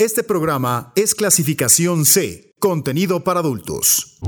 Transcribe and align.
Este 0.00 0.22
programa 0.22 0.92
es 0.96 1.14
clasificación 1.14 2.06
C, 2.06 2.54
contenido 2.58 3.22
para 3.22 3.40
adultos. 3.40 4.18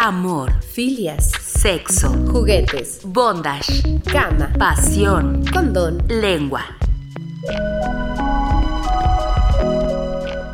Amor, 0.00 0.62
filias, 0.62 1.30
sexo, 1.38 2.08
juguetes, 2.32 3.00
bondage, 3.04 4.00
cama, 4.10 4.50
pasión, 4.58 5.44
condón, 5.52 6.02
lengua. 6.08 6.64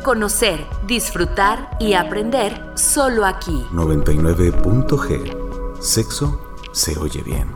Conocer, 0.03 0.65
disfrutar 0.85 1.77
y 1.79 1.93
aprender 1.93 2.61
solo 2.75 3.25
aquí. 3.25 3.63
99.g. 3.71 5.81
Sexo 5.81 6.41
se 6.73 6.97
oye 6.97 7.21
bien. 7.21 7.47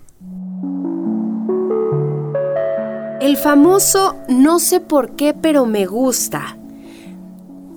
El 3.21 3.37
famoso 3.37 4.15
no 4.29 4.61
sé 4.61 4.79
por 4.79 5.17
qué, 5.17 5.35
pero 5.35 5.67
me 5.67 5.87
gusta. 5.87 6.57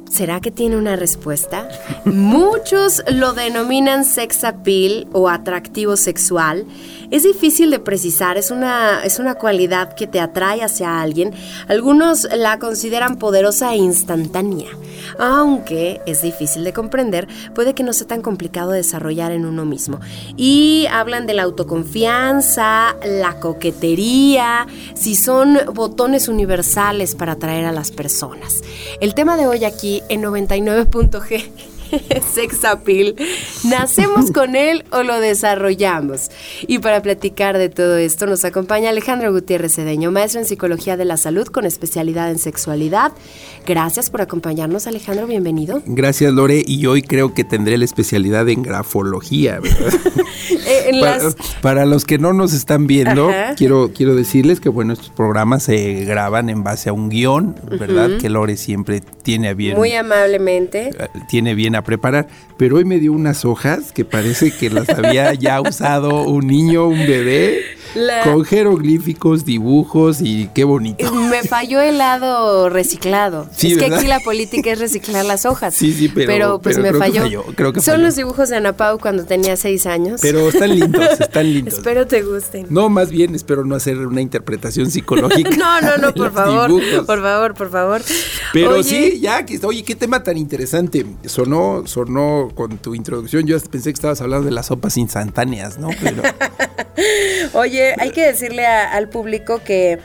¿Será 0.07 0.39
que 0.39 0.51
tiene 0.51 0.77
una 0.77 0.97
respuesta? 0.97 1.67
Muchos 2.05 3.03
lo 3.11 3.33
denominan 3.33 4.05
sex 4.05 4.43
appeal 4.43 5.07
o 5.11 5.27
atractivo 5.27 5.97
sexual 5.97 6.67
es 7.11 7.23
difícil 7.23 7.71
de 7.71 7.79
precisar, 7.79 8.37
es 8.37 8.51
una, 8.51 9.03
es 9.03 9.19
una 9.19 9.35
cualidad 9.35 9.93
que 9.93 10.07
te 10.07 10.19
atrae 10.19 10.63
hacia 10.63 11.01
alguien. 11.01 11.33
Algunos 11.67 12.27
la 12.35 12.59
consideran 12.59 13.17
poderosa 13.17 13.73
e 13.73 13.77
instantánea, 13.77 14.69
aunque 15.17 16.01
es 16.05 16.21
difícil 16.21 16.63
de 16.63 16.73
comprender, 16.73 17.27
puede 17.53 17.73
que 17.73 17.83
no 17.83 17.93
sea 17.93 18.07
tan 18.07 18.21
complicado 18.21 18.71
desarrollar 18.71 19.31
en 19.31 19.45
uno 19.45 19.65
mismo. 19.65 19.99
Y 20.35 20.87
hablan 20.91 21.27
de 21.27 21.33
la 21.33 21.43
autoconfianza, 21.43 22.95
la 23.05 23.39
coquetería, 23.39 24.67
si 24.93 25.15
son 25.15 25.59
botones 25.73 26.27
universales 26.27 27.15
para 27.15 27.33
atraer 27.33 27.65
a 27.65 27.71
las 27.71 27.91
personas. 27.91 28.61
El 29.01 29.13
tema 29.13 29.37
de 29.37 29.47
hoy 29.47 29.65
aquí 29.65 30.01
en 30.09 30.23
99.g 30.23 31.76
sex 32.33 32.63
appeal, 32.65 33.15
¿nacemos 33.63 34.31
con 34.31 34.55
él 34.55 34.85
o 34.91 35.03
lo 35.03 35.19
desarrollamos? 35.19 36.29
Y 36.67 36.79
para 36.79 37.01
platicar 37.01 37.57
de 37.57 37.69
todo 37.69 37.97
esto 37.97 38.25
nos 38.25 38.45
acompaña 38.45 38.89
Alejandro 38.89 39.31
Gutiérrez 39.31 39.75
Cedeño, 39.75 40.11
maestro 40.11 40.41
en 40.41 40.45
Psicología 40.45 40.97
de 40.97 41.05
la 41.05 41.17
Salud 41.17 41.47
con 41.47 41.65
especialidad 41.65 42.31
en 42.31 42.39
sexualidad. 42.39 43.11
Gracias 43.65 44.09
por 44.09 44.21
acompañarnos, 44.21 44.87
Alejandro, 44.87 45.27
bienvenido. 45.27 45.81
Gracias, 45.85 46.33
Lore, 46.33 46.63
y 46.65 46.85
hoy 46.85 47.01
creo 47.01 47.33
que 47.33 47.43
tendré 47.43 47.77
la 47.77 47.85
especialidad 47.85 48.47
en 48.49 48.63
grafología, 48.63 49.59
¿verdad? 49.59 49.93
Eh, 50.69 51.01
para, 51.61 51.85
los 51.85 52.05
que 52.05 52.17
no 52.17 52.33
nos 52.33 52.53
están 52.53 52.87
viendo, 52.87 53.31
quiero, 53.57 53.91
quiero 53.93 54.15
decirles 54.15 54.59
que, 54.59 54.69
bueno, 54.69 54.93
estos 54.93 55.09
programas 55.09 55.63
se 55.63 56.05
graban 56.05 56.49
en 56.49 56.63
base 56.63 56.89
a 56.89 56.93
un 56.93 57.09
guion, 57.09 57.55
¿verdad? 57.79 58.17
Que 58.17 58.29
Lore 58.29 58.57
siempre 58.57 59.01
tiene 59.23 59.53
bien. 59.53 59.77
Muy 59.77 59.93
amablemente. 59.93 60.89
Eh, 60.89 61.07
tiene 61.29 61.55
bien 61.55 61.75
preparar, 61.83 62.27
pero 62.57 62.77
hoy 62.77 62.85
me 62.85 62.99
dio 62.99 63.13
unas 63.13 63.45
hojas 63.45 63.91
que 63.91 64.05
parece 64.05 64.51
que 64.51 64.69
las 64.69 64.89
había 64.89 65.33
ya 65.33 65.61
usado 65.61 66.23
un 66.23 66.47
niño, 66.47 66.87
un 66.87 66.99
bebé. 66.99 67.76
Con 68.23 68.45
jeroglíficos, 68.45 69.45
dibujos 69.45 70.21
y 70.21 70.49
qué 70.53 70.63
bonito. 70.63 71.11
Me 71.13 71.43
falló 71.43 71.81
el 71.81 71.97
lado 71.97 72.69
reciclado. 72.69 73.47
es 73.59 73.77
que 73.77 73.85
aquí 73.85 74.07
la 74.07 74.19
política 74.19 74.71
es 74.71 74.79
reciclar 74.79 75.25
las 75.25 75.45
hojas. 75.45 75.73
Sí, 75.73 75.93
sí, 75.93 76.09
pero, 76.09 76.59
pues 76.59 76.77
me 76.77 76.93
falló. 76.93 77.23
Son 77.81 78.01
los 78.01 78.15
dibujos 78.15 78.49
de 78.49 78.57
Ana 78.57 78.73
Pau 78.73 78.99
cuando 78.99 79.25
tenía 79.25 79.55
seis 79.57 79.85
años. 79.85 80.21
Pero 80.21 80.49
están 80.49 80.75
lindos, 80.77 81.07
están 81.19 81.53
lindos. 81.53 81.75
espero 81.75 82.07
te 82.07 82.21
gusten. 82.21 82.67
No, 82.69 82.89
más 82.89 83.09
bien 83.09 83.35
espero 83.35 83.65
no 83.65 83.75
hacer 83.75 83.97
una 83.97 84.21
interpretación 84.21 84.91
psicológica. 84.91 85.49
no, 85.57 85.81
no, 85.81 85.97
no, 85.97 86.13
por 86.13 86.33
favor. 86.33 86.71
Por 87.05 87.21
favor, 87.21 87.53
por 87.53 87.69
favor. 87.69 88.01
Pero 88.53 88.83
sí, 88.83 89.19
ya, 89.19 89.45
que, 89.45 89.59
oye, 89.65 89.83
qué 89.83 89.95
tema 89.95 90.23
tan 90.23 90.37
interesante. 90.37 91.05
Sonó, 91.25 91.83
sonó 91.85 92.51
con 92.55 92.77
tu 92.77 92.95
introducción. 92.95 93.45
Yo 93.45 93.59
pensé 93.59 93.89
que 93.89 93.95
estabas 93.95 94.21
hablando 94.21 94.45
de 94.45 94.51
las 94.51 94.67
sopas 94.67 94.97
instantáneas, 94.97 95.77
¿no? 95.77 95.89
Pero. 96.01 96.23
oye, 97.53 97.76
hay 97.81 98.11
que 98.11 98.25
decirle 98.25 98.65
al 98.65 99.09
público 99.09 99.61
que 99.63 99.99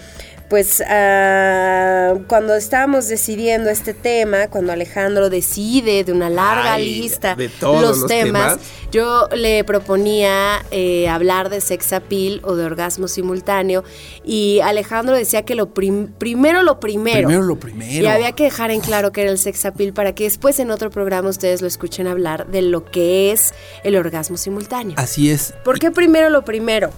pues 0.53 0.83
ah, 0.87 2.13
cuando 2.27 2.55
estábamos 2.55 3.09
decidiendo 3.09 3.71
este 3.71 3.95
tema, 3.95 4.49
cuando 4.49 4.71
Alejandro 4.71 5.31
decide 5.31 6.05
de 6.05 6.13
una 6.13 6.29
larga 6.29 6.77
lista 6.77 7.35
de 7.35 7.49
todos 7.49 8.01
los, 8.01 8.07
temas, 8.07 8.59
yo 8.91 9.31
le 9.35 9.65
proponía 9.65 10.63
eh, 10.71 11.09
hablar 11.09 11.49
de 11.49 11.63
sex 11.63 11.95
appeal 11.95 12.43
o 12.45 12.55
de 12.55 12.67
orgasmo 12.67 13.09
simultáneo 13.09 13.83
y 14.27 14.61
Alejandro 14.63 15.17
decía 15.17 15.41
que 15.41 15.55
lo 15.55 15.73
primero 15.73 16.63
lo 16.63 16.79
primero. 16.81 17.29
Primero 17.29 17.45
lo 17.45 17.59
primero. 17.59 18.05
Y 18.05 18.07
había 18.07 18.33
que 18.33 18.45
dejar 18.45 18.71
en 18.71 18.83
claro 18.83 19.11
que 19.11 19.23
era 19.23 19.31
el 19.31 19.39
sex 19.39 19.65
appeal 19.65 19.95
para 19.95 20.15
que 20.15 20.25
después 20.25 20.59
en 20.59 20.71
otro 20.71 20.91
programa 20.91 21.31
ustedes 21.31 21.63
lo 21.63 21.67
escuchen 21.67 22.07
hablar 22.07 22.49
de 22.49 22.61
lo 22.61 22.85
que 22.85 23.33
es 23.33 23.55
el 23.85 23.97
orgasmo 23.97 24.37
simultáneo. 24.37 24.97
Así 24.99 25.31
es. 25.31 25.55
¿Por 25.65 25.79
qué 25.79 25.91
primero 25.91 26.29
lo 26.29 26.45
primero? 26.45 26.91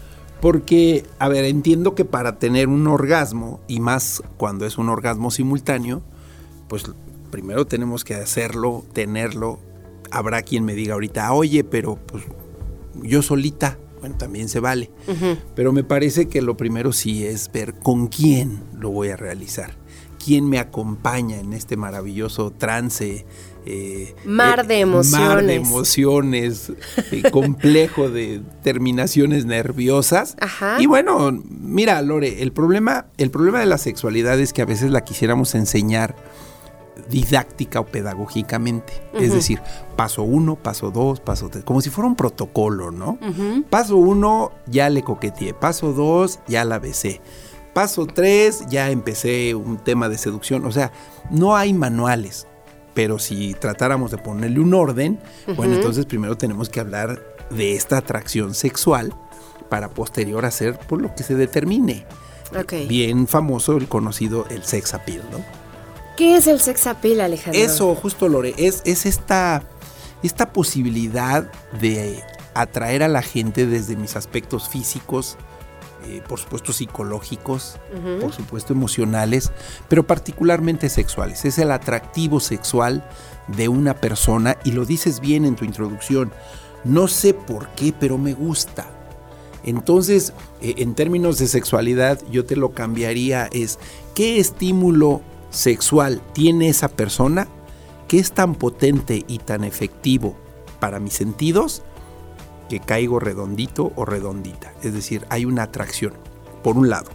Porque, 0.44 1.06
a 1.19 1.31
ver, 1.31 1.47
entiendo 1.47 1.94
que 1.94 2.05
para 2.05 2.38
tener 2.38 2.69
un 2.69 2.87
orgasmo, 2.87 3.62
y 3.66 3.81
más 3.81 4.22
cuando 4.37 4.66
es 4.66 4.77
un 4.77 4.91
orgasmo 4.91 5.31
simultáneo, 5.31 6.03
pues 6.69 6.84
primero 7.31 7.66
tenemos 7.66 8.05
que 8.05 8.15
hacerlo, 8.15 8.84
tenerlo. 8.93 9.59
Habrá 10.10 10.43
quien 10.43 10.66
me 10.66 10.75
diga 10.75 10.93
ahorita, 10.93 11.33
oye, 11.33 11.65
pero 11.65 11.97
pues 11.97 12.25
yo 13.03 13.22
solita, 13.22 13.78
bueno, 14.00 14.19
también 14.19 14.50
se 14.50 14.60
vale. 14.60 14.91
Pero 15.54 15.72
me 15.72 15.83
parece 15.83 16.28
que 16.28 16.43
lo 16.43 16.59
primero 16.59 16.93
sí 16.93 17.25
es 17.25 17.50
ver 17.50 17.78
con 17.78 18.09
quién 18.09 18.65
lo 18.78 18.91
voy 18.91 19.09
a 19.09 19.16
realizar, 19.16 19.78
quién 20.24 20.48
me 20.48 20.58
acompaña 20.58 21.38
en 21.38 21.52
este 21.52 21.76
maravilloso 21.76 22.50
trance 22.50 23.26
eh, 23.66 24.14
mar 24.24 24.66
de 24.66 24.80
emociones. 24.80 25.28
Mar 25.28 25.44
de 25.44 25.54
emociones, 25.54 26.72
eh, 27.10 27.30
complejo 27.30 28.10
de 28.10 28.42
terminaciones 28.62 29.47
nerviosas. 29.47 30.36
Y 30.78 30.86
bueno, 30.86 31.30
mira, 31.32 32.00
Lore, 32.03 32.42
el 32.42 32.53
problema, 32.53 33.06
el 33.16 33.30
problema 33.30 33.60
de 33.60 33.66
la 33.66 33.78
sexualidad 33.78 34.38
es 34.38 34.53
que 34.53 34.62
a 34.62 34.66
veces 34.66 34.91
la 34.91 35.03
quisiéramos 35.03 35.54
enseñar 35.54 36.15
didáctica 37.09 37.80
o 37.80 37.86
pedagógicamente. 37.86 38.92
Es 39.15 39.32
decir, 39.32 39.60
paso 39.97 40.22
uno, 40.22 40.56
paso 40.56 40.91
dos, 40.91 41.20
paso 41.20 41.48
tres, 41.48 41.65
como 41.65 41.80
si 41.80 41.91
fuera 41.91 42.09
un 42.09 42.16
protocolo, 42.16 42.91
¿no? 42.91 43.18
Paso 43.70 43.97
uno, 43.97 44.53
ya 44.66 44.91
le 44.91 45.03
coqueteé. 45.03 45.54
Paso 45.54 45.92
dos, 45.92 46.38
ya 46.47 46.65
la 46.65 46.78
besé. 46.78 47.20
Paso 47.74 48.06
tres, 48.06 48.65
ya 48.68 48.91
empecé 48.91 49.54
un 49.54 49.78
tema 49.78 50.09
de 50.09 50.16
seducción. 50.16 50.65
O 50.65 50.72
sea, 50.72 50.92
no 51.30 51.56
hay 51.56 51.74
manuales 51.74 52.47
pero 52.94 53.18
si 53.18 53.54
tratáramos 53.54 54.12
de 54.12 54.18
ponerle 54.18 54.60
un 54.60 54.72
orden, 54.72 55.18
bueno, 55.56 55.74
entonces 55.74 56.06
primero 56.06 56.38
tenemos 56.38 56.68
que 56.68 56.80
hablar 56.80 57.21
de 57.50 57.74
esta 57.74 57.98
atracción 57.98 58.54
sexual 58.54 59.12
para 59.68 59.91
posterior 59.91 60.44
hacer 60.44 60.78
por 60.78 61.03
lo 61.03 61.15
que 61.15 61.24
se 61.24 61.34
determine. 61.34 62.06
Bien 62.88 63.26
famoso 63.26 63.77
el 63.77 63.88
conocido 63.88 64.47
el 64.48 64.62
sex 64.62 64.94
appeal, 64.94 65.22
¿no? 65.32 65.44
¿Qué 66.16 66.36
es 66.36 66.47
el 66.47 66.60
sex 66.60 66.86
appeal, 66.86 67.20
Alejandro? 67.20 67.60
Eso, 67.60 67.94
justo 67.97 68.28
Lore, 68.28 68.54
es, 68.56 68.82
es 68.84 69.04
esta 69.04 69.65
esta 70.22 70.53
posibilidad 70.53 71.50
de 71.80 72.22
atraer 72.54 73.03
a 73.03 73.09
la 73.09 73.20
gente 73.20 73.66
desde 73.66 73.97
mis 73.97 74.16
aspectos 74.16 74.68
físicos, 74.68 75.36
eh, 76.06 76.22
por 76.27 76.39
supuesto 76.39 76.72
psicológicos, 76.72 77.77
por 78.21 78.33
supuesto 78.33 78.72
emocionales, 78.72 79.53
pero 79.89 80.06
particularmente 80.06 80.89
sexuales. 80.89 81.45
Es 81.45 81.59
el 81.59 81.71
atractivo 81.71 82.41
sexual 82.41 83.09
de 83.48 83.68
una 83.68 83.95
persona 83.95 84.56
y 84.65 84.72
lo 84.72 84.84
dices 84.84 85.21
bien 85.21 85.45
en 85.45 85.56
tu 85.56 85.65
introducción. 85.65 86.33
No 86.84 87.09
sé 87.09 87.34
por 87.34 87.68
qué, 87.71 87.95
pero 87.98 88.18
me 88.18 88.34
gusta. 88.34 88.86
Entonces, 89.65 90.33
eh, 90.60 90.74
en 90.78 90.95
términos 90.95 91.39
de 91.39 91.47
sexualidad, 91.47 92.21
yo 92.30 92.45
te 92.45 92.56
lo 92.56 92.72
cambiaría 92.72 93.48
es, 93.53 93.78
¿qué 94.15 94.39
estímulo 94.39 95.22
sexual 95.51 96.21
tiene 96.33 96.68
esa 96.68 96.89
persona 96.89 97.48
que 98.09 98.18
es 98.18 98.33
tan 98.33 98.54
potente 98.54 99.24
y 99.27 99.39
tan 99.39 99.65
efectivo 99.65 100.36
para 100.80 101.01
mis 101.01 101.15
sentidos 101.15 101.83
que 102.69 102.81
caigo 102.81 103.21
redondito 103.21 103.93
o 103.97 104.05
redondita? 104.05 104.72
Es 104.83 104.95
decir, 104.95 105.27
hay 105.31 105.45
una 105.45 105.65
atracción, 105.65 106.15
por 106.63 106.77
un 106.77 106.89
lado. 106.89 107.11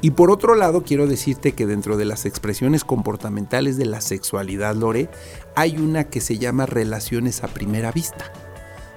Y 0.00 0.12
por 0.12 0.30
otro 0.30 0.54
lado, 0.54 0.84
quiero 0.84 1.06
decirte 1.06 1.52
que 1.52 1.66
dentro 1.66 1.96
de 1.96 2.04
las 2.04 2.24
expresiones 2.24 2.84
comportamentales 2.84 3.76
de 3.76 3.86
la 3.86 4.00
sexualidad, 4.00 4.76
Lore, 4.76 5.10
hay 5.56 5.78
una 5.78 6.04
que 6.04 6.20
se 6.20 6.38
llama 6.38 6.66
relaciones 6.66 7.42
a 7.42 7.48
primera 7.48 7.90
vista. 7.90 8.32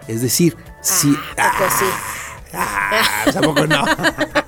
Es 0.07 0.21
decir, 0.21 0.55
si... 0.81 1.15
Ah, 1.37 3.25
tampoco 3.31 3.65
no. 3.65 3.83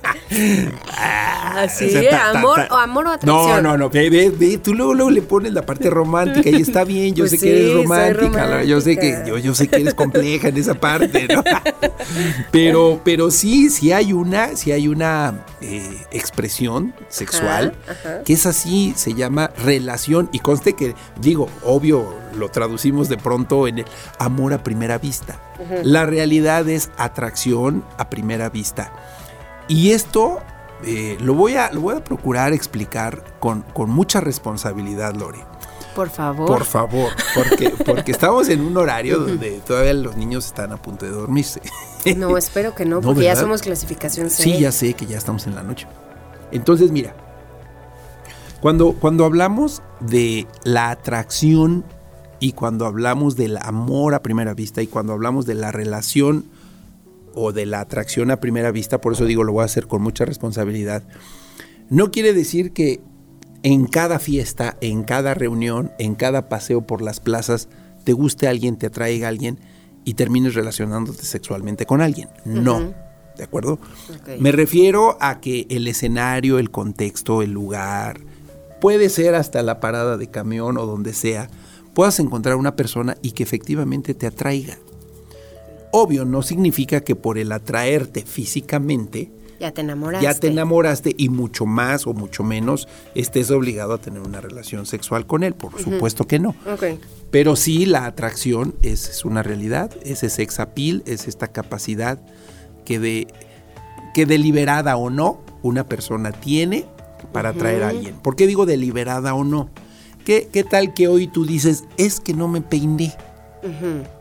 Ah, 0.96 1.66
sí, 1.68 2.06
amor, 2.08 2.66
o 2.70 2.74
amor 2.74 3.06
o 3.06 3.10
atracción. 3.10 3.62
No, 3.62 3.76
no, 3.76 3.76
no, 3.76 3.90
ve, 3.90 4.10
ve, 4.10 4.58
tú 4.58 4.74
luego, 4.74 4.94
luego, 4.94 5.10
le 5.10 5.22
pones 5.22 5.52
la 5.52 5.62
parte 5.62 5.90
romántica 5.90 6.50
y 6.50 6.62
está 6.62 6.84
bien, 6.84 7.14
yo 7.14 7.22
pues 7.22 7.32
sé 7.32 7.38
que 7.38 7.50
eres 7.50 7.74
romántica, 7.74 8.64
yo 8.64 8.80
sé 8.80 8.96
que 8.96 9.22
yo, 9.26 9.38
yo 9.38 9.54
sé 9.54 9.68
que 9.68 9.76
eres 9.76 9.94
compleja 9.94 10.48
en 10.48 10.56
esa 10.56 10.74
parte, 10.74 11.28
¿no? 11.28 11.42
Pero 12.50 13.00
pero 13.04 13.30
sí, 13.30 13.70
sí 13.70 13.92
hay 13.92 14.12
una, 14.12 14.56
sí 14.56 14.72
hay 14.72 14.88
una 14.88 15.44
eh, 15.60 16.04
expresión 16.10 16.94
sexual 17.08 17.74
que 18.24 18.32
es 18.32 18.46
así, 18.46 18.92
se 18.96 19.14
llama 19.14 19.50
relación 19.58 20.28
y 20.32 20.40
conste 20.40 20.74
que 20.74 20.94
digo, 21.20 21.48
obvio, 21.62 22.14
lo 22.36 22.48
traducimos 22.50 23.08
de 23.08 23.16
pronto 23.16 23.68
en 23.68 23.80
el 23.80 23.84
amor 24.18 24.52
a 24.52 24.62
primera 24.62 24.98
vista. 24.98 25.40
La 25.82 26.04
realidad 26.04 26.68
es 26.68 26.90
atracción 26.96 27.84
a 27.96 28.10
primera 28.10 28.50
vista. 28.50 28.92
Y 29.68 29.92
esto 29.92 30.40
eh, 30.84 31.16
lo, 31.20 31.34
voy 31.34 31.54
a, 31.54 31.72
lo 31.72 31.80
voy 31.80 31.96
a 31.96 32.04
procurar 32.04 32.52
explicar 32.52 33.24
con, 33.40 33.62
con 33.62 33.90
mucha 33.90 34.20
responsabilidad, 34.20 35.14
Lore. 35.14 35.40
Por 35.94 36.10
favor. 36.10 36.46
Por 36.46 36.64
favor, 36.64 37.12
porque, 37.34 37.70
porque 37.86 38.12
estamos 38.12 38.48
en 38.48 38.60
un 38.60 38.76
horario 38.76 39.18
donde 39.20 39.60
todavía 39.60 39.94
los 39.94 40.16
niños 40.16 40.46
están 40.46 40.72
a 40.72 40.76
punto 40.76 41.06
de 41.06 41.12
dormirse. 41.12 41.62
No, 42.16 42.36
espero 42.36 42.74
que 42.74 42.84
no, 42.84 43.00
porque 43.02 43.22
ya 43.22 43.36
somos 43.36 43.62
clasificación 43.62 44.28
C. 44.28 44.42
Sí, 44.42 44.58
ya 44.58 44.72
sé 44.72 44.94
que 44.94 45.06
ya 45.06 45.16
estamos 45.16 45.46
en 45.46 45.54
la 45.54 45.62
noche. 45.62 45.86
Entonces, 46.50 46.90
mira, 46.90 47.14
cuando, 48.60 48.92
cuando 48.92 49.24
hablamos 49.24 49.82
de 50.00 50.46
la 50.64 50.90
atracción 50.90 51.84
y 52.40 52.52
cuando 52.52 52.86
hablamos 52.86 53.36
del 53.36 53.56
amor 53.58 54.14
a 54.14 54.22
primera 54.22 54.52
vista 54.52 54.82
y 54.82 54.86
cuando 54.86 55.12
hablamos 55.12 55.46
de 55.46 55.54
la 55.54 55.70
relación 55.70 56.44
o 57.34 57.52
de 57.52 57.66
la 57.66 57.80
atracción 57.80 58.30
a 58.30 58.40
primera 58.40 58.70
vista, 58.70 59.00
por 59.00 59.12
eso 59.12 59.24
digo 59.24 59.44
lo 59.44 59.52
voy 59.52 59.62
a 59.62 59.66
hacer 59.66 59.86
con 59.86 60.02
mucha 60.02 60.24
responsabilidad, 60.24 61.02
no 61.90 62.10
quiere 62.10 62.32
decir 62.32 62.72
que 62.72 63.00
en 63.62 63.86
cada 63.86 64.18
fiesta, 64.18 64.76
en 64.80 65.04
cada 65.04 65.34
reunión, 65.34 65.92
en 65.98 66.14
cada 66.14 66.48
paseo 66.48 66.86
por 66.86 67.00
las 67.02 67.20
plazas, 67.20 67.68
te 68.04 68.12
guste 68.12 68.46
alguien, 68.46 68.76
te 68.76 68.86
atraiga 68.86 69.28
alguien 69.28 69.58
y 70.04 70.14
termines 70.14 70.54
relacionándote 70.54 71.24
sexualmente 71.24 71.86
con 71.86 72.02
alguien. 72.02 72.28
No. 72.44 72.92
¿De 73.36 73.42
acuerdo? 73.42 73.78
Me 74.38 74.52
refiero 74.52 75.16
a 75.20 75.40
que 75.40 75.66
el 75.70 75.88
escenario, 75.88 76.58
el 76.58 76.70
contexto, 76.70 77.42
el 77.42 77.50
lugar, 77.50 78.20
puede 78.80 79.08
ser 79.08 79.34
hasta 79.34 79.62
la 79.62 79.80
parada 79.80 80.16
de 80.16 80.28
camión 80.28 80.78
o 80.78 80.86
donde 80.86 81.14
sea, 81.14 81.48
puedas 81.94 82.20
encontrar 82.20 82.56
una 82.56 82.76
persona 82.76 83.16
y 83.22 83.32
que 83.32 83.42
efectivamente 83.42 84.14
te 84.14 84.26
atraiga. 84.26 84.76
Obvio, 85.96 86.24
no 86.24 86.42
significa 86.42 87.02
que 87.02 87.14
por 87.14 87.38
el 87.38 87.52
atraerte 87.52 88.22
físicamente, 88.22 89.30
ya 89.60 89.70
te 89.70 89.82
enamoraste. 89.82 90.24
Ya 90.24 90.34
te 90.34 90.48
enamoraste 90.48 91.14
y 91.16 91.28
mucho 91.28 91.66
más 91.66 92.08
o 92.08 92.14
mucho 92.14 92.42
menos 92.42 92.88
estés 93.14 93.52
obligado 93.52 93.94
a 93.94 93.98
tener 93.98 94.20
una 94.20 94.40
relación 94.40 94.86
sexual 94.86 95.24
con 95.24 95.44
él. 95.44 95.54
Por 95.54 95.80
supuesto 95.80 96.26
que 96.26 96.40
no. 96.40 96.56
Pero 97.30 97.54
sí, 97.54 97.86
la 97.86 98.06
atracción 98.06 98.74
es, 98.82 99.24
una 99.24 99.44
realidad, 99.44 99.92
ese 100.02 100.30
sex 100.30 100.58
appeal, 100.58 101.04
es 101.06 101.28
esta 101.28 101.46
capacidad 101.46 102.18
que, 102.84 102.98
de, 102.98 103.28
que 104.14 104.26
deliberada 104.26 104.96
o 104.96 105.10
no 105.10 105.42
una 105.62 105.86
persona 105.86 106.32
tiene 106.32 106.86
para 107.32 107.50
atraer 107.50 107.84
a 107.84 107.90
alguien. 107.90 108.16
¿Por 108.16 108.34
qué 108.34 108.48
digo 108.48 108.66
deliberada 108.66 109.32
o 109.34 109.44
no? 109.44 109.70
¿Qué, 110.24 110.48
¿Qué, 110.52 110.64
tal 110.64 110.92
que 110.92 111.06
hoy 111.06 111.28
tú 111.28 111.46
dices, 111.46 111.84
es 111.98 112.18
que 112.18 112.34
no 112.34 112.48
me 112.48 112.62
peiné? 112.62 113.14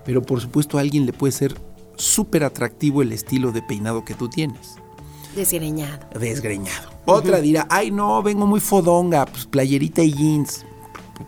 Pero 0.06 0.22
por 0.22 0.42
supuesto 0.42 0.78
a 0.78 0.82
alguien 0.82 1.06
le 1.06 1.14
puede 1.14 1.32
ser 1.32 1.56
súper 1.96 2.44
atractivo 2.44 3.02
el 3.02 3.12
estilo 3.12 3.52
de 3.52 3.62
peinado 3.62 4.06
que 4.06 4.14
tú 4.14 4.30
tienes. 4.30 4.76
Desgreñado. 5.36 6.08
Desgreñado. 6.20 6.90
Otra 7.06 7.42
dirá, 7.42 7.68
ay 7.70 7.92
no, 7.92 8.22
vengo 8.22 8.46
muy 8.46 8.60
fodonga, 8.60 9.26
pues 9.26 9.46
playerita 9.46 10.04
y 10.04 10.14
jeans. 10.14 10.66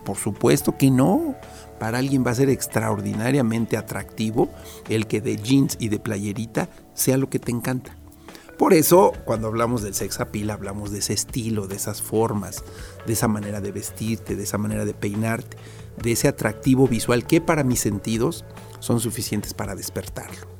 Por 0.04 0.16
supuesto 0.16 0.76
que 0.76 0.90
no. 0.90 1.34
Para 1.78 1.98
alguien 1.98 2.24
va 2.26 2.30
a 2.30 2.34
ser 2.34 2.48
extraordinariamente 2.48 3.76
atractivo 3.76 4.48
el 4.88 5.06
que 5.06 5.20
de 5.20 5.36
jeans 5.36 5.76
y 5.78 5.88
de 5.88 5.98
playerita 5.98 6.70
sea 6.94 7.18
lo 7.18 7.28
que 7.28 7.38
te 7.38 7.50
encanta. 7.50 7.94
Por 8.58 8.72
eso, 8.72 9.12
cuando 9.26 9.48
hablamos 9.48 9.82
del 9.82 9.92
sex 9.92 10.18
appeal, 10.18 10.48
hablamos 10.48 10.90
de 10.90 11.00
ese 11.00 11.12
estilo, 11.12 11.66
de 11.66 11.76
esas 11.76 12.00
formas, 12.00 12.64
de 13.06 13.12
esa 13.12 13.28
manera 13.28 13.60
de 13.60 13.72
vestirte, 13.72 14.34
de 14.34 14.44
esa 14.44 14.56
manera 14.56 14.86
de 14.86 14.94
peinarte 14.94 15.58
de 16.02 16.12
ese 16.12 16.28
atractivo 16.28 16.88
visual 16.88 17.26
que 17.26 17.40
para 17.40 17.64
mis 17.64 17.80
sentidos 17.80 18.44
son 18.80 19.00
suficientes 19.00 19.54
para 19.54 19.74
despertarlo. 19.74 20.56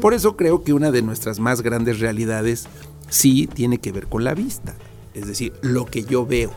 Por 0.00 0.14
eso 0.14 0.36
creo 0.36 0.64
que 0.64 0.72
una 0.72 0.90
de 0.90 1.00
nuestras 1.00 1.38
más 1.38 1.62
grandes 1.62 2.00
realidades 2.00 2.66
sí 3.08 3.46
tiene 3.46 3.78
que 3.78 3.92
ver 3.92 4.08
con 4.08 4.24
la 4.24 4.34
vista, 4.34 4.74
es 5.14 5.28
decir, 5.28 5.52
lo 5.62 5.84
que 5.84 6.02
yo 6.02 6.26
veo, 6.26 6.50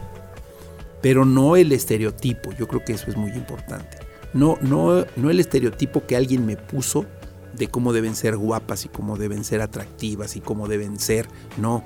pero 1.01 1.23
no 1.23 1.55
el 1.55 1.71
estereotipo, 1.73 2.53
yo 2.53 2.67
creo 2.67 2.83
que 2.83 2.93
eso 2.93 3.11
es 3.11 3.17
muy 3.17 3.31
importante. 3.31 3.97
No, 4.33 4.57
no, 4.61 5.05
no 5.15 5.29
el 5.29 5.39
estereotipo 5.39 6.07
que 6.07 6.15
alguien 6.15 6.45
me 6.45 6.57
puso 6.57 7.05
de 7.55 7.67
cómo 7.67 7.93
deben 7.93 8.15
ser 8.15 8.35
guapas 8.35 8.85
y 8.85 8.89
cómo 8.89 9.15
deben 9.15 9.43
ser 9.43 9.61
atractivas 9.61 10.35
y 10.35 10.41
cómo 10.41 10.67
deben 10.67 10.99
ser, 10.99 11.27
no, 11.57 11.83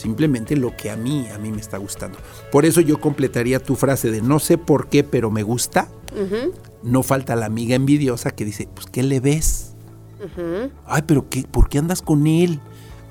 simplemente 0.00 0.56
lo 0.56 0.76
que 0.76 0.90
a 0.90 0.96
mí, 0.96 1.28
a 1.28 1.38
mí 1.38 1.52
me 1.52 1.60
está 1.60 1.76
gustando. 1.76 2.18
Por 2.50 2.64
eso 2.64 2.80
yo 2.80 3.00
completaría 3.00 3.60
tu 3.60 3.76
frase 3.76 4.10
de 4.10 4.22
no 4.22 4.38
sé 4.38 4.58
por 4.58 4.88
qué, 4.88 5.04
pero 5.04 5.30
me 5.30 5.42
gusta. 5.42 5.88
No 6.82 7.02
falta 7.02 7.36
la 7.36 7.46
amiga 7.46 7.76
envidiosa 7.76 8.30
que 8.32 8.44
dice, 8.44 8.68
pues, 8.74 8.86
¿qué 8.86 9.02
le 9.02 9.20
ves? 9.20 9.74
Ay, 10.86 11.02
pero 11.06 11.28
qué, 11.28 11.44
¿por 11.50 11.68
qué 11.68 11.78
andas 11.78 12.02
con 12.02 12.26
él? 12.26 12.60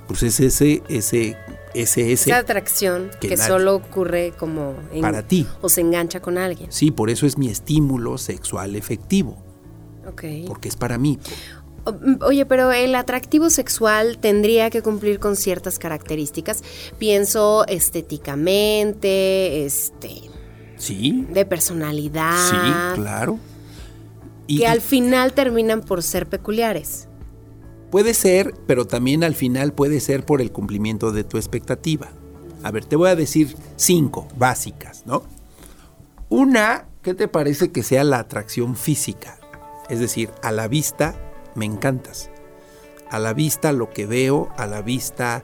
Pues 0.08 0.24
es 0.24 0.40
ese, 0.40 0.82
ese, 0.90 1.38
ese, 1.74 2.12
ese. 2.12 2.32
Esa 2.32 2.40
atracción 2.40 3.12
que, 3.22 3.38
solo 3.38 3.76
ocurre 3.76 4.34
como 4.38 4.74
para 5.02 5.22
ti. 5.24 5.48
O 5.62 5.70
se 5.70 5.82
engancha 5.82 6.20
con 6.20 6.38
alguien. 6.38 6.72
Sí, 6.72 6.92
por 6.92 7.10
eso 7.10 7.26
es 7.28 7.38
mi 7.38 7.48
estímulo 7.50 8.18
sexual 8.18 8.76
efectivo. 8.76 9.38
Ok. 10.08 10.24
Porque 10.48 10.68
es 10.68 10.76
para 10.76 10.98
mí. 10.98 11.20
Mm, 11.94 12.24
oye, 12.24 12.46
pero 12.46 12.72
el 12.72 12.96
atractivo 12.96 13.50
sexual 13.50 14.18
tendría 14.18 14.70
que 14.70 14.82
cumplir 14.82 15.20
con 15.20 15.36
ciertas 15.36 15.80
características. 15.80 16.64
Pienso 16.98 17.66
estéticamente, 17.68 19.66
este. 19.66 20.22
Sí. 20.78 21.28
De 21.32 21.46
personalidad. 21.46 22.50
Sí, 22.50 23.02
claro. 23.02 23.40
que 24.48 24.66
al 24.68 24.82
final 24.82 25.34
terminan 25.34 25.82
por 25.82 26.02
ser 26.02 26.28
peculiares. 26.28 27.08
Puede 27.92 28.14
ser, 28.14 28.54
pero 28.68 28.86
también 28.86 29.24
al 29.24 29.36
final 29.36 29.74
puede 29.74 30.00
ser 30.00 30.26
por 30.26 30.42
el 30.42 30.52
cumplimiento 30.52 31.12
de 31.12 31.24
tu 31.24 31.38
expectativa. 31.38 32.10
A 32.64 32.72
ver, 32.72 32.86
te 32.86 32.96
voy 32.96 33.10
a 33.10 33.16
decir 33.16 33.56
cinco 33.78 34.28
básicas, 34.38 35.06
¿no? 35.06 35.24
Una, 36.30 36.86
¿qué 37.02 37.14
te 37.14 37.28
parece 37.28 37.72
que 37.72 37.84
sea 37.84 38.04
la 38.04 38.20
atracción 38.20 38.76
física? 38.76 39.40
Es 39.90 40.00
decir, 40.00 40.30
a 40.44 40.52
la 40.52 40.68
vista 40.68 41.16
me 41.56 41.66
encantas. 41.66 42.30
A 43.10 43.20
la 43.20 43.34
vista 43.34 43.72
lo 43.72 43.90
que 43.90 44.06
veo, 44.06 44.50
a 44.58 44.68
la 44.68 44.82
vista 44.82 45.44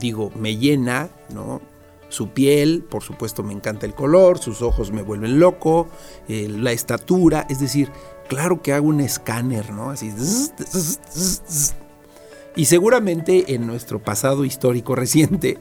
digo, 0.00 0.30
me 0.34 0.56
llena, 0.56 1.08
¿no? 1.30 1.60
Su 2.08 2.28
piel, 2.28 2.84
por 2.88 3.02
supuesto 3.02 3.42
me 3.42 3.52
encanta 3.52 3.86
el 3.86 3.94
color, 3.94 4.38
sus 4.38 4.62
ojos 4.62 4.92
me 4.92 5.02
vuelven 5.02 5.40
loco, 5.40 5.88
eh, 6.28 6.48
la 6.48 6.72
estatura, 6.72 7.46
es 7.48 7.58
decir, 7.58 7.90
claro 8.28 8.62
que 8.62 8.72
hago 8.72 8.86
un 8.88 9.00
escáner, 9.00 9.70
¿no? 9.70 9.90
Así. 9.90 10.12
Y 12.56 12.66
seguramente 12.66 13.54
en 13.54 13.66
nuestro 13.66 13.98
pasado 13.98 14.44
histórico 14.44 14.94
reciente 14.94 15.58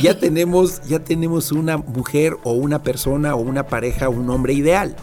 ya 0.00 0.18
tenemos 0.18 0.80
ya 0.88 1.00
tenemos 1.00 1.52
una 1.52 1.76
mujer 1.76 2.38
o 2.44 2.52
una 2.52 2.82
persona 2.82 3.34
o 3.34 3.40
una 3.40 3.66
pareja, 3.66 4.08
un 4.08 4.30
hombre 4.30 4.54
ideal. 4.54 4.96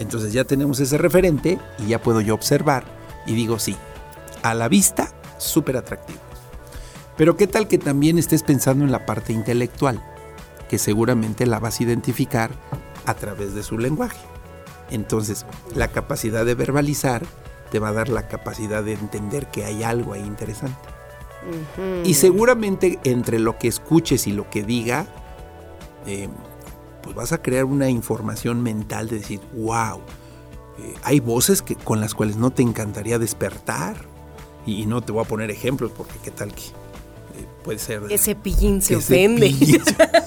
Entonces 0.00 0.32
ya 0.32 0.44
tenemos 0.44 0.80
ese 0.80 0.98
referente 0.98 1.58
y 1.78 1.90
ya 1.90 2.02
puedo 2.02 2.20
yo 2.20 2.34
observar 2.34 2.95
y 3.26 3.34
digo 3.34 3.58
sí, 3.58 3.76
a 4.42 4.54
la 4.54 4.68
vista, 4.68 5.10
súper 5.38 5.76
atractivo. 5.76 6.20
Pero 7.16 7.36
qué 7.36 7.46
tal 7.46 7.68
que 7.68 7.78
también 7.78 8.18
estés 8.18 8.42
pensando 8.42 8.84
en 8.84 8.92
la 8.92 9.06
parte 9.06 9.32
intelectual, 9.32 10.02
que 10.68 10.78
seguramente 10.78 11.46
la 11.46 11.58
vas 11.58 11.80
a 11.80 11.84
identificar 11.84 12.50
a 13.06 13.14
través 13.14 13.54
de 13.54 13.62
su 13.62 13.78
lenguaje. 13.78 14.18
Entonces, 14.90 15.46
la 15.74 15.88
capacidad 15.88 16.44
de 16.44 16.54
verbalizar 16.54 17.24
te 17.70 17.78
va 17.78 17.88
a 17.88 17.92
dar 17.92 18.08
la 18.08 18.28
capacidad 18.28 18.84
de 18.84 18.92
entender 18.92 19.50
que 19.50 19.64
hay 19.64 19.82
algo 19.82 20.12
ahí 20.12 20.22
interesante. 20.22 20.78
Y 22.04 22.14
seguramente 22.14 22.98
entre 23.04 23.38
lo 23.38 23.56
que 23.56 23.68
escuches 23.68 24.26
y 24.26 24.32
lo 24.32 24.50
que 24.50 24.64
diga, 24.64 25.06
eh, 26.06 26.28
pues 27.02 27.14
vas 27.14 27.32
a 27.32 27.40
crear 27.40 27.64
una 27.64 27.88
información 27.88 28.62
mental 28.62 29.08
de 29.08 29.18
decir, 29.18 29.40
wow, 29.54 30.00
eh, 30.78 30.94
hay 31.02 31.20
voces 31.20 31.62
que, 31.62 31.76
con 31.76 32.00
las 32.00 32.14
cuales 32.14 32.36
no 32.36 32.50
te 32.50 32.62
encantaría 32.62 33.18
despertar. 33.18 33.96
Y, 34.66 34.86
no 34.86 35.00
te 35.00 35.12
voy 35.12 35.24
a 35.24 35.28
poner 35.28 35.50
ejemplos 35.50 35.92
porque 35.96 36.14
qué 36.24 36.32
tal 36.32 36.52
que 36.52 36.62
eh, 36.62 37.46
puede 37.62 37.78
ser... 37.78 38.02
Ese 38.10 38.34
pillín 38.34 38.82
se 38.82 38.96
ofende. 38.96 39.54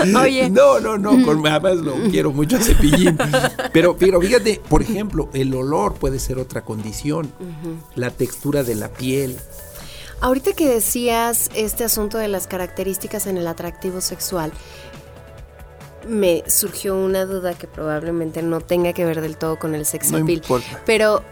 Oye. 0.20 0.50
No, 0.50 0.80
no, 0.80 0.98
no, 0.98 1.24
con, 1.24 1.46
además 1.46 1.76
lo 1.78 1.94
quiero 2.10 2.32
mucho 2.32 2.56
a 2.56 2.60
cepillín. 2.60 3.16
Pero, 3.72 3.96
pero 3.96 4.20
fíjate, 4.20 4.60
por 4.68 4.82
ejemplo, 4.82 5.28
el 5.32 5.54
olor 5.54 5.94
puede 5.94 6.18
ser 6.18 6.38
otra 6.38 6.62
condición, 6.62 7.32
la 7.94 8.10
textura 8.10 8.64
de 8.64 8.74
la 8.74 8.88
piel. 8.88 9.36
Ahorita 10.20 10.52
que 10.52 10.68
decías 10.68 11.50
este 11.54 11.84
asunto 11.84 12.18
de 12.18 12.26
las 12.28 12.46
características 12.46 13.26
en 13.26 13.36
el 13.36 13.46
atractivo 13.46 14.00
sexual, 14.00 14.52
me 16.10 16.42
surgió 16.46 16.96
una 16.96 17.24
duda 17.24 17.54
que 17.54 17.66
probablemente 17.66 18.42
no 18.42 18.60
tenga 18.60 18.92
que 18.92 19.04
ver 19.04 19.20
del 19.20 19.36
todo 19.36 19.58
con 19.58 19.74
el 19.74 19.86
sex 19.86 20.12
appeal. 20.12 20.42
Pero, 20.84 21.22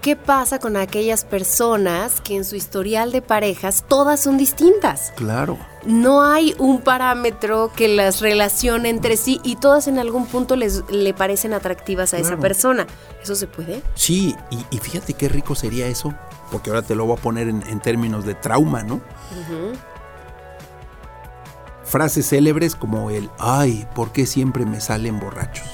¿qué 0.00 0.16
pasa 0.16 0.58
con 0.58 0.76
aquellas 0.76 1.24
personas 1.24 2.20
que 2.20 2.36
en 2.36 2.44
su 2.44 2.56
historial 2.56 3.12
de 3.12 3.22
parejas 3.22 3.84
todas 3.86 4.20
son 4.20 4.38
distintas? 4.38 5.12
Claro. 5.16 5.58
No 5.84 6.24
hay 6.24 6.54
un 6.58 6.80
parámetro 6.80 7.72
que 7.74 7.88
las 7.88 8.20
relacione 8.20 8.88
entre 8.88 9.16
sí 9.16 9.40
y 9.42 9.56
todas 9.56 9.88
en 9.88 9.98
algún 9.98 10.26
punto 10.26 10.56
les 10.56 10.88
le 10.88 11.12
parecen 11.12 11.52
atractivas 11.52 12.14
a 12.14 12.18
esa 12.18 12.36
persona. 12.36 12.86
¿Eso 13.22 13.34
se 13.34 13.46
puede? 13.46 13.82
Sí, 13.94 14.34
y, 14.70 14.78
fíjate 14.78 15.14
qué 15.14 15.28
rico 15.28 15.54
sería 15.54 15.86
eso, 15.86 16.14
porque 16.50 16.70
ahora 16.70 16.82
te 16.82 16.94
lo 16.94 17.04
voy 17.04 17.18
a 17.18 17.20
poner 17.20 17.48
en, 17.48 17.80
términos 17.80 18.24
de 18.24 18.34
trauma, 18.34 18.82
¿no? 18.82 19.00
Frases 21.92 22.30
célebres 22.30 22.74
como 22.74 23.10
el, 23.10 23.28
ay, 23.38 23.86
¿por 23.94 24.12
qué 24.12 24.24
siempre 24.24 24.64
me 24.64 24.80
salen 24.80 25.20
borrachos? 25.20 25.68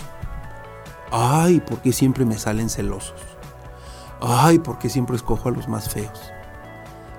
Ay, 1.13 1.61
¿por 1.61 1.81
qué 1.81 1.93
siempre 1.93 2.25
me 2.25 2.37
salen 2.37 2.69
celosos? 2.69 3.21
Ay, 4.21 4.59
¿por 4.59 4.79
qué 4.79 4.89
siempre 4.89 5.15
escojo 5.15 5.49
a 5.49 5.53
los 5.53 5.69
más 5.69 5.89
feos? 5.89 6.21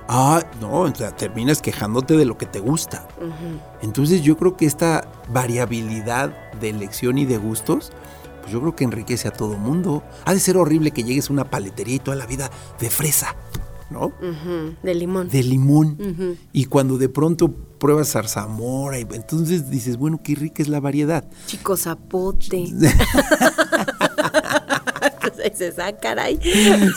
Ah, 0.09 0.43
no, 0.59 0.81
o 0.81 0.93
sea, 0.93 1.15
terminas 1.15 1.61
quejándote 1.61 2.17
de 2.17 2.25
lo 2.25 2.37
que 2.37 2.45
te 2.45 2.59
gusta. 2.59 3.07
Entonces 3.81 4.21
yo 4.21 4.35
creo 4.35 4.57
que 4.57 4.65
esta 4.65 5.07
variabilidad 5.31 6.51
de 6.59 6.69
elección 6.69 7.17
y 7.17 7.25
de 7.25 7.37
gustos, 7.37 7.93
pues 8.41 8.51
yo 8.51 8.59
creo 8.59 8.75
que 8.75 8.83
enriquece 8.83 9.29
a 9.29 9.31
todo 9.31 9.57
mundo. 9.57 10.03
Ha 10.25 10.33
de 10.33 10.41
ser 10.41 10.57
horrible 10.57 10.91
que 10.91 11.05
llegues 11.05 11.29
a 11.29 11.33
una 11.33 11.45
paletería 11.45 11.95
y 11.95 11.99
toda 11.99 12.17
la 12.17 12.25
vida 12.25 12.51
de 12.81 12.89
fresa. 12.89 13.33
¿no? 13.89 14.11
De 14.83 14.93
limón. 14.93 15.29
De 15.29 15.41
limón. 15.41 15.97
Y 16.51 16.65
cuando 16.65 16.97
de 16.97 17.09
pronto 17.09 17.53
pruebas 17.79 18.11
zarzamora, 18.11 18.99
y 18.99 19.07
entonces 19.13 19.69
dices, 19.69 19.97
bueno, 19.97 20.19
qué 20.23 20.35
rica 20.35 20.61
es 20.61 20.69
la 20.69 20.79
variedad. 20.79 21.23
Chico 21.47 21.75
zapote. 21.77 22.67
se 25.53 25.71
saca, 25.75 25.97
caray. 25.99 26.39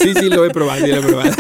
Sí, 0.01 0.15
sí, 0.15 0.29
lo 0.29 0.45
he 0.45 0.51
probado, 0.51 0.87
lo 0.87 0.97
he 0.97 1.01
probado. 1.01 1.33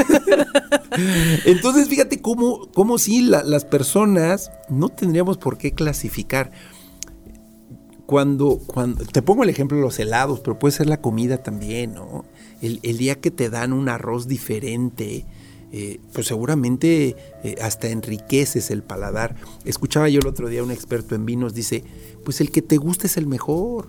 Entonces, 1.45 1.89
fíjate 1.89 2.21
cómo, 2.21 2.71
cómo 2.73 2.99
sí 2.99 3.23
las 3.23 3.65
personas 3.65 4.51
no 4.69 4.89
tendríamos 4.89 5.39
por 5.39 5.59
qué 5.59 5.73
clasificar. 5.73 6.53
Cuando, 8.07 8.59
cuando, 8.67 9.05
te 9.07 9.23
pongo 9.23 9.43
el 9.43 9.49
ejemplo 9.49 9.79
de 9.79 9.85
los 9.85 9.99
helados, 9.99 10.41
pero 10.41 10.59
puede 10.59 10.73
ser 10.73 10.87
la 10.87 11.01
comida 11.01 11.39
también, 11.39 11.95
¿no? 11.95 12.25
El, 12.61 12.79
el 12.83 12.99
día 12.99 13.21
que 13.21 13.31
te 13.31 13.49
dan 13.49 13.73
un 13.73 13.89
arroz 13.89 14.29
diferente, 14.29 15.25
eh, 15.73 16.01
pues 16.13 16.27
seguramente 16.27 17.17
eh, 17.43 17.57
hasta 17.63 17.89
enriqueces 17.89 18.71
el 18.71 18.83
paladar. 18.83 19.37
Escuchaba 19.65 20.09
yo 20.11 20.21
el 20.21 20.27
otro 20.27 20.49
día 20.49 20.63
un 20.63 20.71
experto 20.71 21.15
en 21.15 21.25
vinos, 21.25 21.55
dice, 21.55 21.83
pues 22.25 22.41
el 22.43 22.51
que 22.51 22.61
te 22.61 22.77
guste 22.77 23.07
es 23.07 23.17
el 23.17 23.27
mejor. 23.27 23.89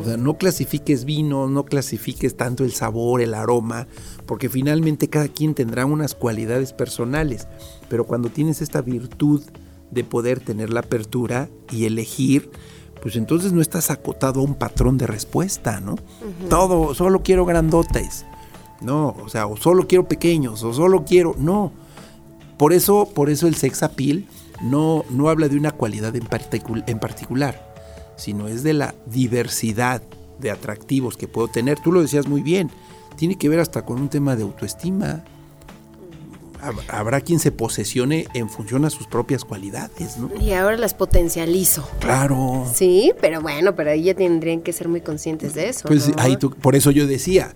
O 0.00 0.04
sea, 0.04 0.18
no 0.18 0.36
clasifiques 0.36 1.06
vino, 1.06 1.48
no 1.48 1.64
clasifiques 1.64 2.36
tanto 2.36 2.62
el 2.62 2.72
sabor, 2.72 3.22
el 3.22 3.32
aroma, 3.32 3.88
porque 4.26 4.50
finalmente 4.50 5.08
cada 5.08 5.28
quien 5.28 5.54
tendrá 5.54 5.86
unas 5.86 6.14
cualidades 6.14 6.74
personales. 6.74 7.48
Pero 7.88 8.04
cuando 8.04 8.28
tienes 8.28 8.60
esta 8.60 8.82
virtud 8.82 9.42
de 9.90 10.04
poder 10.04 10.40
tener 10.40 10.70
la 10.70 10.80
apertura 10.80 11.48
y 11.70 11.86
elegir, 11.86 12.50
pues 13.00 13.16
entonces 13.16 13.52
no 13.52 13.60
estás 13.62 13.90
acotado 13.90 14.40
a 14.40 14.44
un 14.44 14.54
patrón 14.54 14.98
de 14.98 15.06
respuesta, 15.06 15.80
¿no? 15.80 15.96
Todo, 16.48 16.94
solo 16.94 17.22
quiero 17.22 17.46
grandotes. 17.46 18.26
No, 18.82 19.16
o 19.22 19.28
sea, 19.28 19.46
o 19.46 19.56
solo 19.56 19.86
quiero 19.86 20.08
pequeños, 20.08 20.62
o 20.62 20.72
solo 20.72 21.04
quiero. 21.04 21.34
No. 21.38 21.72
Por 22.58 22.72
eso, 22.72 23.08
por 23.12 23.30
eso 23.30 23.46
el 23.46 23.54
sex 23.54 23.82
appeal 23.82 24.26
no, 24.62 25.04
no 25.10 25.28
habla 25.28 25.48
de 25.48 25.56
una 25.56 25.72
cualidad 25.72 26.14
en, 26.16 26.28
en 26.86 26.98
particular, 26.98 27.72
sino 28.16 28.48
es 28.48 28.62
de 28.62 28.72
la 28.72 28.94
diversidad 29.06 30.02
de 30.38 30.50
atractivos 30.50 31.16
que 31.16 31.28
puedo 31.28 31.48
tener. 31.48 31.78
Tú 31.80 31.92
lo 31.92 32.02
decías 32.02 32.26
muy 32.26 32.42
bien, 32.42 32.70
tiene 33.16 33.36
que 33.36 33.48
ver 33.48 33.60
hasta 33.60 33.84
con 33.84 34.00
un 34.00 34.08
tema 34.08 34.36
de 34.36 34.42
autoestima. 34.42 35.24
Habrá 36.88 37.20
quien 37.20 37.40
se 37.40 37.50
posesione 37.50 38.26
en 38.34 38.48
función 38.48 38.84
a 38.84 38.90
sus 38.90 39.08
propias 39.08 39.44
cualidades, 39.44 40.16
¿no? 40.16 40.30
Y 40.40 40.52
ahora 40.52 40.76
las 40.76 40.94
potencializo. 40.94 41.88
Claro. 41.98 42.70
Sí, 42.72 43.12
pero 43.20 43.40
bueno, 43.40 43.74
pero 43.74 43.90
ahí 43.90 44.04
ya 44.04 44.14
tendrían 44.14 44.60
que 44.60 44.72
ser 44.72 44.86
muy 44.86 45.00
conscientes 45.00 45.54
de 45.54 45.70
eso. 45.70 45.88
Pues 45.88 46.12
ahí 46.18 46.36
por 46.36 46.76
eso 46.76 46.92
yo 46.92 47.08
decía, 47.08 47.52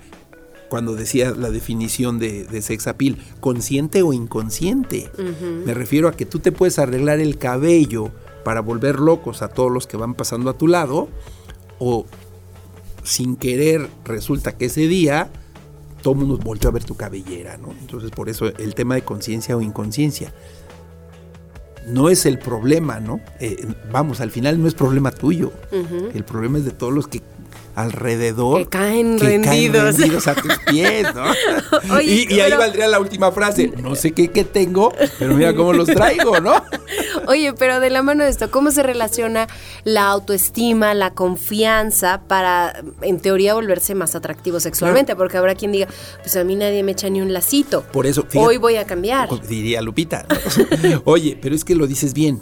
cuando 0.68 0.94
decía 0.94 1.32
la 1.32 1.50
definición 1.50 2.18
de, 2.18 2.44
de 2.44 2.62
sex 2.62 2.86
appeal, 2.86 3.18
consciente 3.40 4.02
o 4.02 4.12
inconsciente. 4.12 5.10
Me 5.64 5.74
refiero 5.74 6.08
a 6.08 6.12
que 6.12 6.26
tú 6.26 6.38
te 6.38 6.52
puedes 6.52 6.78
arreglar 6.78 7.20
el 7.20 7.38
cabello 7.38 8.10
para 8.44 8.60
volver 8.60 9.00
locos 9.00 9.42
a 9.42 9.48
todos 9.48 9.72
los 9.72 9.86
que 9.86 9.96
van 9.96 10.14
pasando 10.14 10.50
a 10.50 10.58
tu 10.58 10.68
lado, 10.68 11.08
o 11.78 12.06
sin 13.02 13.36
querer 13.36 13.88
resulta 14.04 14.56
que 14.56 14.66
ese 14.66 14.88
día 14.88 15.30
todo 16.02 16.14
el 16.14 16.20
mundo 16.20 16.38
volvió 16.38 16.68
a 16.68 16.72
ver 16.72 16.84
tu 16.84 16.96
cabellera, 16.96 17.56
¿no? 17.56 17.72
Entonces 17.80 18.10
por 18.10 18.28
eso 18.28 18.46
el 18.46 18.74
tema 18.74 18.94
de 18.94 19.02
conciencia 19.02 19.56
o 19.56 19.60
inconsciencia 19.60 20.32
no 21.86 22.08
es 22.08 22.26
el 22.26 22.38
problema, 22.38 23.00
¿no? 23.00 23.20
Eh, 23.40 23.66
vamos, 23.92 24.20
al 24.20 24.30
final 24.30 24.60
no 24.60 24.68
es 24.68 24.74
problema 24.74 25.10
tuyo. 25.10 25.52
El 26.14 26.24
problema 26.24 26.58
es 26.58 26.64
de 26.64 26.72
todos 26.72 26.92
los 26.92 27.06
que 27.08 27.22
alrededor. 27.76 28.58
Que 28.58 28.66
caen 28.66 29.20
rendidos. 29.20 30.26
a 30.26 30.34
tus 30.34 30.58
pies, 30.70 31.06
¿no? 31.14 32.00
y, 32.02 32.40
ahí 32.40 32.52
valdría 32.52 32.88
la 32.88 32.98
última 32.98 33.30
frase. 33.30 33.70
No 33.80 33.94
sé 33.94 34.12
qué, 34.12 34.28
qué 34.28 34.44
tengo, 34.44 34.92
pero 35.18 35.34
mira 35.34 35.54
cómo 35.54 35.72
los 35.72 35.86
traigo, 35.86 36.40
¿no? 36.40 36.54
Oye, 37.28 37.52
pero 37.52 37.78
de 37.78 37.90
la 37.90 38.02
mano 38.02 38.24
de 38.24 38.30
esto, 38.30 38.50
¿cómo 38.50 38.70
se 38.70 38.82
relaciona 38.82 39.46
la 39.84 40.08
autoestima, 40.08 40.94
la 40.94 41.12
confianza 41.12 42.22
para, 42.26 42.82
en 43.02 43.20
teoría, 43.20 43.54
volverse 43.54 43.94
más 43.94 44.14
atractivo 44.14 44.58
sexualmente? 44.58 45.14
Porque 45.14 45.36
habrá 45.36 45.54
quien 45.54 45.70
diga, 45.70 45.86
pues 46.22 46.34
a 46.36 46.44
mí 46.44 46.56
nadie 46.56 46.82
me 46.82 46.92
echa 46.92 47.10
ni 47.10 47.20
un 47.20 47.32
lacito. 47.32 47.82
Por 47.92 48.06
eso, 48.06 48.26
Hoy 48.36 48.56
voy 48.56 48.76
a 48.76 48.86
cambiar. 48.86 49.28
Diría 49.46 49.82
Lupita. 49.82 50.26
Oye, 51.04 51.38
pero 51.40 51.54
es 51.54 51.64
que 51.64 51.74
lo 51.74 51.86
dices 51.86 52.14
bien. 52.14 52.40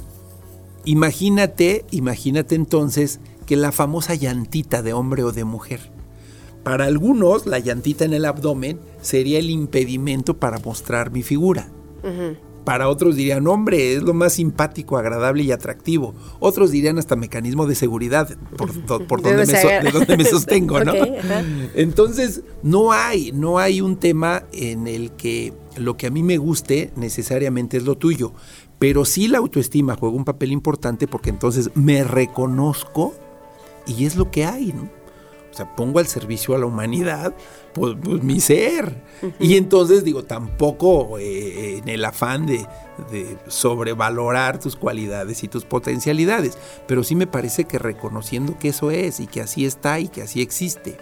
Imagínate, 0.84 1.84
imagínate 1.90 2.54
entonces 2.54 3.18
que 3.44 3.56
la 3.56 3.72
famosa 3.72 4.14
llantita 4.14 4.82
de 4.82 4.92
hombre 4.92 5.22
o 5.24 5.32
de 5.32 5.44
mujer. 5.44 5.80
Para 6.62 6.86
algunos, 6.86 7.46
la 7.46 7.58
llantita 7.58 8.04
en 8.04 8.14
el 8.14 8.24
abdomen 8.24 8.80
sería 9.02 9.38
el 9.38 9.50
impedimento 9.50 10.38
para 10.38 10.58
mostrar 10.58 11.10
mi 11.10 11.22
figura. 11.22 11.68
Para 12.64 12.88
otros 12.88 13.16
dirían, 13.16 13.46
hombre, 13.46 13.94
es 13.94 14.02
lo 14.02 14.14
más 14.14 14.32
simpático, 14.32 14.96
agradable 14.96 15.42
y 15.42 15.52
atractivo. 15.52 16.14
Otros 16.40 16.70
dirían 16.70 16.98
hasta 16.98 17.16
mecanismo 17.16 17.66
de 17.66 17.74
seguridad, 17.74 18.34
por, 18.56 18.72
donde, 19.20 19.36
me 19.36 19.44
de 19.44 19.90
donde 19.92 20.16
me 20.16 20.24
sostengo, 20.24 20.82
¿no? 20.82 20.94
Entonces, 21.74 22.42
no 22.62 22.92
hay, 22.92 23.32
no 23.32 23.58
hay 23.58 23.82
un 23.82 23.96
tema 23.96 24.44
en 24.52 24.86
el 24.86 25.12
que 25.12 25.52
lo 25.76 25.98
que 25.98 26.06
a 26.06 26.10
mí 26.10 26.22
me 26.22 26.38
guste 26.38 26.90
necesariamente 26.96 27.76
es 27.76 27.84
lo 27.84 27.96
tuyo. 27.96 28.32
Pero 28.78 29.04
sí 29.04 29.28
la 29.28 29.38
autoestima 29.38 29.96
juega 29.96 30.16
un 30.16 30.24
papel 30.24 30.50
importante 30.50 31.06
porque 31.06 31.30
entonces 31.30 31.70
me 31.74 32.04
reconozco 32.04 33.14
y 33.86 34.06
es 34.06 34.16
lo 34.16 34.30
que 34.30 34.44
hay, 34.44 34.72
¿no? 34.72 34.88
O 35.50 35.56
sea, 35.56 35.76
pongo 35.76 36.00
al 36.00 36.08
servicio 36.08 36.56
a 36.56 36.58
la 36.58 36.66
humanidad 36.66 37.32
pues, 37.74 37.96
pues 38.02 38.22
mi 38.22 38.40
ser. 38.40 39.02
Y 39.38 39.56
entonces 39.56 40.02
digo, 40.02 40.24
tampoco 40.24 41.18
eh, 41.18 41.78
en 41.78 41.88
el 41.88 42.04
afán 42.04 42.46
de, 42.46 42.66
de, 43.12 43.38
sobrevalorar 43.46 44.58
tus 44.58 44.74
cualidades 44.76 45.44
y 45.44 45.48
tus 45.48 45.64
potencialidades, 45.64 46.58
pero 46.88 47.04
sí 47.04 47.14
me 47.14 47.26
parece 47.26 47.64
que 47.64 47.78
reconociendo 47.78 48.58
que 48.58 48.70
eso 48.70 48.90
es 48.90 49.20
y 49.20 49.26
que 49.26 49.42
así 49.42 49.64
está 49.64 50.00
y 50.00 50.08
que 50.08 50.22
así 50.22 50.42
existe. 50.42 50.96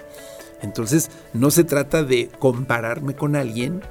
Entonces 0.60 1.10
no 1.32 1.50
se 1.50 1.64
trata 1.64 2.04
de 2.04 2.28
compararme 2.38 3.14
con 3.14 3.36
alguien 3.36 3.82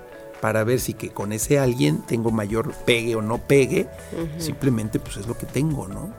para 0.41 0.63
ver 0.63 0.79
si 0.79 0.93
que 0.93 1.10
con 1.10 1.33
ese 1.33 1.60
alguien 1.60 2.01
tengo 2.01 2.31
mayor 2.31 2.74
pegue 2.86 3.15
o 3.15 3.21
no 3.21 3.38
pegue, 3.38 3.88
simplemente 4.38 5.00
pues 5.00 5.17
es 5.17 5.27
lo 5.27 5.38
que 5.38 5.45
tengo, 5.45 5.88
¿no? 5.88 6.13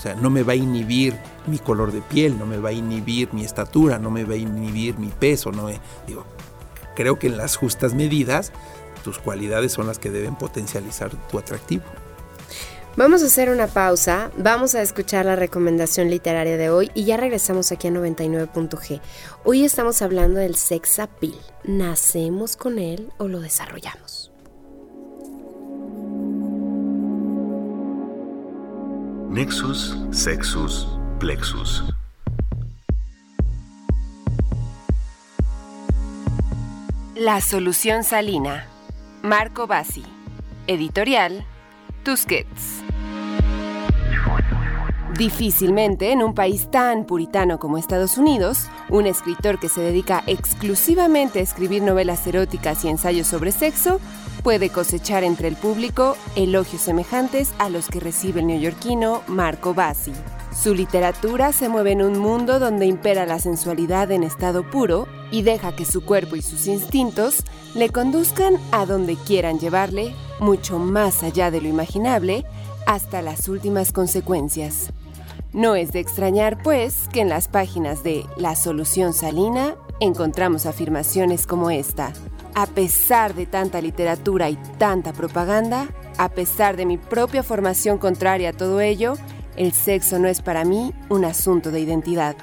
O 0.00 0.02
sea, 0.02 0.14
no 0.14 0.30
me 0.30 0.42
va 0.42 0.54
a 0.54 0.56
inhibir 0.56 1.14
mi 1.46 1.58
color 1.58 1.92
de 1.92 2.00
piel, 2.00 2.38
no 2.38 2.46
me 2.46 2.56
va 2.56 2.70
a 2.70 2.72
inhibir 2.72 3.34
mi 3.34 3.44
estatura, 3.44 3.98
no 3.98 4.10
me 4.10 4.24
va 4.24 4.32
a 4.32 4.38
inhibir 4.38 4.98
mi 4.98 5.08
peso, 5.08 5.52
no 5.52 5.68
digo, 6.06 6.24
creo 6.96 7.18
que 7.18 7.26
en 7.26 7.36
las 7.36 7.56
justas 7.56 7.92
medidas 7.92 8.50
tus 9.04 9.18
cualidades 9.18 9.72
son 9.72 9.86
las 9.86 9.98
que 9.98 10.08
deben 10.08 10.36
potencializar 10.36 11.10
tu 11.30 11.38
atractivo. 11.38 11.82
Vamos 12.96 13.22
a 13.22 13.26
hacer 13.26 13.50
una 13.50 13.66
pausa, 13.66 14.30
vamos 14.38 14.74
a 14.74 14.80
escuchar 14.80 15.26
la 15.26 15.36
recomendación 15.36 16.08
literaria 16.08 16.56
de 16.56 16.70
hoy 16.70 16.90
y 16.94 17.04
ya 17.04 17.18
regresamos 17.18 17.70
aquí 17.70 17.88
a 17.88 17.90
99.g. 17.90 19.02
Hoy 19.44 19.66
estamos 19.66 20.00
hablando 20.00 20.40
del 20.40 20.56
sex 20.56 20.98
appeal. 20.98 21.38
¿Nacemos 21.64 22.56
con 22.56 22.78
él 22.78 23.12
o 23.18 23.28
lo 23.28 23.40
desarrollamos? 23.40 24.09
Nexus, 29.30 29.96
Sexus, 30.10 30.88
Plexus. 31.20 31.84
La 37.14 37.40
solución 37.40 38.02
salina. 38.02 38.66
Marco 39.22 39.68
Bassi. 39.68 40.02
Editorial 40.66 41.44
Tusquets. 42.02 42.82
Difícilmente 45.20 46.12
en 46.12 46.22
un 46.22 46.32
país 46.32 46.70
tan 46.70 47.04
puritano 47.04 47.58
como 47.58 47.76
Estados 47.76 48.16
Unidos, 48.16 48.68
un 48.88 49.06
escritor 49.06 49.60
que 49.60 49.68
se 49.68 49.82
dedica 49.82 50.24
exclusivamente 50.26 51.40
a 51.40 51.42
escribir 51.42 51.82
novelas 51.82 52.26
eróticas 52.26 52.82
y 52.86 52.88
ensayos 52.88 53.26
sobre 53.26 53.52
sexo 53.52 54.00
puede 54.42 54.70
cosechar 54.70 55.22
entre 55.22 55.48
el 55.48 55.56
público 55.56 56.16
elogios 56.36 56.80
semejantes 56.80 57.52
a 57.58 57.68
los 57.68 57.88
que 57.88 58.00
recibe 58.00 58.40
el 58.40 58.46
neoyorquino 58.46 59.20
Marco 59.26 59.74
Bassi. 59.74 60.14
Su 60.58 60.74
literatura 60.74 61.52
se 61.52 61.68
mueve 61.68 61.92
en 61.92 62.00
un 62.00 62.18
mundo 62.18 62.58
donde 62.58 62.86
impera 62.86 63.26
la 63.26 63.40
sensualidad 63.40 64.10
en 64.12 64.22
estado 64.22 64.70
puro 64.70 65.06
y 65.30 65.42
deja 65.42 65.76
que 65.76 65.84
su 65.84 66.02
cuerpo 66.02 66.36
y 66.36 66.40
sus 66.40 66.66
instintos 66.66 67.44
le 67.74 67.90
conduzcan 67.90 68.54
a 68.72 68.86
donde 68.86 69.16
quieran 69.16 69.58
llevarle, 69.58 70.14
mucho 70.38 70.78
más 70.78 71.22
allá 71.22 71.50
de 71.50 71.60
lo 71.60 71.68
imaginable, 71.68 72.46
hasta 72.86 73.20
las 73.20 73.48
últimas 73.48 73.92
consecuencias. 73.92 74.90
No 75.52 75.74
es 75.74 75.92
de 75.92 76.00
extrañar, 76.00 76.62
pues, 76.62 77.08
que 77.12 77.20
en 77.20 77.28
las 77.28 77.48
páginas 77.48 78.02
de 78.02 78.24
La 78.36 78.54
Solución 78.54 79.12
Salina 79.12 79.74
encontramos 80.00 80.66
afirmaciones 80.66 81.46
como 81.46 81.70
esta. 81.70 82.12
A 82.54 82.66
pesar 82.66 83.34
de 83.34 83.46
tanta 83.46 83.80
literatura 83.80 84.50
y 84.50 84.56
tanta 84.78 85.12
propaganda, 85.12 85.88
a 86.18 86.28
pesar 86.28 86.76
de 86.76 86.86
mi 86.86 86.98
propia 86.98 87.42
formación 87.42 87.98
contraria 87.98 88.50
a 88.50 88.52
todo 88.52 88.80
ello, 88.80 89.14
el 89.56 89.72
sexo 89.72 90.18
no 90.18 90.28
es 90.28 90.40
para 90.40 90.64
mí 90.64 90.94
un 91.08 91.24
asunto 91.24 91.70
de 91.70 91.80
identidad. 91.80 92.36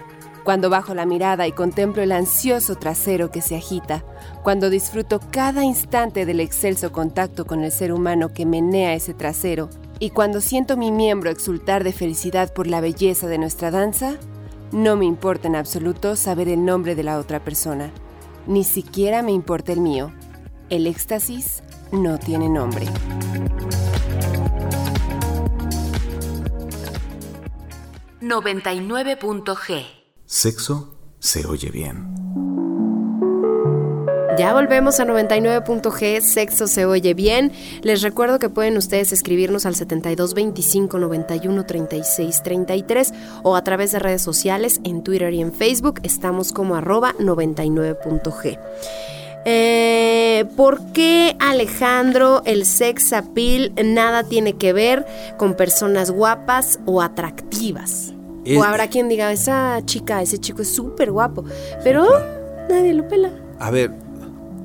Cuando 0.44 0.70
bajo 0.70 0.94
la 0.94 1.06
mirada 1.06 1.46
y 1.46 1.52
contemplo 1.52 2.02
el 2.02 2.12
ansioso 2.12 2.76
trasero 2.76 3.32
que 3.32 3.42
se 3.42 3.58
agita, 3.58 4.06
cuando 4.44 4.70
disfruto 4.70 5.20
cada 5.32 5.64
instante 5.64 6.26
del 6.26 6.40
excelso 6.40 6.92
contacto 6.92 7.46
con 7.46 7.64
el 7.64 7.72
ser 7.72 7.92
humano 7.92 8.34
que 8.34 8.46
menea 8.46 8.94
ese 8.94 9.14
trasero, 9.14 9.70
y 10.00 10.12
cuando 10.12 10.42
siento 10.42 10.78
mi 10.78 10.92
miembro 10.92 11.30
exultar 11.30 11.84
de 11.84 11.92
felicidad 11.92 12.54
por 12.54 12.68
la 12.68 12.82
belleza 12.82 13.28
de 13.28 13.38
nuestra 13.38 13.72
danza, 13.72 14.18
no 14.72 14.96
me 14.96 15.06
importa 15.06 15.48
en 15.48 15.56
absoluto 15.56 16.16
saber 16.16 16.50
el 16.50 16.64
nombre 16.64 16.96
de 16.96 17.04
la 17.04 17.18
otra 17.18 17.44
persona. 17.44 17.92
Ni 18.46 18.64
siquiera 18.64 19.24
me 19.24 19.32
importa 19.32 19.74
el 19.74 19.82
mío. 19.82 20.12
El 20.70 20.88
éxtasis 20.88 21.64
no 21.92 22.18
tiene 22.18 22.50
nombre. 22.50 22.86
...99.g... 28.20 29.86
Sexo 30.26 30.98
se 31.20 31.46
oye 31.46 31.72
bien. 31.72 32.14
Ya 34.38 34.54
volvemos 34.54 35.00
a 35.00 35.06
99.g, 35.06 36.22
sexo 36.22 36.68
se 36.68 36.86
oye 36.86 37.16
bien. 37.16 37.52
Les 37.82 38.04
recuerdo 38.04 38.38
que 38.38 38.50
pueden 38.50 38.78
ustedes 38.78 39.12
escribirnos 39.12 39.66
al 39.66 39.74
72 39.74 40.36
25 40.36 41.00
91 41.00 41.66
36 41.66 42.44
33 42.44 43.14
o 43.42 43.56
a 43.56 43.64
través 43.64 43.94
de 43.94 44.00
redes 44.00 44.22
sociales 44.22 44.80
en 44.84 45.02
Twitter 45.02 45.34
y 45.34 45.42
en 45.42 45.52
Facebook. 45.52 46.02
Estamos 46.04 46.54
como 46.54 46.76
arroba 46.76 47.16
99.g. 47.20 48.60
Eh, 49.46 50.46
¿Por 50.56 50.92
qué 50.94 51.36
Alejandro 51.40 52.44
el 52.46 52.66
sex 52.66 53.14
appeal 53.14 53.74
nada 53.84 54.24
tiene 54.24 54.54
que 54.54 54.72
ver 54.72 55.04
con 55.38 55.56
personas 55.56 56.12
guapas 56.12 56.80
o 56.86 57.02
atractivas? 57.02 58.14
o 58.56 58.64
habrá 58.64 58.88
quien 58.88 59.10
diga, 59.10 59.32
esa 59.34 59.82
chica, 59.84 60.22
ese 60.22 60.38
chico 60.38 60.62
es 60.62 60.70
súper 60.70 61.12
guapo, 61.12 61.44
pero 61.84 62.06
nadie 62.70 62.94
lo 62.94 63.06
pela. 63.08 63.30
A 63.60 63.72
ver, 63.72 63.92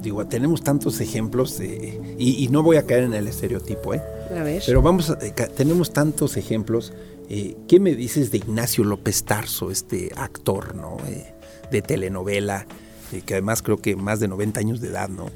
digo, 0.03 0.27
tenemos 0.27 0.62
tantos 0.62 1.01
ejemplos 1.01 1.61
y, 1.61 2.49
no 2.51 2.62
voy 2.62 2.77
a 2.77 2.85
caer 2.85 3.05
en 3.05 3.15
el 3.15 3.29
estereotipo, 3.29 3.95
¿eh? 3.95 4.03
A 4.37 4.43
ver. 4.43 4.62
Pero 4.67 4.83
vamos, 4.83 5.11
a, 5.11 5.19
eh, 5.23 5.33
tenemos 5.57 5.93
tantos 5.93 6.37
ejemplos. 6.37 6.93
Eh, 7.31 7.57
¿Qué 7.69 7.81
me 7.81 7.95
dices 7.95 8.31
de 8.31 8.38
Ignacio 8.38 8.85
López 8.85 9.25
Tarso, 9.25 9.71
este 9.71 10.11
actor, 10.17 10.75
¿no? 10.75 10.99
Eh, 11.07 11.33
de 11.71 11.81
telenovela, 11.81 12.67
que 13.25 13.35
además 13.35 13.62
creo 13.62 13.79
que 13.79 13.97
más 13.97 14.21
de 14.21 14.29
90 14.29 14.61
años 14.61 14.81
de 14.81 14.88
edad, 14.88 15.09
¿no? 15.09 15.31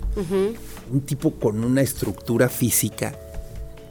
Un 0.93 1.01
tipo 1.03 1.33
con 1.33 1.65
una 1.65 1.81
estructura 1.83 2.49
física 2.49 3.15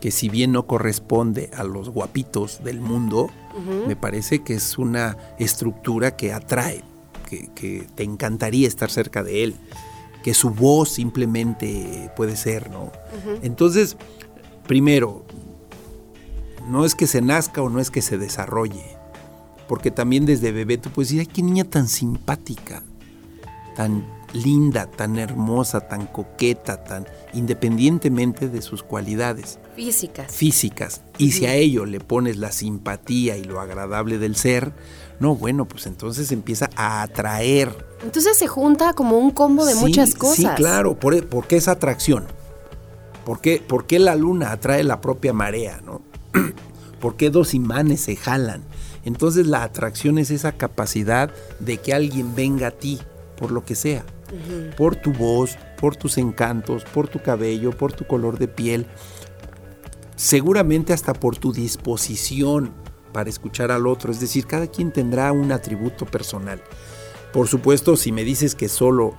que 0.01 0.11
si 0.11 0.29
bien 0.29 0.51
no 0.51 0.67
corresponde 0.67 1.49
a 1.55 1.63
los 1.63 1.89
guapitos 1.89 2.63
del 2.63 2.79
mundo, 2.79 3.29
me 3.88 3.95
parece 3.95 4.43
que 4.43 4.55
es 4.55 4.77
una 4.77 5.17
estructura 5.39 6.15
que 6.15 6.33
atrae, 6.33 6.83
que, 7.27 7.49
que 7.55 7.88
te 7.95 8.03
encantaría 8.03 8.67
estar 8.67 8.91
cerca 8.91 9.23
de 9.23 9.43
él 9.43 9.55
que 10.25 10.33
su 10.33 10.49
voz 10.49 10.89
simplemente 10.89 12.09
puede 12.15 12.35
ser, 12.35 12.71
¿no? 12.71 12.91
Entonces, 13.43 13.95
primero, 14.65 15.23
no 16.67 16.83
es 16.83 16.95
que 16.95 17.05
se 17.05 17.21
nazca 17.21 17.61
o 17.61 17.69
no 17.69 17.79
es 17.79 17.91
que 17.91 18.01
se 18.01 18.17
desarrolle, 18.17 18.97
porque 19.67 19.91
también 19.91 20.25
desde 20.25 20.51
bebé 20.51 20.79
tú 20.79 20.89
puedes 20.89 21.09
decir, 21.09 21.19
ay, 21.19 21.31
qué 21.31 21.43
niña 21.43 21.63
tan 21.63 21.88
simpática, 21.88 22.81
tan 23.75 24.03
linda, 24.33 24.89
tan 24.89 25.19
hermosa, 25.19 25.81
tan 25.81 26.07
coqueta, 26.07 26.83
tan 26.83 27.05
independientemente 27.33 28.49
de 28.49 28.63
sus 28.63 28.81
cualidades. 28.81 29.59
Físicas. 29.75 30.35
Físicas. 30.35 31.01
Y 31.19 31.33
si 31.33 31.45
a 31.45 31.53
ello 31.53 31.85
le 31.85 31.99
pones 31.99 32.38
la 32.38 32.51
simpatía 32.51 33.38
y 33.38 33.43
lo 33.43 33.61
agradable 33.61 34.17
del 34.17 34.35
ser, 34.35 34.73
no, 35.19 35.36
bueno, 35.36 35.65
pues 35.65 35.86
entonces 35.88 36.32
empieza 36.32 36.69
a 36.75 37.01
atraer. 37.01 37.75
Entonces 38.04 38.38
se 38.38 38.47
junta 38.47 38.93
como 38.93 39.17
un 39.17 39.32
combo 39.32 39.65
de 39.65 39.75
muchas 39.75 40.13
cosas. 40.13 40.36
Sí, 40.36 40.47
claro, 40.56 40.99
por, 40.99 41.13
e, 41.13 41.23
qué 41.47 41.56
esa 41.56 41.71
atracción. 41.71 42.25
¿Por 43.23 43.41
qué, 43.41 43.63
¿Por 43.65 43.88
qué 43.88 43.97
la 43.99 44.15
luna 44.15 44.51
atrae 44.51 44.84
la 44.84 45.01
propia 45.01 45.34
marea? 45.34 45.82
¿no? 45.84 46.01
¿Por 46.99 47.15
qué 47.15 47.30
dos 47.30 47.54
imanes 47.54 48.01
se 48.01 48.15
jalan? 48.15 48.63
Entonces 49.04 49.47
la 49.47 49.63
atracción 49.63 50.17
es 50.17 50.32
esa 50.32 50.51
capacidad 50.51 51.32
de 51.60 51.78
que 51.78 51.93
alguien 51.93 52.36
venga 52.36 52.67
a 52.67 52.71
ti, 52.71 52.99
por 53.38 53.51
lo 53.51 53.63
que 53.63 53.75
sea. 53.75 54.04
Por 54.75 54.95
tu 54.95 55.13
voz, 55.13 55.58
por 55.80 55.95
tus 55.95 56.17
encantos, 56.17 56.84
por 56.84 57.08
tu 57.08 57.21
cabello, 57.21 57.71
por 57.71 57.93
tu 57.93 58.06
color 58.06 58.39
de 58.39 58.47
piel. 58.47 58.88
Seguramente 60.15 60.93
hasta 60.93 61.13
por 61.13 61.38
tu 61.38 61.54
disposición 61.54 62.73
para 63.15 63.30
escuchar 63.30 63.71
al 63.71 63.88
otro, 63.88 64.12
es 64.12 64.19
decir, 64.19 64.45
cada 64.45 64.67
quien 64.67 64.91
tendrá 64.91 65.32
un 65.32 65.54
atributo 65.54 66.06
personal. 66.06 66.62
Por 67.32 67.47
supuesto, 67.47 67.95
si 67.95 68.12
me 68.12 68.25
dices 68.25 68.56
que 68.56 68.67
solo 68.67 69.15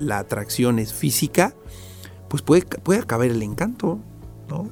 la 0.00 0.18
atracción 0.18 0.80
es 0.80 0.92
física, 0.92 1.54
pues 2.26 2.42
puede, 2.42 2.62
puede 2.62 2.98
acabar 2.98 3.28
el 3.28 3.40
encanto, 3.44 4.00
¿no? 4.48 4.68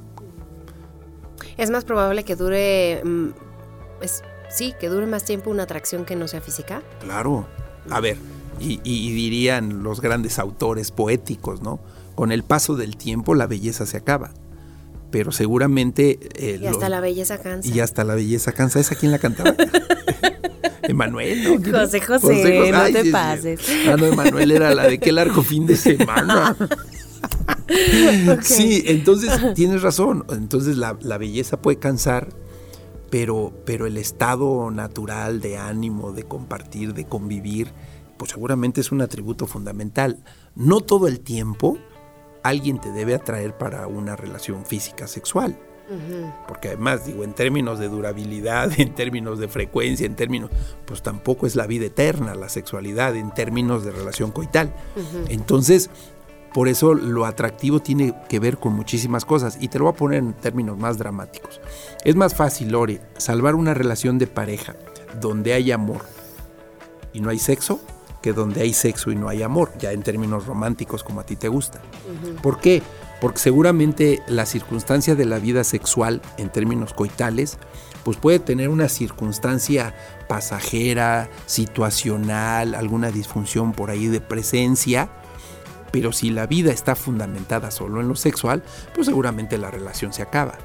Es 1.55 1.69
más 1.69 1.85
probable 1.85 2.25
que 2.25 2.35
dure, 2.35 3.01
mm, 3.05 3.27
sí, 4.49 4.73
que 4.77 4.89
dure 4.89 5.05
más 5.05 5.23
tiempo 5.23 5.49
una 5.49 5.63
atracción 5.63 6.03
que 6.03 6.17
no 6.17 6.27
sea 6.27 6.41
física. 6.41 6.83
Claro. 6.99 7.47
A 7.89 8.01
ver, 8.01 8.17
y, 8.59 8.81
y, 8.83 9.13
dirían 9.13 9.81
los 9.81 10.01
grandes 10.01 10.39
autores 10.39 10.91
poéticos, 10.91 11.61
¿no? 11.61 11.79
Con 12.15 12.33
el 12.33 12.43
paso 12.43 12.75
del 12.75 12.97
tiempo 12.97 13.33
la 13.33 13.47
belleza 13.47 13.85
se 13.85 13.95
acaba 13.95 14.31
pero 15.11 15.31
seguramente... 15.31 16.19
Eh, 16.35 16.59
y 16.61 16.65
hasta 16.65 16.89
la 16.89 16.99
belleza 16.99 17.37
cansa. 17.37 17.69
Y 17.69 17.79
hasta 17.79 18.03
la 18.03 18.15
belleza 18.15 18.51
cansa. 18.51 18.79
¿Esa 18.79 18.95
quién 18.95 19.11
la 19.11 19.19
cantaba? 19.19 19.55
Emanuel, 20.83 21.43
¿no? 21.43 21.79
José, 21.79 22.01
José, 22.01 22.71
no 22.71 22.83
te 22.85 23.11
pases. 23.11 23.59
Ah, 23.87 23.95
no, 23.97 24.05
Emanuel 24.05 24.51
era 24.51 24.73
la 24.73 24.83
de 24.83 24.99
qué 24.99 25.11
largo 25.11 25.43
fin 25.43 25.65
de 25.65 25.75
semana. 25.75 26.55
Sí, 28.41 28.83
entonces 28.85 29.31
tienes 29.53 29.81
razón. 29.81 30.25
Entonces 30.29 30.77
la, 30.77 30.93
belleza 30.93 31.61
puede 31.61 31.77
cansar, 31.77 32.29
pero, 33.09 33.53
pero 33.65 33.85
el 33.85 33.97
estado 33.97 34.71
natural 34.71 35.41
de 35.41 35.57
ánimo, 35.57 36.13
de 36.13 36.23
compartir, 36.23 36.93
de 36.93 37.05
convivir, 37.05 37.73
pues 38.17 38.31
seguramente 38.31 38.81
es 38.81 38.91
un 38.91 39.01
atributo 39.01 39.47
fundamental. 39.47 40.23
No 40.55 40.81
todo 40.81 41.07
el 41.07 41.19
tiempo 41.19 41.77
alguien 42.47 42.79
te 42.79 42.91
debe 42.91 43.15
atraer 43.15 43.57
para 43.57 43.87
una 43.87 44.15
relación 44.15 44.65
física 44.65 45.07
sexual. 45.07 45.57
Porque 46.49 46.67
además, 46.69 47.05
digo, 47.05 47.23
en 47.23 47.33
términos 47.33 47.79
de 47.79 47.87
durabilidad, 47.87 48.71
en 48.77 48.93
términos 48.93 49.39
de 49.39 49.47
frecuencia, 49.47 50.05
en 50.05 50.15
términos, 50.15 50.49
pues 50.85 51.01
tampoco 51.01 51.47
es 51.47 51.55
la 51.55 51.65
vida 51.65 51.85
eterna, 51.85 52.35
la 52.35 52.49
sexualidad, 52.49 53.15
en 53.15 53.33
términos 53.33 53.85
de 53.85 53.91
relación 53.91 54.31
coital. 54.31 54.73
Entonces, 55.29 55.89
por 56.53 56.67
eso 56.67 56.93
lo 56.93 57.25
atractivo 57.25 57.79
tiene 57.79 58.13
que 58.27 58.39
ver 58.39 58.57
con 58.57 58.73
muchísimas 58.73 59.25
cosas. 59.25 59.57
Y 59.61 59.69
te 59.69 59.77
lo 59.77 59.85
voy 59.85 59.93
a 59.93 59.97
poner 59.97 60.19
en 60.19 60.33
términos 60.33 60.77
más 60.77 60.97
dramáticos. 60.97 61.61
Es 62.03 62.15
más 62.15 62.35
fácil, 62.35 62.71
Lore, 62.71 62.99
salvar 63.17 63.55
una 63.55 63.73
relación 63.73 64.17
de 64.17 64.27
pareja 64.27 64.75
donde 65.21 65.53
hay 65.53 65.71
amor 65.71 66.01
y 67.13 67.21
no 67.21 67.29
hay 67.29 67.39
sexo, 67.39 67.79
que 68.27 68.33
donde 68.33 68.59
hay 68.59 68.73
sexo 68.73 69.09
y 69.09 69.15
no 69.15 69.29
hay 69.29 69.41
amor, 69.41 69.71
ya 69.79 69.93
en 69.93 70.03
términos 70.03 70.47
románticos 70.47 71.01
como 71.01 71.21
a 71.21 71.25
ti 71.25 71.37
te 71.37 71.47
gusta. 71.47 71.81
¿Por 72.43 72.59
qué? 72.59 72.83
Porque 73.21 73.39
seguramente 73.39 74.21
la 74.27 74.45
circunstancia 74.45 75.15
de 75.15 75.23
la 75.23 75.39
vida 75.39 75.63
sexual 75.63 76.21
en 76.37 76.49
términos 76.49 76.93
coitales, 76.93 77.57
pues 78.03 78.17
puede 78.17 78.39
tener 78.39 78.67
una 78.67 78.89
circunstancia 78.89 79.95
pasajera, 80.27 81.29
situacional, 81.45 82.75
alguna 82.75 83.11
disfunción 83.11 83.71
por 83.71 83.91
ahí 83.91 84.07
de 84.07 84.19
presencia, 84.19 85.09
pero 85.93 86.11
si 86.11 86.29
la 86.29 86.47
vida 86.47 86.73
está 86.73 86.95
fundamentada 86.97 87.71
solo 87.71 88.01
en 88.01 88.09
lo 88.09 88.15
sexual, 88.17 88.61
pues 88.93 89.07
seguramente 89.07 89.57
la 89.57 89.71
relación 89.71 90.11
se 90.11 90.21
acaba. 90.21 90.57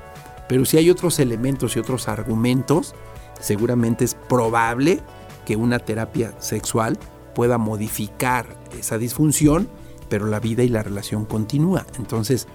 Pero 0.48 0.64
si 0.64 0.78
hay 0.78 0.90
otros 0.90 1.20
elementos 1.20 1.76
y 1.76 1.78
otros 1.78 2.08
argumentos, 2.08 2.96
seguramente 3.40 4.04
es 4.04 4.16
probable 4.16 4.98
que 5.46 5.54
una 5.54 5.78
terapia 5.78 6.34
sexual 6.40 6.98
pueda 7.34 7.58
modificar 7.58 8.56
esa 8.78 8.98
disfunción, 8.98 9.68
pero 10.08 10.26
la 10.26 10.40
vida 10.40 10.62
y 10.62 10.68
la 10.68 10.82
relación 10.82 11.24
continúa. 11.24 11.86
Entonces, 11.98 12.46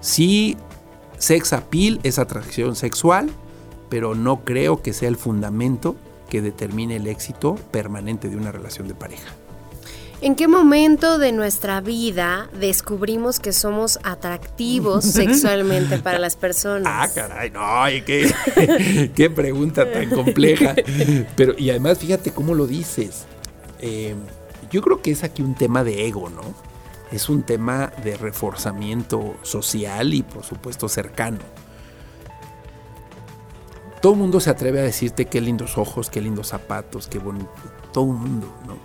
sí, 0.00 0.56
sex 1.18 1.52
appeal 1.52 2.00
es 2.02 2.18
atracción 2.18 2.76
sexual, 2.76 3.30
pero 3.88 4.14
no 4.14 4.44
creo 4.44 4.82
que 4.82 4.92
sea 4.92 5.08
el 5.08 5.16
fundamento 5.16 5.96
que 6.28 6.42
determine 6.42 6.96
el 6.96 7.06
éxito 7.06 7.54
permanente 7.70 8.28
de 8.28 8.36
una 8.36 8.52
relación 8.52 8.88
de 8.88 8.94
pareja. 8.94 9.32
¿En 10.22 10.34
qué 10.34 10.48
momento 10.48 11.18
de 11.18 11.30
nuestra 11.32 11.82
vida 11.82 12.48
descubrimos 12.58 13.38
que 13.38 13.52
somos 13.52 13.98
atractivos 14.02 15.04
sexualmente 15.12 15.98
para 15.98 16.18
las 16.18 16.36
personas? 16.36 16.90
Ah, 16.90 17.08
caray, 17.14 17.50
no, 17.50 18.04
qué, 18.06 19.10
qué 19.14 19.30
pregunta 19.30 19.90
tan 19.90 20.08
compleja. 20.08 20.74
Pero, 21.36 21.54
y 21.58 21.68
además, 21.68 21.98
fíjate 21.98 22.32
cómo 22.32 22.54
lo 22.54 22.66
dices. 22.66 23.26
Eh, 23.80 24.14
yo 24.70 24.82
creo 24.82 25.02
que 25.02 25.10
es 25.10 25.24
aquí 25.24 25.42
un 25.42 25.54
tema 25.54 25.84
de 25.84 26.06
ego, 26.06 26.28
¿no? 26.28 26.42
Es 27.12 27.28
un 27.28 27.42
tema 27.42 27.92
de 28.02 28.16
reforzamiento 28.16 29.36
social 29.42 30.14
y 30.14 30.22
por 30.22 30.44
supuesto 30.44 30.88
cercano. 30.88 31.38
Todo 34.00 34.12
el 34.12 34.18
mundo 34.18 34.40
se 34.40 34.50
atreve 34.50 34.80
a 34.80 34.82
decirte 34.82 35.26
qué 35.26 35.40
lindos 35.40 35.78
ojos, 35.78 36.10
qué 36.10 36.20
lindos 36.20 36.48
zapatos, 36.48 37.08
qué 37.08 37.18
bonito. 37.18 37.50
Todo 37.92 38.04
el 38.06 38.18
mundo, 38.18 38.52
¿no? 38.66 38.76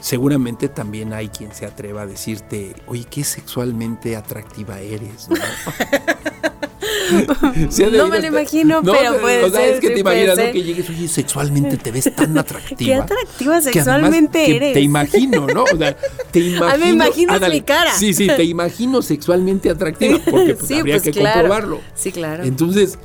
Seguramente 0.00 0.68
también 0.68 1.12
hay 1.12 1.28
quien 1.28 1.52
se 1.52 1.66
atreva 1.66 2.02
a 2.02 2.06
decirte, 2.06 2.74
oye, 2.86 3.04
qué 3.04 3.24
sexualmente 3.24 4.16
atractiva 4.16 4.80
eres, 4.80 5.28
¿no? 5.28 5.36
no 7.92 8.08
me 8.08 8.20
lo 8.20 8.26
imagino, 8.26 8.82
pero 8.82 9.20
puede 9.20 9.44
o 9.44 9.50
sea, 9.50 9.66
Es 9.66 9.80
que 9.80 9.90
te 9.90 10.00
imaginas 10.00 10.38
que 10.38 10.62
llegues, 10.62 10.88
oye, 10.88 11.08
sexualmente 11.08 11.76
te 11.76 11.90
ves 11.90 12.14
tan 12.14 12.36
atractiva. 12.38 12.78
Qué 12.78 12.94
atractiva 12.94 13.60
sexualmente 13.60 14.56
eres. 14.56 14.74
te 14.74 14.80
imagino, 14.80 15.46
¿no? 15.46 15.64
O 15.64 15.76
sea, 15.76 15.96
te 16.30 16.38
imagino. 16.40 16.66
Ah, 16.66 16.76
me 16.78 16.90
imagino 16.90 17.38
mi 17.40 17.60
cara. 17.62 17.92
Sí, 17.94 18.14
sí, 18.14 18.26
te 18.28 18.44
imagino 18.44 19.02
sexualmente 19.02 19.70
atractiva, 19.70 20.18
porque 20.30 20.54
pues, 20.54 20.70
habría 20.70 20.94
pues, 20.94 21.02
que 21.02 21.12
comprobarlo. 21.12 21.80
Sí, 21.94 22.12
claro. 22.12 22.44
Entonces, 22.44 22.98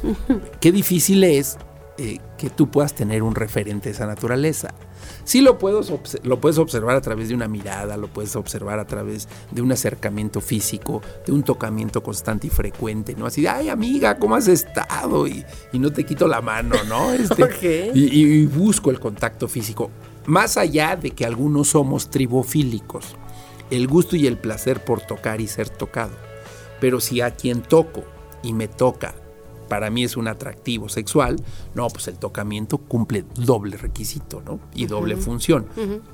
qué 0.60 0.72
difícil 0.72 1.24
es 1.24 1.58
eh, 1.98 2.20
que 2.38 2.50
tú 2.50 2.70
puedas 2.70 2.94
tener 2.94 3.24
un 3.24 3.36
referente 3.36 3.90
de 3.90 3.96
esa 3.96 4.06
naturaleza. 4.06 4.74
Sí 5.24 5.42
lo 5.42 5.58
puedes, 5.58 5.92
lo 6.24 6.42
puedes 6.42 6.58
observar 6.58 6.96
a 6.96 7.02
través 7.02 7.30
de 7.30 7.36
una 7.36 7.48
mirada, 7.48 7.96
lo 7.98 8.08
puedes 8.08 8.36
observar 8.36 8.80
a 8.80 8.86
través 8.86 9.28
de 9.52 9.62
un 9.62 9.72
acercamiento 9.72 10.42
físico, 10.42 11.02
de 11.26 11.32
un 11.32 11.44
tocamiento 11.44 12.04
constante 12.04 12.48
y 12.48 12.50
frecuente, 12.50 13.16
¿no? 13.16 13.26
Así 13.26 13.42
de, 13.42 13.50
ay 13.50 13.70
amiga, 13.70 14.18
¿cómo 14.18 14.36
has 14.36 14.48
estado? 14.48 15.28
Y, 15.28 15.46
no 15.74 15.92
te 15.92 16.06
quito 16.06 16.28
la 16.28 16.42
mano, 16.42 16.76
¿no? 16.88 17.14
Este, 17.24 17.92
y, 17.94 18.46
busco 18.46 18.90
el 18.92 19.00
contacto 19.00 19.48
físico. 19.48 19.92
Más 20.26 20.58
allá 20.58 20.96
de 20.96 21.12
que 21.12 21.26
algunos 21.26 21.70
somos 21.70 22.10
tribofílicos, 22.10 23.16
el 23.70 23.88
gusto 23.88 24.16
y 24.16 24.28
el 24.28 24.38
placer 24.38 24.84
por 24.84 25.02
tocar 25.02 25.42
y 25.42 25.48
ser 25.48 25.70
tocado. 25.70 26.16
Pero 26.80 27.00
si 27.00 27.22
a 27.22 27.32
quien 27.32 27.62
toco 27.62 28.04
y 28.42 28.54
me 28.54 28.68
toca 28.68 29.16
para 29.68 29.90
mí 29.90 30.04
es 30.04 30.18
un 30.18 30.28
atractivo 30.28 30.90
sexual, 30.90 31.38
no, 31.76 31.88
pues 31.88 32.08
el 32.08 32.18
tocamiento 32.18 32.78
cumple 32.78 33.26
doble 33.36 33.78
requisito, 33.78 34.42
¿no? 34.42 34.60
Y 34.74 34.86
doble 34.86 35.18
función. 35.18 35.68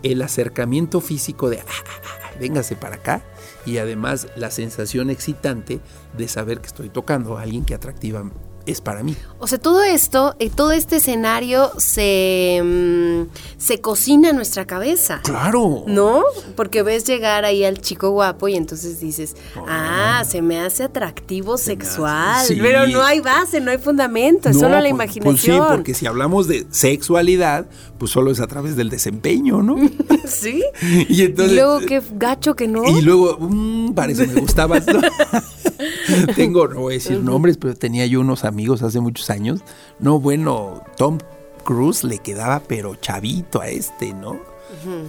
El 0.03 0.21
acercamiento 0.21 1.01
físico 1.01 1.49
de, 1.49 1.59
ah, 1.59 1.65
ah, 1.67 2.01
ah, 2.05 2.31
véngase 2.39 2.75
para 2.75 2.95
acá, 2.95 3.23
y 3.65 3.77
además 3.77 4.27
la 4.35 4.51
sensación 4.51 5.09
excitante 5.09 5.79
de 6.17 6.27
saber 6.27 6.61
que 6.61 6.67
estoy 6.67 6.89
tocando 6.89 7.37
a 7.37 7.41
alguien 7.41 7.65
que 7.65 7.75
atractiva 7.75 8.23
es 8.65 8.81
para 8.81 9.03
mí. 9.03 9.15
O 9.39 9.47
sea, 9.47 9.57
todo 9.57 9.83
esto, 9.83 10.35
eh, 10.39 10.49
todo 10.53 10.71
este 10.71 10.97
escenario 10.97 11.71
se, 11.77 12.61
mm, 12.63 13.21
se 13.57 13.81
cocina 13.81 14.29
en 14.29 14.35
nuestra 14.35 14.65
cabeza. 14.65 15.21
Claro. 15.23 15.83
¿No? 15.87 16.23
Porque 16.55 16.83
ves 16.83 17.05
llegar 17.05 17.45
ahí 17.45 17.63
al 17.63 17.79
chico 17.79 18.09
guapo 18.11 18.47
y 18.47 18.55
entonces 18.55 18.99
dices, 18.99 19.35
ah, 19.67 20.23
se 20.27 20.41
me 20.41 20.59
hace 20.59 20.83
atractivo 20.83 21.57
sexual. 21.57 22.45
Pero 22.47 22.87
no 22.87 23.03
hay 23.03 23.19
base, 23.21 23.61
no 23.61 23.71
hay 23.71 23.77
fundamento, 23.77 24.49
es 24.49 24.59
solo 24.59 24.79
la 24.79 24.89
imaginación. 24.89 25.33
Pues, 25.33 25.45
pues 25.45 25.57
sí, 25.57 25.75
porque 25.75 25.93
si 25.93 26.05
hablamos 26.05 26.47
de 26.47 26.67
sexualidad, 26.69 27.65
pues 27.99 28.11
solo 28.11 28.31
es 28.31 28.39
a 28.39 28.47
través 28.47 28.75
del 28.75 28.89
desempeño, 28.89 29.61
¿no? 29.61 29.75
sí. 30.25 30.63
Y, 31.09 31.23
entonces, 31.23 31.55
luego 31.55 31.79
qué 31.81 32.01
gacho 32.13 32.55
que 32.55 32.67
no. 32.67 32.83
Y 32.87 33.01
luego, 33.01 33.37
mmm, 33.39 33.93
para 33.93 34.11
eso 34.11 34.25
me 34.25 34.39
gustaba. 34.41 34.79
Tengo, 36.35 36.67
no 36.67 36.81
voy 36.81 36.93
a 36.93 36.97
decir 36.97 37.19
nombres, 37.19 37.57
pero 37.57 37.75
tenía 37.75 38.05
yo 38.05 38.21
unos 38.21 38.45
amigos 38.45 38.81
hace 38.81 38.99
muchos 38.99 39.29
años. 39.29 39.61
No, 39.99 40.19
bueno, 40.19 40.83
Tom 40.97 41.19
Cruise 41.63 42.03
le 42.03 42.17
quedaba 42.19 42.61
pero 42.61 42.95
chavito 42.95 43.61
a 43.61 43.67
este, 43.67 44.13
¿no? 44.13 44.39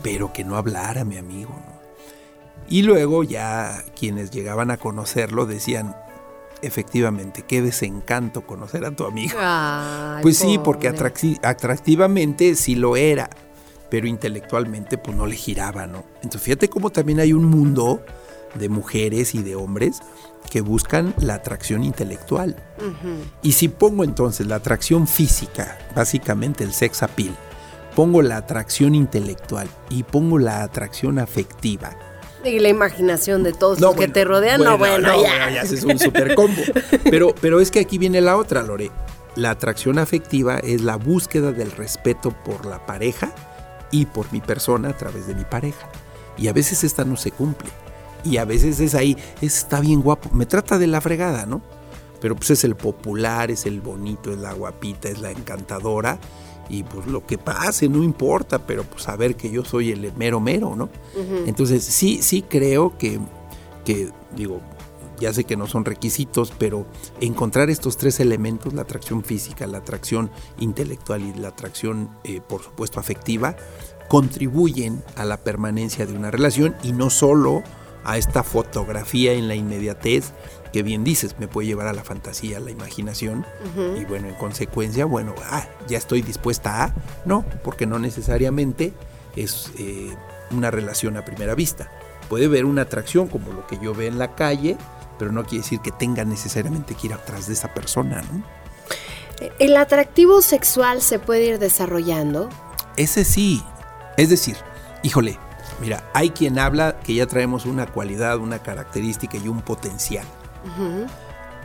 Pero 0.02 0.32
que 0.32 0.42
no 0.42 0.56
hablara 0.56 1.04
mi 1.04 1.16
amigo, 1.16 1.50
¿no? 1.50 1.80
Y 2.68 2.82
luego 2.82 3.24
ya 3.24 3.84
quienes 3.98 4.30
llegaban 4.30 4.70
a 4.70 4.76
conocerlo 4.76 5.46
decían, 5.46 5.96
efectivamente, 6.62 7.44
qué 7.46 7.62
desencanto 7.62 8.46
conocer 8.46 8.84
a 8.84 8.90
tu 8.90 9.04
amigo. 9.04 9.38
pues 10.22 10.38
sí, 10.38 10.58
porque 10.62 10.88
atractivamente 10.88 12.54
sí 12.54 12.74
lo 12.74 12.96
era, 12.96 13.30
pero 13.90 14.06
intelectualmente 14.06 14.98
pues 14.98 15.16
no 15.16 15.26
le 15.26 15.36
giraba, 15.36 15.86
¿no? 15.86 16.04
Entonces 16.16 16.42
fíjate 16.42 16.68
cómo 16.68 16.90
también 16.90 17.20
hay 17.20 17.32
un 17.32 17.44
mundo 17.44 18.02
de 18.54 18.68
mujeres 18.68 19.34
y 19.34 19.42
de 19.42 19.54
hombres 19.54 20.00
que 20.50 20.60
buscan 20.60 21.14
la 21.18 21.34
atracción 21.34 21.84
intelectual. 21.84 22.56
Y 23.42 23.52
si 23.52 23.68
pongo 23.68 24.04
entonces 24.04 24.46
la 24.46 24.56
atracción 24.56 25.06
física, 25.06 25.78
básicamente 25.94 26.64
el 26.64 26.72
sex 26.72 27.02
appeal, 27.02 27.36
pongo 27.94 28.22
la 28.22 28.38
atracción 28.38 28.94
intelectual 28.94 29.68
y 29.88 30.02
pongo 30.02 30.38
la 30.38 30.62
atracción 30.62 31.18
afectiva. 31.18 31.96
Y 32.44 32.58
la 32.58 32.68
imaginación 32.68 33.42
de 33.42 33.52
todos 33.52 33.80
los 33.80 33.94
que 33.94 34.08
te 34.08 34.24
rodean, 34.24 34.62
no, 34.62 34.78
bueno, 34.78 35.22
ya. 35.22 35.50
ya 35.50 35.62
es 35.62 35.84
un 35.84 35.98
super 35.98 36.34
combo. 36.34 36.62
Pero, 37.04 37.34
pero 37.40 37.60
es 37.60 37.70
que 37.70 37.80
aquí 37.80 37.98
viene 37.98 38.20
la 38.20 38.36
otra, 38.36 38.62
Lore. 38.62 38.90
La 39.36 39.50
atracción 39.50 39.98
afectiva 39.98 40.58
es 40.58 40.80
la 40.80 40.96
búsqueda 40.96 41.52
del 41.52 41.70
respeto 41.70 42.30
por 42.44 42.66
la 42.66 42.84
pareja 42.86 43.32
y 43.90 44.06
por 44.06 44.32
mi 44.32 44.40
persona 44.40 44.90
a 44.90 44.96
través 44.96 45.26
de 45.26 45.34
mi 45.34 45.44
pareja. 45.44 45.88
Y 46.36 46.48
a 46.48 46.52
veces 46.52 46.84
esta 46.84 47.04
no 47.04 47.16
se 47.16 47.30
cumple. 47.30 47.70
Y 48.24 48.36
a 48.36 48.44
veces 48.44 48.80
es 48.80 48.94
ahí, 48.94 49.16
está 49.40 49.80
bien 49.80 50.02
guapo, 50.02 50.30
me 50.32 50.46
trata 50.46 50.78
de 50.78 50.86
la 50.86 51.00
fregada, 51.00 51.46
¿no? 51.46 51.62
Pero 52.20 52.36
pues 52.36 52.50
es 52.50 52.64
el 52.64 52.76
popular, 52.76 53.50
es 53.50 53.64
el 53.64 53.80
bonito, 53.80 54.30
es 54.32 54.38
la 54.38 54.52
guapita, 54.52 55.08
es 55.08 55.20
la 55.20 55.30
encantadora. 55.30 56.18
Y 56.70 56.84
pues 56.84 57.06
lo 57.06 57.26
que 57.26 57.36
pase, 57.36 57.88
no 57.88 58.02
importa, 58.02 58.64
pero 58.64 58.84
pues 58.84 59.02
saber 59.02 59.34
que 59.36 59.50
yo 59.50 59.64
soy 59.64 59.90
el 59.90 60.12
mero 60.16 60.40
mero, 60.40 60.76
¿no? 60.76 60.88
Entonces 61.46 61.84
sí, 61.84 62.22
sí 62.22 62.42
creo 62.42 62.96
que, 62.96 63.18
que, 63.84 64.10
digo, 64.36 64.60
ya 65.20 65.32
sé 65.32 65.44
que 65.44 65.56
no 65.56 65.66
son 65.66 65.84
requisitos, 65.84 66.52
pero 66.56 66.86
encontrar 67.20 67.70
estos 67.70 67.96
tres 67.96 68.20
elementos, 68.20 68.72
la 68.72 68.82
atracción 68.82 69.22
física, 69.22 69.66
la 69.66 69.78
atracción 69.78 70.30
intelectual 70.58 71.22
y 71.22 71.34
la 71.34 71.48
atracción, 71.48 72.08
eh, 72.24 72.40
por 72.40 72.62
supuesto, 72.62 72.98
afectiva, 72.98 73.56
contribuyen 74.08 75.04
a 75.16 75.24
la 75.24 75.36
permanencia 75.36 76.06
de 76.06 76.16
una 76.16 76.30
relación 76.30 76.74
y 76.82 76.92
no 76.92 77.10
solo 77.10 77.62
a 78.04 78.18
esta 78.18 78.42
fotografía 78.42 79.32
en 79.32 79.48
la 79.48 79.54
inmediatez 79.54 80.32
que 80.72 80.82
bien 80.82 81.04
dices, 81.04 81.36
me 81.38 81.48
puede 81.48 81.68
llevar 81.68 81.88
a 81.88 81.92
la 81.92 82.04
fantasía, 82.04 82.58
a 82.58 82.60
la 82.60 82.70
imaginación, 82.70 83.44
y 83.98 84.04
bueno, 84.04 84.28
en 84.28 84.34
consecuencia, 84.34 85.04
bueno, 85.04 85.34
ah, 85.44 85.66
ya 85.88 85.98
estoy 85.98 86.22
dispuesta 86.22 86.84
a, 86.84 86.94
no, 87.24 87.44
porque 87.64 87.86
no 87.86 87.98
necesariamente 87.98 88.92
es 89.36 89.70
eh, 89.78 90.14
una 90.50 90.70
relación 90.70 91.16
a 91.16 91.24
primera 91.24 91.54
vista. 91.54 91.90
Puede 92.28 92.46
haber 92.46 92.64
una 92.64 92.82
atracción 92.82 93.26
como 93.26 93.52
lo 93.52 93.66
que 93.66 93.78
yo 93.78 93.94
veo 93.94 94.08
en 94.08 94.18
la 94.18 94.34
calle, 94.34 94.76
pero 95.18 95.32
no 95.32 95.44
quiere 95.44 95.64
decir 95.64 95.80
que 95.80 95.90
tenga 95.90 96.24
necesariamente 96.24 96.94
que 96.94 97.08
ir 97.08 97.14
atrás 97.14 97.46
de 97.48 97.54
esa 97.54 97.74
persona, 97.74 98.22
¿no? 98.22 98.44
¿El 99.58 99.76
atractivo 99.76 100.42
sexual 100.42 101.00
se 101.00 101.18
puede 101.18 101.46
ir 101.46 101.58
desarrollando? 101.58 102.50
Ese 102.96 103.24
sí. 103.24 103.62
Es 104.16 104.28
decir, 104.28 104.56
híjole, 105.02 105.38
mira, 105.80 106.04
hay 106.14 106.30
quien 106.30 106.58
habla 106.58 106.98
que 107.00 107.14
ya 107.14 107.26
traemos 107.26 107.66
una 107.66 107.86
cualidad, 107.86 108.38
una 108.38 108.60
característica 108.60 109.36
y 109.36 109.48
un 109.48 109.62
potencial. 109.62 110.24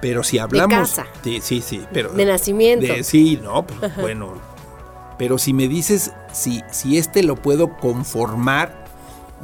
Pero 0.02 0.24
si 0.24 0.40
hablamos. 0.40 0.96
De 1.24 1.42
sí, 1.42 1.62
sí, 1.62 1.86
pero. 1.92 2.14
De 2.14 2.26
nacimiento. 2.26 2.94
sí, 3.04 3.40
no, 3.42 3.66
pues, 3.66 3.96
bueno. 3.98 4.34
Pero 5.18 5.38
si 5.38 5.54
me 5.54 5.68
dices 5.68 6.12
si, 6.34 6.62
si 6.72 6.98
este 6.98 7.24
lo 7.24 7.36
puedo 7.36 7.78
conformar 7.78 8.86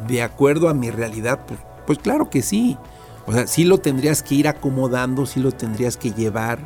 de 0.07 0.21
acuerdo 0.21 0.67
a 0.69 0.73
mi 0.73 0.91
realidad, 0.91 1.45
pues, 1.47 1.59
pues 1.85 1.99
claro 1.99 2.29
que 2.29 2.41
sí. 2.41 2.77
O 3.25 3.33
sea, 3.33 3.47
sí 3.47 3.63
lo 3.63 3.77
tendrías 3.77 4.23
que 4.23 4.35
ir 4.35 4.47
acomodando, 4.47 5.25
sí 5.25 5.39
lo 5.39 5.51
tendrías 5.51 5.95
que 5.95 6.11
llevar. 6.11 6.59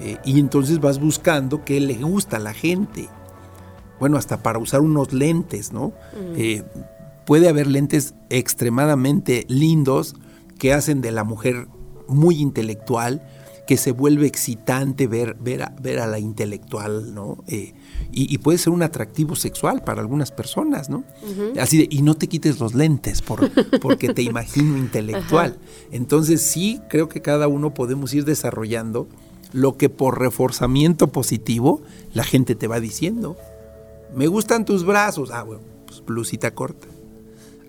Eh, 0.00 0.16
y 0.24 0.40
entonces 0.40 0.80
vas 0.80 0.98
buscando 0.98 1.64
qué 1.64 1.78
le 1.78 1.94
gusta 1.94 2.38
a 2.38 2.40
la 2.40 2.54
gente. 2.54 3.08
Bueno, 3.98 4.16
hasta 4.16 4.38
para 4.38 4.58
usar 4.58 4.80
unos 4.80 5.12
lentes, 5.12 5.72
¿no? 5.72 5.92
Eh, 6.36 6.64
puede 7.26 7.48
haber 7.48 7.66
lentes 7.66 8.14
extremadamente 8.28 9.44
lindos 9.48 10.14
que 10.58 10.72
hacen 10.72 11.00
de 11.00 11.10
la 11.10 11.24
mujer 11.24 11.68
muy 12.06 12.36
intelectual, 12.40 13.22
que 13.66 13.76
se 13.76 13.92
vuelve 13.92 14.26
excitante 14.26 15.06
ver, 15.06 15.36
ver, 15.40 15.62
a, 15.62 15.74
ver 15.80 16.00
a 16.00 16.06
la 16.06 16.18
intelectual, 16.18 17.14
¿no? 17.14 17.44
Eh, 17.46 17.72
y, 18.12 18.36
puede 18.38 18.58
ser 18.58 18.72
un 18.72 18.82
atractivo 18.82 19.36
sexual 19.36 19.84
para 19.84 20.00
algunas 20.00 20.32
personas, 20.32 20.90
¿no? 20.90 21.04
Así 21.60 21.78
de, 21.78 21.86
y 21.88 22.02
no 22.02 22.16
te 22.16 22.26
quites 22.26 22.58
los 22.58 22.74
lentes 22.74 23.22
por, 23.22 23.48
porque 23.80 24.12
te 24.12 24.22
imagino 24.22 24.76
intelectual. 24.76 25.56
Entonces 25.92 26.42
sí, 26.42 26.80
creo 26.88 27.08
que 27.08 27.22
cada 27.22 27.46
uno 27.46 27.72
podemos 27.72 28.12
ir 28.12 28.24
desarrollando 28.24 29.06
lo 29.52 29.76
que 29.76 29.88
por 29.88 30.18
reforzamiento 30.18 31.12
positivo 31.12 31.80
la 32.12 32.24
gente 32.24 32.56
te 32.56 32.66
va 32.66 32.80
diciendo. 32.80 33.36
Me 34.16 34.26
gustan 34.26 34.64
tus 34.64 34.84
brazos. 34.84 35.30
Ah, 35.30 35.44
bueno, 35.44 35.62
pues 35.86 36.04
blusita 36.04 36.52
corta. 36.52 36.88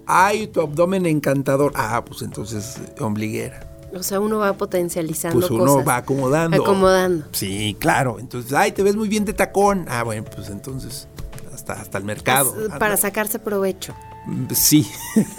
Ay, 0.05 0.47
tu 0.47 0.61
abdomen 0.61 1.05
encantador. 1.05 1.73
Ah, 1.75 2.03
pues 2.05 2.21
entonces 2.21 2.77
ombliguera. 2.99 3.67
O 3.93 4.03
sea, 4.03 4.19
uno 4.19 4.37
va 4.39 4.53
potencializando 4.53 5.39
Pues 5.39 5.51
uno 5.51 5.83
va 5.83 5.97
acomodando. 5.97 6.61
Acomodando. 6.61 7.25
Sí, 7.31 7.75
claro. 7.79 8.17
Entonces, 8.19 8.53
ay, 8.53 8.71
te 8.71 8.83
ves 8.83 8.95
muy 8.95 9.09
bien 9.09 9.25
de 9.25 9.33
tacón. 9.33 9.85
Ah, 9.89 10.03
bueno, 10.03 10.23
pues 10.33 10.49
entonces 10.49 11.07
hasta, 11.53 11.73
hasta 11.73 11.97
el 11.97 12.05
mercado. 12.05 12.53
para 12.79 12.97
sacarse 12.97 13.39
provecho. 13.39 13.93
Mm, 14.25 14.45
sí, 14.53 14.87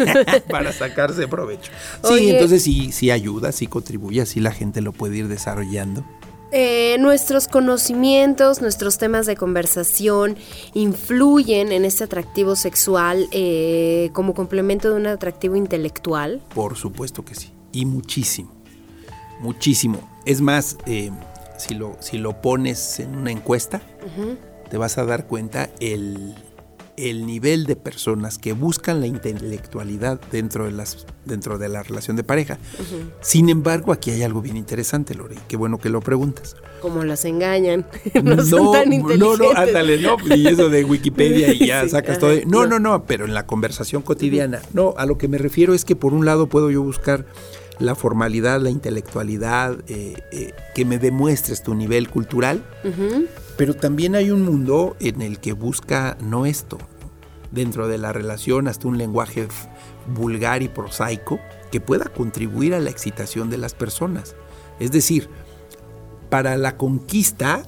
para 0.51 0.72
sacarse 0.72 1.29
provecho. 1.29 1.70
Sí, 2.05 2.31
entonces 2.31 2.62
sí, 2.62 2.92
sí 2.92 3.11
ayuda, 3.11 3.53
sí 3.53 3.66
contribuye, 3.66 4.22
así 4.22 4.40
la 4.40 4.53
gente 4.53 4.81
lo 4.81 4.92
puede 4.92 5.18
ir 5.18 5.29
desarrollando. 5.29 6.05
Eh, 6.53 6.99
nuestros 7.01 7.49
conocimientos, 7.49 8.61
nuestros 8.61 8.99
temas 8.99 9.25
de 9.27 9.37
conversación 9.37 10.37
influyen 10.75 11.73
en 11.73 11.85
este 11.87 12.05
atractivo 12.05 12.57
sexual 12.57 13.27
eh, 13.33 14.11
como 14.12 14.35
complemento 14.35 14.91
de 14.91 14.97
un 14.97 15.07
atractivo 15.07 15.57
intelectual. 15.57 16.43
Por 16.55 16.77
supuesto 16.77 17.25
que 17.25 17.35
sí 17.35 17.53
y 17.73 17.87
muchísimo, 17.87 18.53
muchísimo. 19.41 19.99
Es 20.25 20.41
más, 20.41 20.77
eh, 20.87 21.11
si, 21.57 21.75
lo, 21.75 21.97
si 22.01 22.19
lo 22.19 22.41
pones 22.41 23.01
en 23.01 23.17
una 23.17 23.31
encuesta, 23.31 23.81
te 24.71 24.77
vas 24.77 24.99
a 24.99 25.05
dar 25.05 25.27
cuenta 25.27 25.71
el, 25.81 26.35
el 26.96 27.26
nivel 27.26 27.64
de 27.64 27.76
personas 27.76 28.38
que 28.38 28.52
buscan 28.52 29.00
la 29.00 29.07
intelectualidad 29.07 30.20
dentro 30.31 30.66
de, 30.66 30.72
las, 30.72 31.07
dentro 31.24 31.59
de 31.59 31.68
la 31.68 31.83
relación 31.83 32.16
de 32.16 32.24
pareja. 32.24 32.59
Sin 33.20 33.48
embargo, 33.48 33.92
aquí 33.92 34.11
hay 34.11 34.22
algo 34.22 34.42
bien 34.42 34.57
interesante, 34.57 35.14
Lore, 35.14 35.37
qué 35.48 35.57
bueno 35.57 35.78
que 35.78 35.88
lo 35.88 36.00
preguntas. 36.00 36.57
Como 36.81 37.05
las 37.05 37.24
engañan, 37.24 37.87
no, 38.22 38.44
son 38.44 38.72
tan 38.72 38.92
inteligentes. 38.92 39.18
No, 39.18 39.37
no, 39.37 39.50
ándale, 39.59 40.00
no, 40.00 40.16
y 40.35 40.46
eso 40.46 40.68
de 40.68 40.85
Wikipedia 40.85 41.52
y 41.52 41.66
ya 41.66 41.88
sacas 41.88 42.18
todo. 42.18 42.33
No, 42.46 42.66
no, 42.66 42.78
no, 42.78 43.05
pero 43.05 43.24
en 43.24 43.35
la 43.35 43.46
conversación 43.46 44.02
cotidiana. 44.02 44.61
No, 44.72 44.94
a 44.96 45.07
lo 45.07 45.18
que 45.18 45.28
me 45.28 45.38
refiero 45.38 45.74
es 45.74 45.85
que 45.85 45.96
por 45.96 46.12
un 46.12 46.24
lado 46.24 46.48
puedo 46.48 46.70
yo 46.70 46.83
buscar 46.83 47.24
la 47.78 47.94
formalidad, 47.94 48.61
la 48.61 48.70
intelectualidad, 48.70 49.78
eh, 49.88 50.22
eh, 50.31 50.52
que 50.74 50.85
me 50.85 50.98
demuestres 50.98 51.62
tu 51.62 51.74
nivel 51.74 52.09
cultural, 52.09 52.62
pero 53.57 53.75
también 53.75 54.15
hay 54.15 54.31
un 54.31 54.43
mundo 54.43 54.97
en 55.01 55.23
el 55.23 55.38
que 55.38 55.53
busca 55.53 56.17
no 56.21 56.47
esto, 56.47 56.79
dentro 57.51 57.87
de 57.87 57.99
la 57.99 58.12
relación 58.12 58.67
hasta 58.67 58.88
un 58.88 58.99
lenguaje 58.99 59.47
vulgar 60.15 60.62
y 60.62 60.69
prosaico 60.69 61.38
que 61.71 61.81
pueda 61.81 62.07
contribuir 62.07 62.75
a 62.75 62.81
la 62.81 62.91
excitación 62.91 63.51
de 63.51 63.59
las 63.59 63.75
personas. 63.75 64.35
Es 64.81 64.91
decir, 64.91 65.29
para 66.31 66.57
la 66.57 66.77
conquista 66.77 67.62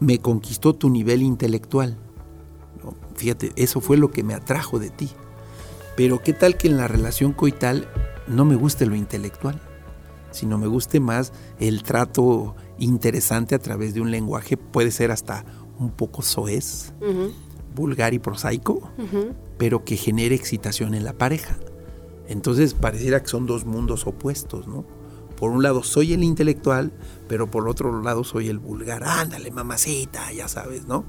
me 0.00 0.18
conquistó 0.18 0.74
tu 0.74 0.88
nivel 0.88 1.22
intelectual. 1.22 1.96
Fíjate, 3.16 3.52
eso 3.56 3.80
fue 3.80 3.96
lo 3.96 4.10
que 4.10 4.22
me 4.22 4.34
atrajo 4.34 4.78
de 4.78 4.90
ti. 4.90 5.10
Pero 5.96 6.22
qué 6.22 6.32
tal 6.32 6.56
que 6.56 6.68
en 6.68 6.76
la 6.76 6.86
relación 6.86 7.32
coital 7.32 7.88
no 8.28 8.44
me 8.44 8.54
guste 8.54 8.86
lo 8.86 8.94
intelectual, 8.94 9.60
sino 10.30 10.58
me 10.58 10.68
guste 10.68 11.00
más 11.00 11.32
el 11.58 11.82
trato 11.82 12.54
interesante 12.78 13.54
a 13.54 13.58
través 13.58 13.94
de 13.94 14.00
un 14.00 14.10
lenguaje, 14.10 14.56
puede 14.56 14.90
ser 14.90 15.10
hasta 15.10 15.44
un 15.78 15.90
poco 15.90 16.22
soez, 16.22 16.92
vulgar 17.74 18.14
y 18.14 18.18
prosaico, 18.18 18.90
pero 19.58 19.84
que 19.84 19.96
genere 19.96 20.34
excitación 20.34 20.94
en 20.94 21.04
la 21.04 21.12
pareja. 21.12 21.58
Entonces 22.28 22.74
pareciera 22.74 23.22
que 23.22 23.28
son 23.28 23.46
dos 23.46 23.64
mundos 23.64 24.06
opuestos, 24.06 24.66
¿no? 24.66 24.84
Por 25.38 25.52
un 25.52 25.62
lado 25.62 25.84
soy 25.84 26.14
el 26.14 26.24
intelectual, 26.24 26.90
pero 27.28 27.48
por 27.48 27.68
otro 27.68 28.02
lado 28.02 28.24
soy 28.24 28.48
el 28.48 28.58
vulgar. 28.58 29.04
Ándale, 29.04 29.52
mamacita, 29.52 30.32
ya 30.32 30.48
sabes, 30.48 30.86
¿no? 30.86 31.04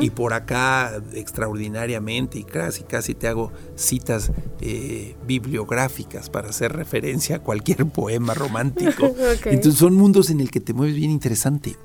Y 0.00 0.10
por 0.10 0.32
acá, 0.32 1.00
extraordinariamente, 1.12 2.40
y 2.40 2.44
casi, 2.44 2.82
casi 2.82 3.14
te 3.14 3.28
hago 3.28 3.52
citas 3.76 4.32
eh, 4.60 5.14
bibliográficas 5.24 6.30
para 6.30 6.48
hacer 6.48 6.72
referencia 6.72 7.36
a 7.36 7.38
cualquier 7.38 7.86
poema 7.92 8.34
romántico. 8.34 9.14
Entonces 9.44 9.76
son 9.76 9.94
mundos 9.94 10.30
en 10.30 10.40
el 10.40 10.50
que 10.50 10.58
te 10.58 10.72
mueves 10.72 10.96
bien 10.96 11.12
interesante. 11.12 11.76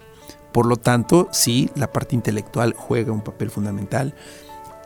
Por 0.51 0.65
lo 0.65 0.77
tanto, 0.77 1.29
sí, 1.31 1.69
la 1.75 1.91
parte 1.91 2.15
intelectual 2.15 2.73
juega 2.75 3.11
un 3.11 3.23
papel 3.23 3.51
fundamental. 3.51 4.15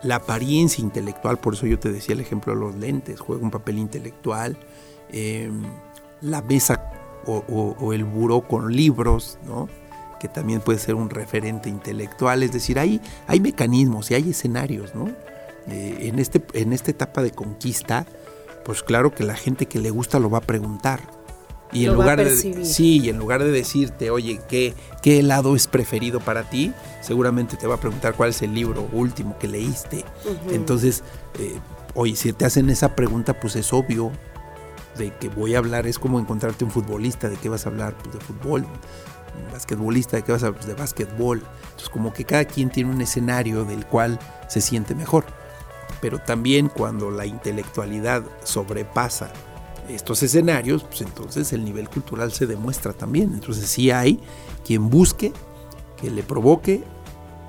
La 0.03 0.15
apariencia 0.15 0.81
intelectual, 0.81 1.38
por 1.38 1.53
eso 1.53 1.65
yo 1.65 1.79
te 1.79 1.93
decía 1.93 2.13
el 2.13 2.19
ejemplo 2.19 2.53
de 2.53 2.59
los 2.59 2.75
lentes, 2.75 3.21
juega 3.21 3.41
un 3.41 3.51
papel 3.51 3.77
intelectual. 3.77 4.57
Eh, 5.12 5.49
la 6.21 6.41
mesa 6.41 6.91
o, 7.25 7.93
el 7.93 8.03
buró 8.05 8.41
con 8.41 8.75
libros, 8.75 9.38
¿no? 9.45 9.67
que 10.19 10.27
también 10.27 10.62
puede 10.62 10.79
ser 10.79 10.95
un 10.95 11.10
referente 11.10 11.69
intelectual, 11.69 12.43
es 12.43 12.51
decir, 12.51 12.77
hay, 12.77 12.99
hay 13.27 13.39
mecanismos 13.39 14.12
y 14.12 14.15
hay 14.15 14.32
escenarios, 14.32 14.93
¿no? 14.93 15.08
Eh, 15.67 16.10
en, 16.10 16.19
este, 16.19 16.43
en 16.53 16.73
esta 16.73 16.91
etapa 16.91 17.21
de 17.21 17.32
conquista, 17.32 18.05
pues 18.65 18.84
claro 18.84 19.13
que 19.13 19.23
la 19.23 19.36
gente 19.36 19.67
que 19.67 19.79
le 19.79 19.91
gusta 19.91 20.19
lo 20.19 20.29
va 20.29 20.39
a 20.39 20.41
preguntar. 20.41 20.99
Y 21.71 21.86
en 21.86 21.93
lugar 21.93 22.17
de 22.17 22.36
sí, 22.65 22.99
y 22.99 23.10
en 23.10 23.17
lugar 23.17 23.43
de 23.43 23.51
decirte, 23.51 24.10
oye, 24.10 24.41
¿qué, 24.49 24.73
¿qué 25.03 25.19
helado 25.19 25.55
es 25.55 25.67
preferido 25.67 26.19
para 26.19 26.49
ti? 26.49 26.73
Seguramente 27.01 27.58
te 27.58 27.67
va 27.67 27.75
a 27.75 27.79
preguntar 27.79 28.15
cuál 28.15 28.32
es 28.32 28.41
el 28.41 28.55
libro 28.55 28.89
último 28.91 29.38
que 29.38 29.47
leíste. 29.47 30.03
Entonces, 30.51 31.03
eh, 31.38 31.60
oye, 31.93 32.15
si 32.15 32.34
te 32.34 32.45
hacen 32.45 32.71
esa 32.71 32.95
pregunta, 32.95 33.39
pues 33.39 33.55
es 33.55 33.71
obvio 33.71 34.12
de 34.97 35.15
que 35.15 35.30
voy 35.30 35.56
a 35.56 35.60
hablar 35.60 35.88
es 35.88 35.99
como 35.99 36.19
encontrarte 36.19 36.65
un 36.65 36.71
futbolista, 36.71 37.30
de 37.30 37.38
qué 37.38 37.49
vas 37.49 37.65
a 37.65 37.69
hablar, 37.69 37.95
pues 37.97 38.13
de 38.13 38.19
fútbol, 38.19 38.63
un 38.63 39.52
basquetbolista, 39.52 40.17
de 40.17 40.23
qué 40.23 40.32
vas 40.32 40.43
a 40.43 40.47
hablar, 40.47 40.62
pues 40.62 40.67
de 40.67 40.82
basquetbol. 40.82 41.39
Entonces 41.39 41.89
como 41.89 42.13
que 42.13 42.25
cada 42.25 42.45
quien 42.45 42.69
tiene 42.69 42.91
un 42.91 43.02
escenario 43.02 43.65
del 43.65 43.86
cual 43.86 44.19
se 44.47 44.62
siente 44.62 44.95
mejor. 44.95 45.25
Pero 46.02 46.19
también 46.19 46.69
cuando 46.69 47.12
la 47.12 47.25
intelectualidad 47.25 48.23
sobrepasa 48.43 49.32
estos 49.89 50.21
escenarios, 50.23 50.84
pues 50.84 51.02
entonces 51.02 51.52
el 51.52 51.65
nivel 51.65 51.89
cultural 51.89 52.32
se 52.32 52.45
demuestra 52.45 52.93
también. 52.93 53.34
Entonces 53.34 53.67
sí 53.67 53.91
hay 53.91 54.19
quien 54.65 54.89
busque, 54.89 55.34
que 55.99 56.10
le 56.10 56.23
provoque 56.23 56.84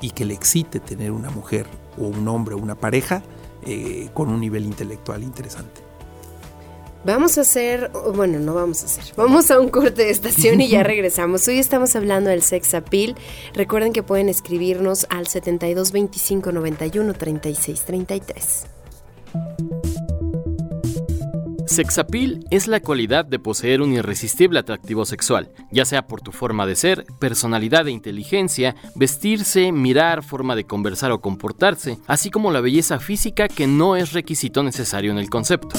y 0.01 0.11
que 0.11 0.25
le 0.25 0.35
excite 0.35 0.81
tener 0.81 1.13
una 1.13 1.31
mujer 1.31 1.67
o 1.99 2.05
un 2.05 2.27
hombre 2.29 2.55
o 2.55 2.59
una 2.59 2.75
pareja 2.75 3.23
eh, 3.63 4.11
con 4.15 4.31
un 4.31 4.41
nivel 4.41 4.65
intelectual 4.65 5.23
interesante. 5.23 5.90
Vamos 7.03 7.39
a 7.39 7.41
hacer, 7.41 7.91
bueno, 8.15 8.39
no 8.39 8.53
vamos 8.55 8.83
a 8.83 8.87
hacer, 8.87 9.15
vamos 9.17 9.51
a 9.51 9.59
un 9.59 9.71
corte 9.71 10.05
de 10.05 10.11
estación 10.11 10.61
y 10.61 10.69
ya 10.69 10.83
regresamos. 10.85 11.49
Hoy 11.49 11.59
estamos 11.59 11.97
hablando 11.97 12.29
del 12.29 12.43
sex 12.43 12.75
appeal. 12.75 13.15
Recuerden 13.55 13.95
que 13.95 14.03
pueden 14.03 14.29
escribirnos 14.29 15.07
al 15.09 15.27
72 15.27 15.93
25 15.93 16.53
91 16.53 17.15
36 17.15 17.81
33. 17.83 18.67
Sexapil 21.67 22.45
es 22.51 22.67
la 22.67 22.81
cualidad 22.81 23.25
de 23.25 23.39
poseer 23.39 23.81
un 23.81 23.93
irresistible 23.93 24.59
atractivo 24.59 25.07
sexual, 25.07 25.51
ya 25.71 25.87
sea 25.87 26.07
por 26.07 26.21
tu 26.21 26.33
forma 26.33 26.67
de 26.67 26.75
ser, 26.75 27.07
personalidad 27.19 27.87
e 27.87 27.93
inteligencia, 27.93 28.75
vestirse, 28.97 29.73
mirar, 29.73 30.23
forma 30.23 30.55
de 30.57 30.65
conversar 30.65 31.13
o 31.13 31.21
comportarse, 31.21 31.99
así 32.09 32.29
como 32.31 32.51
la 32.51 32.61
belleza 32.61 32.99
física 32.99 33.49
que 33.49 33.67
no 33.69 33.97
es 33.97 34.13
requisito 34.13 34.63
necesario 34.63 35.13
en 35.13 35.19
el 35.19 35.31
concepto. 35.31 35.79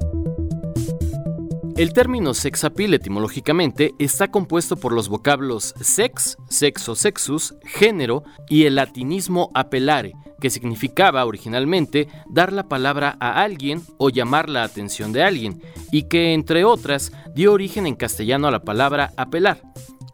El 1.77 1.93
término 1.93 2.33
sexapil 2.33 2.93
etimológicamente 2.93 3.93
está 3.97 4.29
compuesto 4.29 4.75
por 4.75 4.93
los 4.93 5.09
vocablos 5.09 5.73
sex, 5.79 6.37
sexo, 6.49 6.95
sexus, 6.95 7.55
género 7.63 8.23
y 8.49 8.65
el 8.65 8.75
latinismo 8.75 9.49
apelare, 9.53 10.13
que 10.39 10.49
significaba 10.49 11.25
originalmente 11.25 12.07
dar 12.29 12.51
la 12.51 12.67
palabra 12.67 13.17
a 13.19 13.41
alguien 13.41 13.81
o 13.97 14.09
llamar 14.09 14.49
la 14.49 14.63
atención 14.63 15.13
de 15.13 15.23
alguien, 15.23 15.61
y 15.91 16.03
que, 16.03 16.33
entre 16.33 16.65
otras, 16.65 17.11
dio 17.33 17.53
origen 17.53 17.87
en 17.87 17.95
castellano 17.95 18.47
a 18.47 18.51
la 18.51 18.63
palabra 18.63 19.11
apelar. 19.17 19.61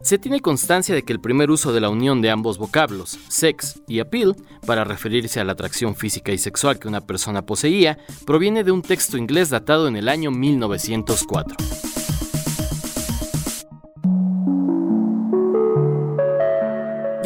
Se 0.08 0.18
tiene 0.18 0.40
constancia 0.40 0.94
de 0.94 1.02
que 1.02 1.12
el 1.12 1.20
primer 1.20 1.50
uso 1.50 1.70
de 1.70 1.82
la 1.82 1.90
unión 1.90 2.22
de 2.22 2.30
ambos 2.30 2.56
vocablos, 2.56 3.18
sex 3.28 3.82
y 3.86 4.00
appeal, 4.00 4.36
para 4.64 4.82
referirse 4.82 5.38
a 5.38 5.44
la 5.44 5.52
atracción 5.52 5.94
física 5.96 6.32
y 6.32 6.38
sexual 6.38 6.78
que 6.78 6.88
una 6.88 7.02
persona 7.02 7.42
poseía, 7.42 7.98
proviene 8.24 8.64
de 8.64 8.70
un 8.70 8.80
texto 8.80 9.18
inglés 9.18 9.50
datado 9.50 9.86
en 9.86 9.96
el 9.96 10.08
año 10.08 10.30
1904. 10.30 11.56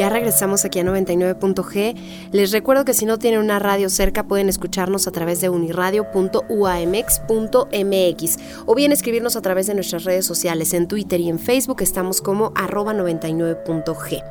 Ya 0.03 0.09
regresamos 0.09 0.65
aquí 0.65 0.81
a 0.81 0.83
99.g. 0.83 1.95
Les 2.33 2.51
recuerdo 2.51 2.85
que 2.85 2.93
si 2.93 3.07
no 3.07 3.21
tienen 3.21 3.39
una 3.39 3.61
radio 3.61 3.89
cerca 3.89 4.25
pueden 4.25 4.49
escucharnos 4.49 5.07
a 5.07 5.13
través 5.13 5.41
de 5.41 5.49
uniradio.uamx.mx 5.49 8.39
o 8.67 8.75
bien 8.75 8.91
escribirnos 8.91 9.37
a 9.37 9.43
través 9.43 9.69
de 9.69 9.75
nuestras 9.75 10.03
redes 10.03 10.27
sociales. 10.27 10.75
En 10.75 10.89
Twitter 10.89 11.21
y 11.21 11.29
en 11.29 11.39
Facebook 11.39 11.83
estamos 11.83 12.21
como 12.21 12.51
arroba 12.57 12.93
99.g. 12.95 14.25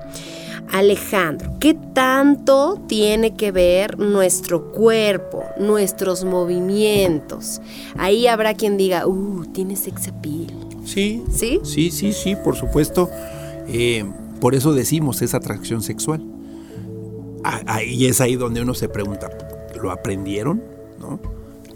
Alejandro, 0.73 1.53
¿qué 1.61 1.73
tanto 1.73 2.81
tiene 2.89 3.35
que 3.35 3.53
ver 3.53 3.97
nuestro 3.97 4.73
cuerpo, 4.73 5.45
nuestros 5.57 6.25
movimientos? 6.25 7.61
Ahí 7.97 8.27
habrá 8.27 8.55
quien 8.55 8.75
diga, 8.75 9.07
uh, 9.07 9.45
tiene 9.53 9.77
sex 9.77 10.09
appeal. 10.09 10.53
Sí. 10.83 11.23
¿Sí? 11.31 11.61
Sí, 11.63 11.91
sí, 11.91 12.11
sí, 12.11 12.35
por 12.35 12.57
supuesto. 12.57 13.09
Eh, 13.69 14.03
por 14.41 14.55
eso 14.55 14.73
decimos 14.73 15.21
es 15.21 15.33
atracción 15.35 15.83
sexual. 15.83 16.25
Y 17.85 18.07
es 18.07 18.19
ahí 18.21 18.35
donde 18.35 18.61
uno 18.61 18.73
se 18.73 18.89
pregunta, 18.89 19.29
¿lo 19.81 19.91
aprendieron? 19.91 20.61
¿No? 20.99 21.19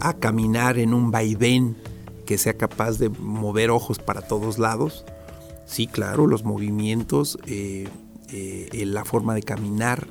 A 0.00 0.14
caminar 0.14 0.78
en 0.78 0.92
un 0.92 1.10
vaivén 1.10 1.76
que 2.26 2.38
sea 2.38 2.54
capaz 2.54 2.98
de 2.98 3.08
mover 3.08 3.70
ojos 3.70 3.98
para 3.98 4.20
todos 4.20 4.58
lados. 4.58 5.04
Sí, 5.64 5.86
claro, 5.86 6.26
los 6.26 6.44
movimientos, 6.44 7.38
eh, 7.46 7.88
eh, 8.32 8.84
la 8.84 9.04
forma 9.04 9.34
de 9.34 9.42
caminar, 9.42 10.06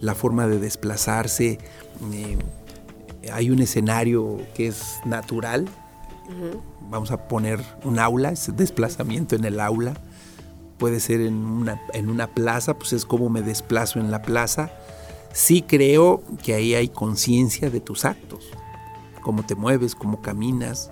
la 0.00 0.14
forma 0.14 0.46
de 0.46 0.58
desplazarse. 0.58 1.58
Eh, 2.12 2.38
hay 3.32 3.50
un 3.50 3.60
escenario 3.60 4.38
que 4.54 4.68
es 4.68 5.00
natural. 5.04 5.68
Vamos 6.88 7.10
a 7.10 7.28
poner 7.28 7.60
un 7.84 7.98
aula, 7.98 8.30
ese 8.30 8.52
desplazamiento 8.52 9.34
en 9.34 9.44
el 9.44 9.58
aula 9.58 9.94
puede 10.80 10.98
ser 10.98 11.20
en 11.20 11.34
una, 11.34 11.80
en 11.92 12.08
una 12.08 12.26
plaza, 12.26 12.76
pues 12.76 12.94
es 12.94 13.04
como 13.04 13.28
me 13.28 13.42
desplazo 13.42 14.00
en 14.00 14.10
la 14.10 14.22
plaza. 14.22 14.72
Sí 15.32 15.62
creo 15.62 16.22
que 16.42 16.54
ahí 16.54 16.74
hay 16.74 16.88
conciencia 16.88 17.70
de 17.70 17.80
tus 17.80 18.04
actos, 18.04 18.48
cómo 19.20 19.44
te 19.44 19.54
mueves, 19.54 19.94
cómo 19.94 20.22
caminas. 20.22 20.90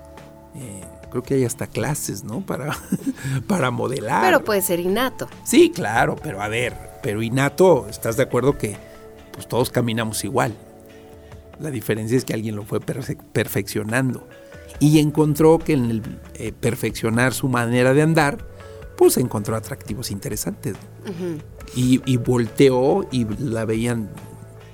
Eh, 0.55 0.85
creo 1.11 1.23
que 1.23 1.35
hay 1.35 1.45
hasta 1.45 1.67
clases, 1.67 2.23
¿no? 2.23 2.43
Para, 2.43 2.77
para 3.49 3.71
modelar. 3.71 4.23
Pero 4.23 4.45
puede 4.45 4.61
ser 4.61 4.79
innato. 4.79 5.27
Sí, 5.43 5.71
claro, 5.71 6.17
pero 6.23 6.43
a 6.43 6.49
ver, 6.49 6.77
pero 7.03 7.23
innato, 7.23 7.87
¿estás 7.89 8.19
de 8.19 8.25
acuerdo 8.25 8.59
que 8.59 8.77
pues 9.33 9.49
todos 9.49 9.71
caminamos 9.71 10.23
igual? 10.23 10.55
La 11.59 11.71
diferencia 11.71 12.17
es 12.17 12.27
que 12.27 12.35
alguien 12.35 12.55
lo 12.55 12.65
fue 12.65 12.79
perfeccionando 12.81 14.29
y 14.81 14.99
encontró 14.99 15.59
que 15.59 15.73
en 15.73 15.91
el 15.91 16.03
eh, 16.35 16.53
perfeccionar 16.53 17.33
su 17.33 17.49
manera 17.49 17.95
de 17.95 18.03
andar, 18.03 18.45
pues 18.99 19.17
encontró 19.17 19.57
atractivos 19.57 20.11
interesantes. 20.11 20.77
y, 21.75 22.17
volteó 22.17 23.07
y 23.13 23.25
la 23.39 23.65
veían 23.65 24.11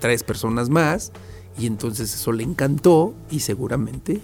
tres 0.01 0.23
personas 0.23 0.71
más 0.71 1.13
y 1.59 1.67
entonces 1.67 2.13
eso 2.13 2.33
le 2.33 2.43
encantó 2.43 3.15
y 3.31 3.41
seguramente 3.41 4.21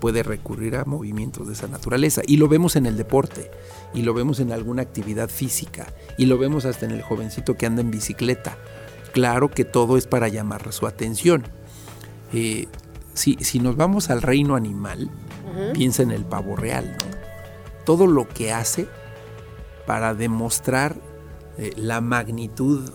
puede 0.00 0.22
recurrir 0.22 0.76
a 0.76 0.84
movimientos 0.84 1.46
de 1.46 1.54
esa 1.54 1.68
naturaleza. 1.68 2.20
Y 2.26 2.36
lo 2.36 2.48
vemos 2.48 2.76
en 2.76 2.84
el 2.84 2.96
deporte, 2.96 3.50
y 3.94 4.02
lo 4.02 4.12
vemos 4.12 4.38
en 4.40 4.52
alguna 4.52 4.82
actividad 4.82 5.30
física, 5.30 5.86
y 6.18 6.26
lo 6.26 6.36
vemos 6.36 6.66
hasta 6.66 6.84
en 6.84 6.92
el 6.92 7.00
jovencito 7.00 7.56
que 7.56 7.64
anda 7.64 7.80
en 7.80 7.90
bicicleta. 7.90 8.58
Claro 9.12 9.50
que 9.50 9.64
todo 9.64 9.96
es 9.96 10.06
para 10.06 10.28
llamar 10.28 10.70
su 10.72 10.86
atención. 10.86 11.44
Eh, 12.34 12.66
si, 13.14 13.36
nos 13.60 13.76
vamos 13.76 14.10
al 14.10 14.20
reino 14.20 14.56
animal, 14.56 15.08
piensa 15.72 16.02
en 16.02 16.10
el 16.10 16.24
pavo 16.24 16.56
real, 16.56 16.98
¿no? 16.98 17.84
Todo 17.86 18.06
lo 18.06 18.28
que 18.28 18.52
hace 18.52 18.88
para 19.86 20.14
demostrar 20.14 20.96
eh, 21.56 21.72
la 21.76 22.00
magnitud 22.00 22.90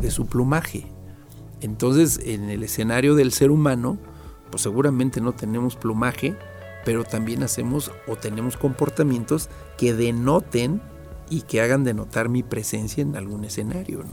de, 0.00 0.10
su 0.10 0.26
plumaje. 0.26 0.86
Entonces, 1.60 2.20
en 2.22 2.50
el 2.50 2.62
escenario 2.62 3.14
del 3.14 3.32
ser 3.32 3.50
humano, 3.50 3.98
pues 4.50 4.62
seguramente 4.62 5.20
no 5.20 5.32
tenemos 5.32 5.76
plumaje, 5.76 6.36
pero 6.84 7.04
también 7.04 7.42
hacemos 7.42 7.90
o 8.06 8.16
tenemos 8.16 8.58
comportamientos 8.58 9.48
que 9.78 9.94
denoten 9.94 10.82
y 11.30 11.42
que 11.42 11.62
hagan 11.62 11.84
denotar 11.84 12.28
mi 12.28 12.42
presencia 12.42 13.00
en 13.00 13.16
algún 13.16 13.44
escenario. 13.44 14.04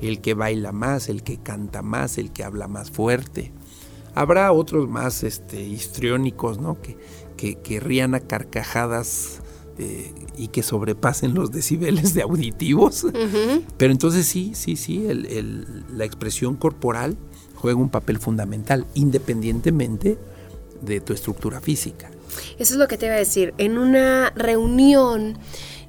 El 0.00 0.20
que 0.20 0.34
baila 0.34 0.72
más, 0.72 1.08
el 1.08 1.22
que 1.22 1.38
canta 1.38 1.82
más, 1.82 2.18
el 2.18 2.32
que 2.32 2.42
habla 2.42 2.66
más 2.66 2.90
fuerte. 2.90 3.52
Habrá 4.16 4.50
otros 4.50 4.88
más 4.88 5.22
este, 5.22 5.62
histriónicos 5.62 6.58
¿no? 6.58 6.80
que, 6.80 6.96
que, 7.36 7.56
que 7.56 7.78
rían 7.78 8.14
a 8.16 8.20
carcajadas 8.20 9.42
eh, 9.78 10.12
y 10.36 10.48
que 10.48 10.62
sobrepasen 10.62 11.34
los 11.34 11.50
decibeles 11.52 12.14
de 12.14 12.22
auditivos. 12.22 13.06
Pero 13.76 13.92
entonces 13.92 14.26
sí, 14.26 14.52
sí, 14.54 14.76
sí, 14.76 15.06
la 15.94 16.04
expresión 16.04 16.56
corporal 16.56 17.16
juega 17.54 17.78
un 17.78 17.90
papel 17.90 18.18
fundamental, 18.18 18.86
independientemente 18.94 20.18
de 20.80 21.00
tu 21.00 21.12
estructura 21.12 21.60
física. 21.60 22.10
Eso 22.58 22.74
es 22.74 22.78
lo 22.78 22.88
que 22.88 22.98
te 22.98 23.06
iba 23.06 23.14
a 23.14 23.18
decir. 23.18 23.54
En 23.58 23.78
una 23.78 24.30
reunión 24.30 25.38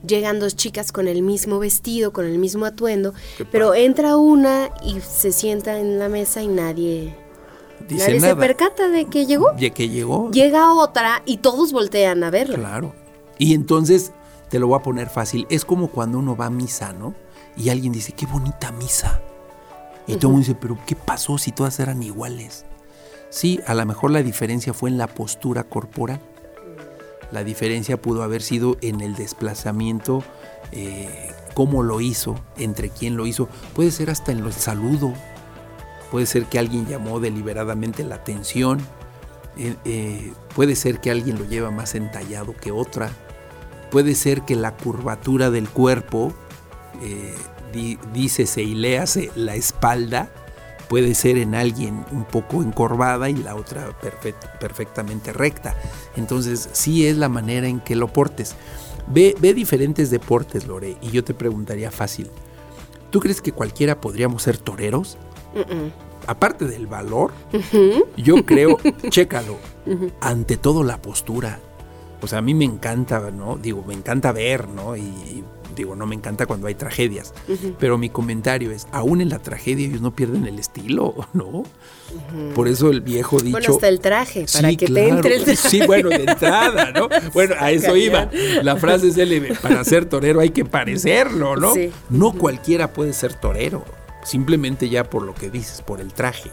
llegan 0.06 0.40
dos 0.40 0.56
chicas 0.56 0.92
con 0.92 1.08
el 1.08 1.22
mismo 1.22 1.60
vestido, 1.60 2.14
con 2.14 2.26
el 2.26 2.38
mismo 2.38 2.66
atuendo, 2.66 3.14
pero 3.52 3.74
entra 3.74 4.18
una 4.18 4.70
y 4.84 5.00
se 5.02 5.32
sienta 5.32 5.80
en 5.80 6.00
la 6.00 6.10
mesa 6.10 6.42
y 6.42 6.48
nadie... 6.48 7.16
Dice 7.88 8.20
se 8.20 8.36
percata 8.36 8.90
de 8.90 9.06
que 9.06 9.26
llegó. 9.26 9.54
De 9.54 9.72
que 9.72 9.88
llegó. 9.88 10.30
Llega 10.32 10.74
otra 10.74 11.22
y 11.26 11.38
todos 11.38 11.72
voltean 11.72 12.24
a 12.24 12.32
verla. 12.32 12.58
Claro. 12.58 12.94
Y 13.38 13.54
entonces, 13.54 14.12
te 14.50 14.60
lo 14.60 14.68
voy 14.68 14.80
a 14.80 14.84
poner 14.84 15.10
fácil, 15.10 15.46
es 15.50 15.66
como 15.66 15.90
cuando 15.90 16.20
uno 16.20 16.36
va 16.36 16.46
a 16.46 16.50
misa, 16.50 16.94
¿no? 16.94 17.16
Y 17.56 17.70
alguien 17.70 17.92
dice, 17.92 18.12
qué 18.12 18.26
bonita 18.26 18.72
misa. 18.72 19.22
Y 20.06 20.16
todo 20.16 20.30
el 20.30 20.34
mundo 20.36 20.48
dice, 20.48 20.56
pero 20.56 20.78
¿qué 20.86 20.96
pasó 20.96 21.38
si 21.38 21.52
todas 21.52 21.80
eran 21.80 22.02
iguales? 22.02 22.66
Sí, 23.30 23.60
a 23.68 23.74
lo 23.74 23.86
mejor 23.86 24.12
la 24.12 24.24
diferencia 24.24 24.74
fue 24.74 24.90
en 24.90 24.98
la 24.98 25.08
postura 25.08 25.64
corporal. 25.64 26.22
La 27.32 27.44
diferencia 27.44 28.02
pudo 28.02 28.24
haber 28.24 28.42
sido 28.42 28.78
en 28.82 29.02
el 29.02 29.16
desplazamiento, 29.16 30.24
eh, 30.72 31.32
cómo 31.54 31.84
lo 31.84 32.00
hizo, 32.00 32.40
entre 32.56 32.90
quién 32.90 33.18
lo 33.18 33.26
hizo. 33.28 33.50
Puede 33.76 33.92
ser 33.92 34.10
hasta 34.10 34.32
en 34.32 34.40
el 34.40 34.54
saludo. 34.54 35.14
Puede 36.10 36.26
ser 36.26 36.46
que 36.46 36.58
alguien 36.58 36.88
llamó 36.88 37.20
deliberadamente 37.20 38.06
la 38.06 38.16
atención. 38.16 38.80
Eh, 39.58 39.76
eh, 39.84 40.32
puede 40.56 40.76
ser 40.78 41.02
que 41.02 41.12
alguien 41.12 41.38
lo 41.38 41.46
lleva 41.46 41.70
más 41.70 41.96
entallado 41.96 42.56
que 42.56 42.72
otra 42.72 43.12
Puede 43.92 44.16
ser 44.16 44.42
que 44.44 44.56
la 44.56 44.76
curvatura 44.76 45.50
del 45.50 45.70
cuerpo, 45.70 46.34
eh, 47.02 47.36
dícese 48.14 48.64
y 48.64 48.76
léase 48.76 49.32
la 49.36 49.56
espalda, 49.56 50.30
puede 50.88 51.16
ser 51.16 51.38
en 51.38 51.56
alguien 51.56 52.06
un 52.12 52.26
poco 52.26 52.64
encorvada 52.64 53.30
y 53.30 53.36
la 53.36 53.56
otra 53.56 53.98
perfectamente 54.60 55.34
recta. 55.34 55.76
Entonces, 56.16 56.70
sí 56.72 57.08
es 57.08 57.18
la 57.18 57.30
manera 57.30 57.68
en 57.68 57.80
que 57.80 57.96
lo 57.96 58.08
portes. 58.08 58.56
Ve, 59.08 59.36
ve 59.40 59.54
diferentes 59.54 60.10
deportes, 60.10 60.68
Lore, 60.68 60.98
y 61.02 61.12
yo 61.12 61.24
te 61.24 61.34
preguntaría 61.34 61.92
fácil. 61.92 62.30
¿Tú 63.10 63.20
crees 63.20 63.42
que 63.42 63.52
cualquiera 63.52 64.02
podríamos 64.02 64.44
ser 64.44 64.58
toreros? 64.58 65.18
Aparte 66.28 66.66
del 66.66 66.88
valor, 66.88 67.32
yo 68.18 68.46
creo, 68.46 68.78
chécalo, 69.10 69.58
ante 70.20 70.58
todo 70.58 70.84
la 70.84 71.02
postura. 71.02 71.60
O 72.22 72.28
sea, 72.28 72.40
a 72.40 72.42
mí 72.42 72.54
me 72.54 72.66
encanta, 72.66 73.32
¿no? 73.32 73.58
Digo, 73.58 73.84
me 73.88 73.94
encanta 73.94 74.32
ver, 74.32 74.68
¿no? 74.68 74.96
y 74.96 75.44
digo, 75.78 75.96
no 75.96 76.06
me 76.06 76.16
encanta 76.16 76.46
cuando 76.46 76.68
hay 76.68 76.76
tragedias, 76.76 77.34
pero 77.80 77.98
mi 77.98 78.10
comentario 78.10 78.72
es, 78.72 78.88
aún 78.92 79.22
en 79.22 79.30
la 79.30 79.40
tragedia 79.40 79.88
ellos 79.88 80.02
no 80.02 80.14
pierden 80.14 80.46
el 80.46 80.60
estilo, 80.60 81.16
¿no? 81.34 81.64
Por 82.54 82.68
eso 82.68 82.90
el 82.90 83.02
viejo 83.02 83.40
dicho... 83.40 83.52
Bueno, 83.52 83.74
hasta 83.74 83.88
el 83.88 84.00
traje, 84.00 84.46
para 84.52 84.70
que 84.76 84.88
te 84.88 85.08
entre 85.08 85.36
el 85.36 85.44
traje. 85.44 85.70
Sí, 85.70 85.82
bueno, 85.86 86.10
de 86.10 86.24
entrada, 86.24 86.92
¿no? 86.92 87.08
Bueno, 87.34 87.56
a 87.60 87.72
eso 87.72 87.96
iba. 87.96 88.30
La 88.64 88.78
frase 88.78 89.10
es, 89.10 89.60
para 89.60 89.84
ser 89.84 90.06
torero 90.06 90.40
hay 90.40 90.50
que 90.50 90.66
parecerlo, 90.66 91.56
¿no? 91.56 91.74
No 92.10 92.34
cualquiera 92.34 92.92
puede 92.94 93.14
ser 93.14 93.34
torero, 93.34 93.86
simplemente 94.24 94.90
ya 94.90 95.04
por 95.10 95.24
lo 95.24 95.34
que 95.36 95.50
dices, 95.50 95.82
por 95.82 96.02
el 96.02 96.14
traje. 96.14 96.50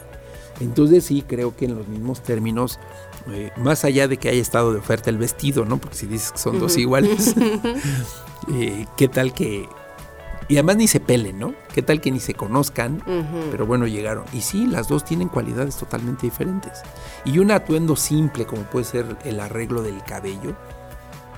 Entonces 0.59 1.03
sí, 1.05 1.23
creo 1.27 1.55
que 1.55 1.65
en 1.65 1.75
los 1.75 1.87
mismos 1.87 2.21
términos, 2.21 2.79
eh, 3.31 3.51
más 3.57 3.85
allá 3.85 4.07
de 4.07 4.17
que 4.17 4.29
haya 4.29 4.41
estado 4.41 4.71
de 4.71 4.79
oferta 4.79 5.09
el 5.09 5.17
vestido, 5.17 5.65
¿no? 5.65 5.77
Porque 5.77 5.97
si 5.97 6.05
dices 6.07 6.31
que 6.31 6.37
son 6.37 6.59
dos 6.59 6.77
iguales, 6.77 7.35
eh, 8.53 8.85
qué 8.97 9.07
tal 9.07 9.33
que... 9.33 9.67
Y 10.47 10.57
además 10.57 10.77
ni 10.77 10.87
se 10.87 10.99
pelen, 10.99 11.39
¿no? 11.39 11.55
¿Qué 11.73 11.81
tal 11.81 12.01
que 12.01 12.11
ni 12.11 12.19
se 12.19 12.35
conozcan? 12.35 13.01
Pero 13.49 13.65
bueno, 13.65 13.87
llegaron. 13.87 14.25
Y 14.31 14.41
sí, 14.41 14.67
las 14.67 14.87
dos 14.87 15.03
tienen 15.03 15.27
cualidades 15.27 15.75
totalmente 15.75 16.27
diferentes. 16.27 16.83
Y 17.23 17.39
un 17.39 17.49
atuendo 17.49 17.95
simple, 17.95 18.45
como 18.45 18.61
puede 18.61 18.85
ser 18.85 19.17
el 19.23 19.39
arreglo 19.39 19.81
del 19.81 20.03
cabello, 20.03 20.55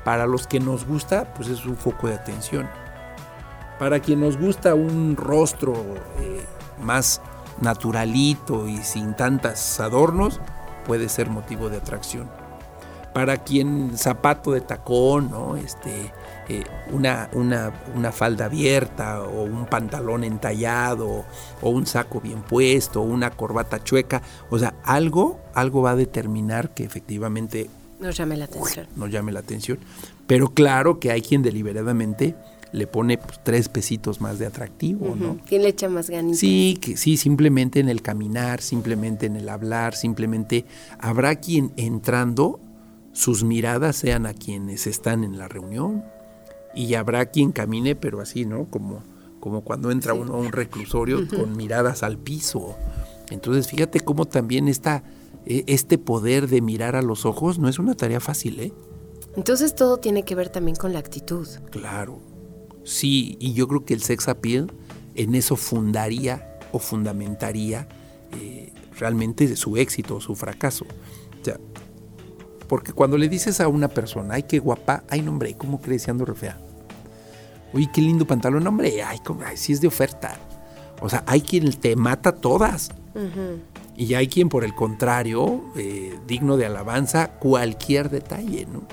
para 0.03 0.27
los 0.27 0.45
que 0.45 0.59
nos 0.59 0.85
gusta, 0.85 1.33
pues 1.35 1.47
es 1.47 1.65
un 1.65 1.77
foco 1.77 2.07
de 2.07 2.15
atención. 2.15 2.69
Para 3.79 4.01
quien 4.01 4.19
nos 4.19 4.38
gusta 4.38 4.75
un 4.75 5.15
rostro 5.15 5.73
eh, 6.19 6.45
más 6.81 7.21
naturalito 7.61 8.67
y 8.67 8.77
sin 8.77 9.15
tantos 9.15 9.79
adornos, 9.79 10.41
puede 10.88 11.09
ser 11.09 11.29
motivo 11.29 11.69
de 11.69 11.77
atracción. 11.77 12.29
Para 13.13 13.38
quien 13.43 13.97
zapato 13.97 14.51
de 14.51 14.61
tacón, 14.61 15.29
¿no? 15.31 15.57
Este, 15.57 16.11
eh, 16.49 16.63
una, 16.91 17.29
una, 17.33 18.11
falda 18.11 18.45
abierta 18.45 19.21
o 19.23 19.43
un 19.43 19.65
pantalón 19.65 20.23
entallado 20.23 21.25
o 21.61 21.69
un 21.69 21.85
saco 21.85 22.21
bien 22.21 22.41
puesto 22.43 23.01
o 23.01 23.05
una 23.05 23.31
corbata 23.31 23.83
chueca. 23.83 24.21
O 24.49 24.57
sea, 24.57 24.75
algo, 24.83 25.39
algo 25.53 25.81
va 25.81 25.91
a 25.91 25.95
determinar 25.95 26.69
que 26.73 26.83
efectivamente 26.83 27.69
nos 27.99 28.15
llame 28.15 28.38
la 28.38 28.45
atención. 28.45 28.88
Nos 28.95 29.09
llame 29.09 29.31
la 29.31 29.39
atención. 29.39 29.79
Pero 30.27 30.49
claro 30.49 30.99
que 30.99 31.11
hay 31.11 31.21
quien 31.21 31.41
deliberadamente 31.41 32.35
le 32.72 32.88
pone 32.88 33.18
pues, 33.18 33.39
tres 33.43 33.70
pesitos 33.70 34.22
más 34.22 34.39
de 34.39 34.45
atractivo, 34.45 35.15
¿no? 35.15 35.38
¿Quién 35.47 35.63
le 35.63 35.70
echa 35.70 35.89
más 35.89 36.09
ganas? 36.09 36.38
Sí, 36.38 36.78
que 36.82 36.97
sí, 36.97 37.18
simplemente 37.18 37.80
en 37.80 37.89
el 37.89 38.01
caminar, 38.01 38.61
simplemente 38.61 39.26
en 39.26 39.36
el 39.36 39.49
hablar, 39.49 39.95
simplemente 39.95 40.65
habrá 40.99 41.36
quien 41.36 41.74
entrando 41.78 42.59
sus 43.13 43.43
miradas 43.43 43.95
sean 43.95 44.26
a 44.26 44.34
quienes 44.34 44.86
están 44.86 45.24
en 45.24 45.38
la 45.38 45.47
reunión 45.47 46.03
y 46.76 46.93
habrá 46.93 47.26
quien 47.28 47.51
camine, 47.51 47.95
pero 47.95 48.22
así, 48.22 48.45
¿no? 48.45 48.65
Como, 48.65 49.01
como 49.39 49.61
cuando 49.61 49.89
entra 49.89 50.13
uno 50.13 50.36
a 50.36 50.38
un 50.38 50.51
reclusorio 50.51 51.28
con 51.28 51.57
miradas 51.57 52.03
al 52.03 52.18
piso. 52.18 52.76
Entonces, 53.32 53.68
fíjate 53.68 54.01
cómo 54.01 54.26
también 54.26 54.68
está 54.68 55.03
e, 55.45 55.63
este 55.68 55.97
poder 55.97 56.47
de 56.47 56.61
mirar 56.61 56.95
a 56.95 57.01
los 57.01 57.26
ojos 57.26 57.57
no 57.57 57.70
es 57.70 57.80
una 57.80 57.95
tarea 57.95 58.20
fácil, 58.20 58.59
¿eh? 58.59 58.74
Entonces 59.36 59.76
todo 59.76 59.97
tiene 59.97 60.24
que 60.24 60.36
ver 60.36 60.49
también 60.49 60.76
con 60.76 60.93
la 60.93 60.99
actitud. 60.99 61.47
Claro. 61.72 62.20
Sí, 62.88 63.35
y 63.41 63.51
yo 63.51 63.67
creo 63.67 63.83
que 63.83 63.93
el 63.93 64.01
sex 64.01 64.29
appeal 64.29 64.71
en 65.13 65.35
eso 65.35 65.57
fundaría 65.57 66.57
o 66.71 66.79
fundamentaría 66.79 67.85
eh, 68.31 68.71
realmente 68.97 69.57
su 69.57 69.75
éxito 69.75 70.15
o 70.15 70.21
su 70.21 70.35
fracaso. 70.35 70.85
O 70.85 72.67
porque 72.69 72.93
cuando 72.93 73.17
le 73.17 73.27
dices 73.27 73.59
a 73.59 73.67
una 73.67 73.89
persona, 73.89 74.35
ay, 74.35 74.43
qué 74.43 74.59
guapa, 74.59 75.03
ay, 75.09 75.21
no, 75.21 75.31
hombre, 75.31 75.55
¿cómo 75.57 75.81
crees 75.81 76.03
si 76.03 76.11
ando 76.11 76.23
re 76.23 76.33
fea? 76.33 76.57
Uy, 77.73 77.88
qué 77.88 77.99
lindo 77.99 78.25
pantalón, 78.25 78.65
hombre, 78.65 79.03
ay, 79.03 79.19
si 79.55 79.73
es 79.73 79.81
de 79.81 79.88
oferta. 79.88 80.38
O 81.01 81.09
sea, 81.09 81.25
hay 81.27 81.41
quien 81.41 81.69
te 81.73 81.97
mata 81.97 82.35
todas. 82.35 82.91
Y 83.97 84.13
hay 84.13 84.29
quien, 84.29 84.47
por 84.47 84.63
el 84.63 84.73
contrario, 84.73 85.61
eh, 85.75 86.17
digno 86.25 86.55
de 86.55 86.67
alabanza, 86.67 87.31
cualquier 87.31 88.09
detalle, 88.09 88.65
¿no? 88.65 88.83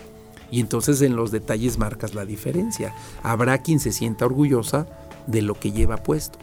Y 0.54 0.60
entonces 0.60 1.02
en 1.02 1.16
los 1.16 1.32
detalles 1.32 1.78
marcas 1.78 2.14
la 2.14 2.24
diferencia. 2.24 2.94
Habrá 3.24 3.58
quien 3.58 3.80
se 3.80 3.90
sienta 3.90 4.24
orgullosa 4.24 4.86
de 5.26 5.42
lo 5.42 5.58
que 5.58 5.72
lleva 5.72 5.96
puesto. 5.96 6.38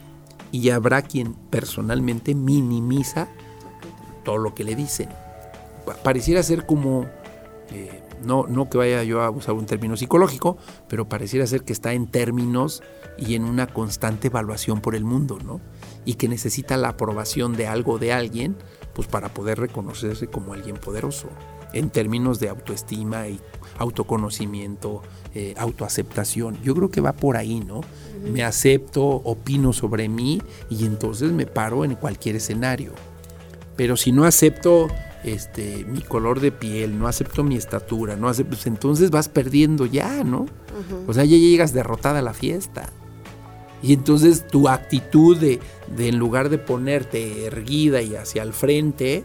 Y 0.51 0.72
habrá 0.72 1.01
quien 1.01 1.34
personalmente 1.49 2.36
minimiza 2.36 3.30
todo 4.26 4.38
lo 4.38 4.53
que 4.53 4.66
le 4.66 4.76
dicen. 4.76 5.07
Pareciera 6.03 6.43
ser 6.43 6.66
como 6.66 7.05
no, 8.22 8.47
no 8.47 8.70
que 8.70 8.78
vaya 8.78 9.01
yo 9.05 9.22
a 9.22 9.30
usar 9.30 9.55
un 9.55 9.66
término 9.66 9.95
psicológico, 9.95 10.57
pero 10.89 11.07
pareciera 11.07 11.47
ser 11.47 11.64
que 11.64 11.72
está 11.72 11.93
en 11.93 12.07
términos 12.07 12.84
y 13.18 13.36
en 13.36 13.45
una 13.45 13.68
constante 13.68 14.28
evaluación 14.28 14.82
por 14.82 14.93
el 14.93 15.05
mundo, 15.05 15.38
¿no? 15.43 15.62
Y 16.03 16.16
que 16.16 16.28
necesita 16.28 16.76
la 16.76 16.89
aprobación 16.89 17.53
de 17.53 17.68
algo 17.68 17.97
de 17.97 18.12
alguien, 18.12 18.57
pues 18.93 19.07
para 19.07 19.34
poder 19.34 19.57
reconocerse 19.57 20.28
como 20.28 20.53
alguien 20.53 20.76
poderoso, 20.76 21.30
en 21.74 21.89
términos 21.89 22.39
de 22.39 22.49
autoestima 22.49 23.28
y 23.28 23.39
autoconocimiento, 23.78 25.01
eh, 25.34 25.53
autoaceptación. 25.57 26.61
Yo 26.63 26.76
creo 26.76 26.89
que 26.89 27.01
va 27.01 27.13
por 27.13 27.38
ahí, 27.38 27.59
¿no? 27.59 27.82
Me 28.24 28.43
acepto, 28.43 29.03
opino 29.03 29.74
sobre 29.74 30.07
mí 30.07 30.41
y 30.69 30.86
entonces 30.86 31.32
me 31.32 31.47
paro 31.47 31.84
en 31.86 31.95
cualquier 31.95 32.36
escenario. 32.36 32.91
Pero 33.76 33.97
si 33.97 34.11
no 34.11 34.26
acepto 34.26 34.89
este, 35.24 35.86
mi 35.86 36.01
color 36.01 36.39
de 36.39 36.51
piel, 36.51 36.99
no 36.99 37.07
acepto 37.07 37.43
mi 37.43 37.55
estatura, 37.55 38.15
no 38.15 38.28
acepto, 38.28 38.51
pues 38.51 38.67
entonces 38.67 39.09
vas 39.11 39.30
perdiendo 39.30 39.86
ya, 39.86 40.24
¿no? 40.24 40.45
O 41.07 41.13
sea, 41.13 41.26
ya 41.26 41.38
llegas 41.38 41.74
derrotada 41.74 42.19
a 42.19 42.22
la 42.22 42.34
fiesta. 42.34 42.89
Y 43.84 43.93
entonces 43.93 44.45
tu 44.47 44.67
actitud 44.69 45.38
de, 45.38 45.59
de, 45.95 46.09
en 46.09 46.19
lugar 46.19 46.49
de 46.49 46.59
ponerte 46.59 47.45
erguida 47.45 48.01
y 48.01 48.15
hacia 48.15 48.43
el 48.43 48.53
frente, 48.53 49.24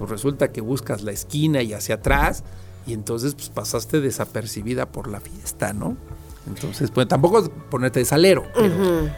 pues 0.00 0.08
resulta 0.08 0.50
que 0.50 0.62
buscas 0.62 1.02
la 1.02 1.12
esquina 1.12 1.60
y 1.60 1.74
hacia 1.74 1.96
atrás, 1.96 2.42
y 2.86 2.94
entonces 2.94 3.34
pues 3.34 3.50
pasaste 3.50 4.00
desapercibida 4.00 4.86
por 4.86 5.08
la 5.08 5.20
fiesta, 5.20 5.74
¿no? 5.74 5.98
Entonces, 6.46 6.90
pues 6.90 7.06
tampoco 7.06 7.50
ponerte 7.68 7.98
de 7.98 8.06
salero, 8.06 8.46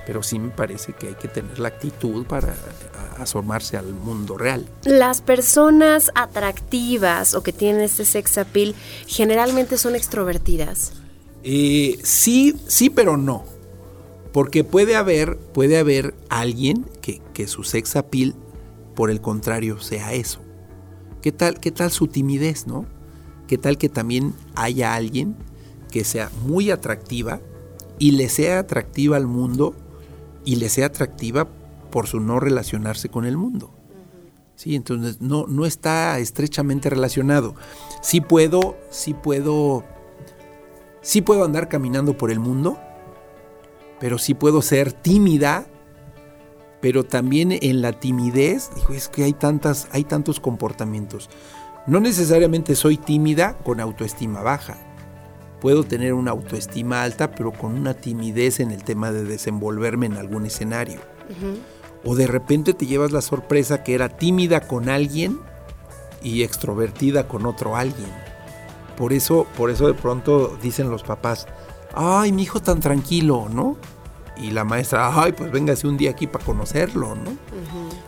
pero, 0.07 0.25
sí 0.25 0.41
me 0.41 0.51
parece 0.51 0.93
que 0.93 1.07
hay 1.07 1.15
que 1.15 1.29
tener 1.29 1.61
la 1.61 1.69
actitud 1.69 2.27
para 2.27 2.53
asomarse 3.17 3.77
al 3.77 3.95
mundo 3.95 4.37
real. 4.37 4.67
Las 4.83 5.23
personas 5.23 6.11
atractivas 6.17 7.35
o 7.35 7.45
que 7.45 7.53
tienen 7.53 7.83
este 7.83 8.05
sex 8.05 8.39
appeal 8.39 8.75
generalmente 9.07 9.79
son 9.79 9.95
extrovertidas. 9.95 10.95
Eh, 11.45 12.01
sí, 12.03 12.57
sí, 12.67 12.91
pero 12.91 13.17
no. 13.17 13.45
Porque 14.33 14.65
puede 14.65 14.97
haber, 14.97 15.39
puede 15.39 15.79
haber 15.79 16.17
alguien 16.29 16.87
que, 17.03 17.23
que, 17.35 17.47
su 17.47 17.63
sex 17.63 17.95
appeal, 17.95 18.35
por 18.97 19.13
el 19.13 19.21
contrario, 19.21 19.79
sea 19.79 20.13
eso. 20.13 20.41
¿Qué 21.23 21.33
tal, 21.33 21.61
¿Qué 21.61 21.71
tal 21.71 21.91
su 21.91 22.09
timidez, 22.09 22.67
no? 22.67 22.85
¿Qué 23.47 23.57
tal 23.57 23.79
que 23.79 23.89
también 23.89 24.35
haya 24.55 24.95
alguien 24.95 25.37
que 25.91 26.05
sea 26.05 26.31
muy 26.45 26.71
atractiva 26.71 27.41
y 27.99 28.13
le 28.13 28.29
sea 28.29 28.59
atractiva 28.59 29.17
al 29.17 29.27
mundo 29.27 29.75
y 30.45 30.57
le 30.57 30.69
sea 30.69 30.87
atractiva 30.87 31.49
por 31.93 32.09
su 32.09 32.19
no 32.19 32.41
relacionarse 32.41 33.09
con 33.09 33.25
el 33.25 33.37
mundo. 33.37 33.71
Sí, 34.57 34.75
entonces 34.75 35.21
no, 35.21 35.47
no 35.47 35.67
está 35.67 36.19
estrechamente 36.19 36.91
relacionado. 36.91 37.55
Sí 38.01 38.21
puedo, 38.21 38.77
sí 38.91 39.15
puedo, 39.15 39.85
sí 41.01 41.23
puedo 41.23 41.45
andar 41.45 41.69
caminando 41.69 42.17
por 42.17 42.31
el 42.31 42.41
mundo, 42.41 42.79
pero 44.01 44.19
sí 44.19 44.35
puedo 44.35 44.63
ser 44.63 44.93
tímida, 44.93 45.67
pero 46.83 47.05
también 47.05 47.53
en 47.53 47.81
la 47.81 47.93
timidez, 47.93 48.71
digo, 48.75 48.93
es 48.93 49.09
que 49.09 49.25
hay 49.25 49.33
tantas, 49.33 49.89
hay 49.93 50.05
tantos 50.05 50.41
comportamientos. 50.41 51.31
No 51.87 52.01
necesariamente 52.01 52.77
soy 52.77 52.99
tímida 52.99 53.57
con 53.65 53.81
autoestima 53.81 54.43
baja 54.43 54.93
puedo 55.63 55.85
tener 55.85 56.13
una 56.13 56.33
autoestima 56.33 57.05
alta, 57.05 57.31
pero 57.31 57.53
con 57.53 57.79
una 57.79 57.95
timidez 57.95 58.59
en 58.59 58.73
el 58.73 58.83
tema 58.83 59.13
de 59.13 59.23
desenvolverme 59.23 60.07
en 60.07 60.15
algún 60.15 60.45
escenario. 60.45 60.99
O 62.05 62.17
de 62.17 62.27
repente 62.27 62.75
te 62.75 62.85
llevas 62.85 63.13
la 63.13 63.23
sorpresa 63.23 63.85
que 63.85 63.95
era 63.95 64.09
tímida 64.09 64.63
con 64.67 64.89
alguien 64.89 65.39
y 66.21 66.43
extrovertida 66.43 67.29
con 67.29 67.47
otro 67.47 67.77
alguien. 67.77 68.11
Por 68.97 69.13
eso, 69.13 69.47
por 69.57 69.71
eso 69.71 69.87
de 69.87 69.95
pronto 69.95 70.59
dicen 70.61 70.91
los 70.91 71.05
papás, 71.05 71.47
ay, 71.95 72.33
mi 72.33 72.43
hijo 72.43 72.61
tan 72.61 72.81
tranquilo, 72.81 73.49
¿no? 73.49 73.77
Y 74.43 74.51
la 74.51 74.65
maestra, 74.65 75.11
ay, 75.23 75.33
pues 75.33 75.51
véngase 75.53 75.87
un 75.87 75.97
día 75.97 76.11
aquí 76.11 76.27
para 76.27 76.45
conocerlo, 76.45 77.15
¿no? 77.15 77.37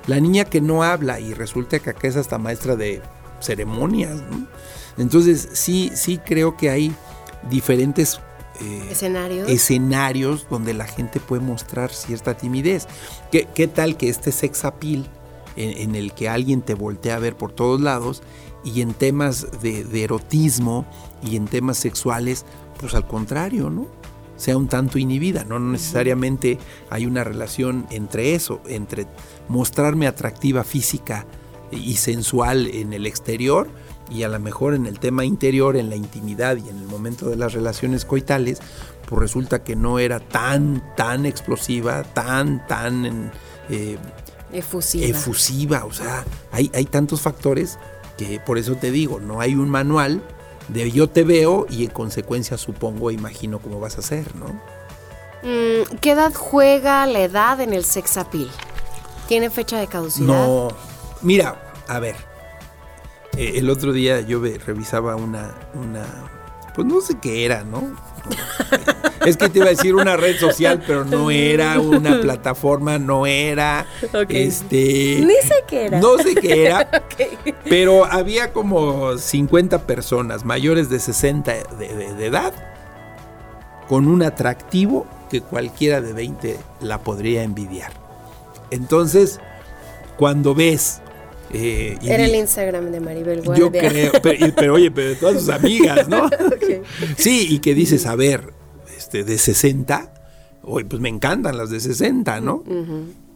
La 0.07 0.21
niña 0.21 0.45
que 0.45 0.61
no 0.61 0.83
habla 0.83 1.21
y 1.21 1.33
resulta 1.33 1.79
que 1.79 1.91
acá 1.91 2.09
es 2.09 2.17
hasta 2.17 2.39
maestra 2.39 2.77
de 2.77 3.01
ceremonias, 3.41 4.17
¿no? 4.31 4.47
Entonces 4.99 5.49
sí, 5.53 5.91
sí 5.95 6.19
creo 6.19 6.57
que 6.57 6.71
hay 6.71 6.95
diferentes 7.49 8.21
eh, 8.61 8.89
escenarios. 8.91 9.49
escenarios 9.49 10.47
donde 10.51 10.75
la 10.75 10.87
gente 10.87 11.21
puede 11.21 11.43
mostrar 11.43 11.93
cierta 11.93 12.37
timidez. 12.37 12.87
¿Qué, 13.31 13.49
qué 13.55 13.67
tal 13.67 13.97
que 13.97 14.09
este 14.09 14.33
sex 14.33 14.65
appeal 14.65 15.07
en, 15.57 15.95
el 15.95 16.13
que 16.13 16.29
alguien 16.29 16.63
te 16.63 16.75
voltea 16.75 17.15
a 17.15 17.19
ver 17.21 17.37
por 17.37 17.53
todos 17.53 17.81
lados 17.81 18.23
y 18.65 18.81
en 18.81 18.93
temas 18.93 19.61
de, 19.63 19.85
de 19.85 20.03
erotismo 20.03 20.85
y 21.23 21.37
en 21.37 21.47
temas 21.47 21.79
sexuales, 21.79 22.45
pues 22.81 22.95
al 22.95 23.07
contrario, 23.07 23.71
¿no? 23.71 23.87
Sea 24.45 24.59
un 24.59 24.69
tanto 24.69 24.99
inhibida, 24.99 25.45
no 25.45 25.59
necesariamente 25.59 26.59
hay 26.91 27.07
una 27.07 27.25
relación 27.25 27.87
entre 27.89 28.35
eso, 28.35 28.61
entre 28.69 29.07
mostrarme 29.49 30.07
atractiva 30.07 30.65
física 30.65 31.25
y 31.71 31.97
sensual 31.97 32.67
en 32.67 32.93
el 32.93 33.07
exterior 33.07 33.71
y 34.11 34.23
a 34.23 34.29
lo 34.29 34.39
mejor 34.39 34.75
en 34.75 34.85
el 34.85 34.99
tema 34.99 35.25
interior, 35.25 35.79
en 35.79 35.89
la 35.89 35.97
intimidad 35.97 36.59
y 36.59 36.69
en 36.69 36.77
el 36.77 36.85
momento 36.85 37.31
de 37.31 37.37
las 37.37 37.55
relaciones 37.55 38.05
coitales, 38.05 38.59
pues 39.09 39.19
resulta 39.19 39.65
que 39.65 39.77
no 39.77 39.99
era 39.99 40.21
tan, 40.21 40.95
tan 40.95 41.25
explosiva, 41.25 42.03
tan, 42.03 42.67
tan 42.67 43.33
eh, 43.71 43.97
efusiva. 44.53 45.07
efusiva. 45.07 45.85
O 45.87 45.93
sea, 45.95 46.23
hay, 46.53 46.71
hay 46.75 46.85
tantos 46.85 47.23
factores 47.23 47.79
que 48.19 48.41
por 48.41 48.59
eso 48.59 48.75
te 48.75 48.91
digo, 48.91 49.21
no 49.21 49.41
hay 49.41 49.55
un 49.55 49.71
manual 49.71 50.23
de 50.69 50.91
yo 50.91 51.09
te 51.09 51.25
veo 51.25 51.67
y 51.69 51.85
en 51.85 51.91
consecuencia 51.91 52.57
supongo 52.57 53.11
e 53.11 53.15
imagino 53.15 53.59
cómo 53.59 53.81
vas 53.81 53.99
a 53.99 54.03
ser, 54.03 54.35
¿no? 54.37 54.47
Mm, 55.43 55.97
¿Qué 56.01 56.13
edad 56.13 56.33
juega 56.35 57.07
la 57.07 57.21
edad 57.21 57.61
en 57.61 57.75
el 57.75 57.85
sex 57.85 58.17
appeal? 58.17 58.51
¿Tiene 59.29 59.51
fecha 59.51 59.79
de 59.79 59.87
caducidad? 59.87 60.27
No, 60.27 60.69
mira, 61.23 61.73
a 61.87 61.99
ver, 61.99 62.17
eh, 63.37 63.53
el 63.57 63.69
otro 63.71 63.93
día 63.93 64.21
yo 64.21 64.41
revisaba 64.41 65.17
una, 65.17 65.55
una, 65.75 66.05
pues 66.75 66.87
no 66.87 67.01
sé 67.01 67.19
qué 67.21 67.45
era, 67.45 67.65
¿no? 67.65 67.83
Es 69.27 69.37
que 69.37 69.49
te 69.49 69.59
iba 69.59 69.67
a 69.67 69.71
decir 69.71 69.95
una 69.95 70.17
red 70.17 70.39
social, 70.39 70.83
pero 70.87 71.05
no 71.05 71.31
era 71.31 71.81
una 71.81 72.21
plataforma, 72.23 72.99
no 72.99 73.27
era. 73.27 73.87
Este. 74.29 75.21
Ni 75.21 75.35
sé 75.43 75.65
qué 75.67 75.87
era. 75.87 76.01
No 76.01 76.19
sé 76.19 76.35
qué 76.35 76.67
era. 76.67 77.03
Pero 77.69 78.05
había 78.05 78.53
como 78.53 79.17
50 79.17 79.87
personas 79.87 80.45
mayores 80.45 80.89
de 80.91 80.99
60 80.99 81.53
de, 81.79 82.27
edad 82.27 82.53
con 83.89 84.09
un 84.09 84.23
atractivo 84.23 85.07
que 85.31 85.41
cualquiera 85.41 86.01
de 86.01 86.13
20 86.13 86.59
la 86.81 86.99
podría 86.99 87.43
envidiar. 87.43 87.93
Entonces, 88.71 89.41
cuando 90.17 90.55
ves 90.55 91.01
eh, 91.53 91.97
Era 92.03 92.25
el 92.25 92.35
Instagram 92.35 92.91
de 92.91 93.01
Maribel 93.01 93.43
Guardia. 93.43 93.65
Yo 93.65 93.71
creo, 93.71 94.13
pero, 94.55 94.75
oye, 94.75 94.91
pero 94.91 95.11
de 95.11 95.15
todas 95.15 95.41
sus 95.41 95.49
amigas, 95.51 96.09
¿no? 96.09 96.29
Sí, 97.17 97.47
y 97.51 97.61
que 97.61 97.75
dices, 97.75 98.07
a 98.07 98.17
ver, 98.17 98.53
este, 99.15 99.23
de 99.25 99.39
60, 99.39 100.13
oye, 100.63 100.87
pues 100.87 101.01
me 101.01 101.09
encantan 101.09 101.57
las 101.57 101.71
de 101.71 101.79
60, 101.79 102.41
¿no? 102.41 102.65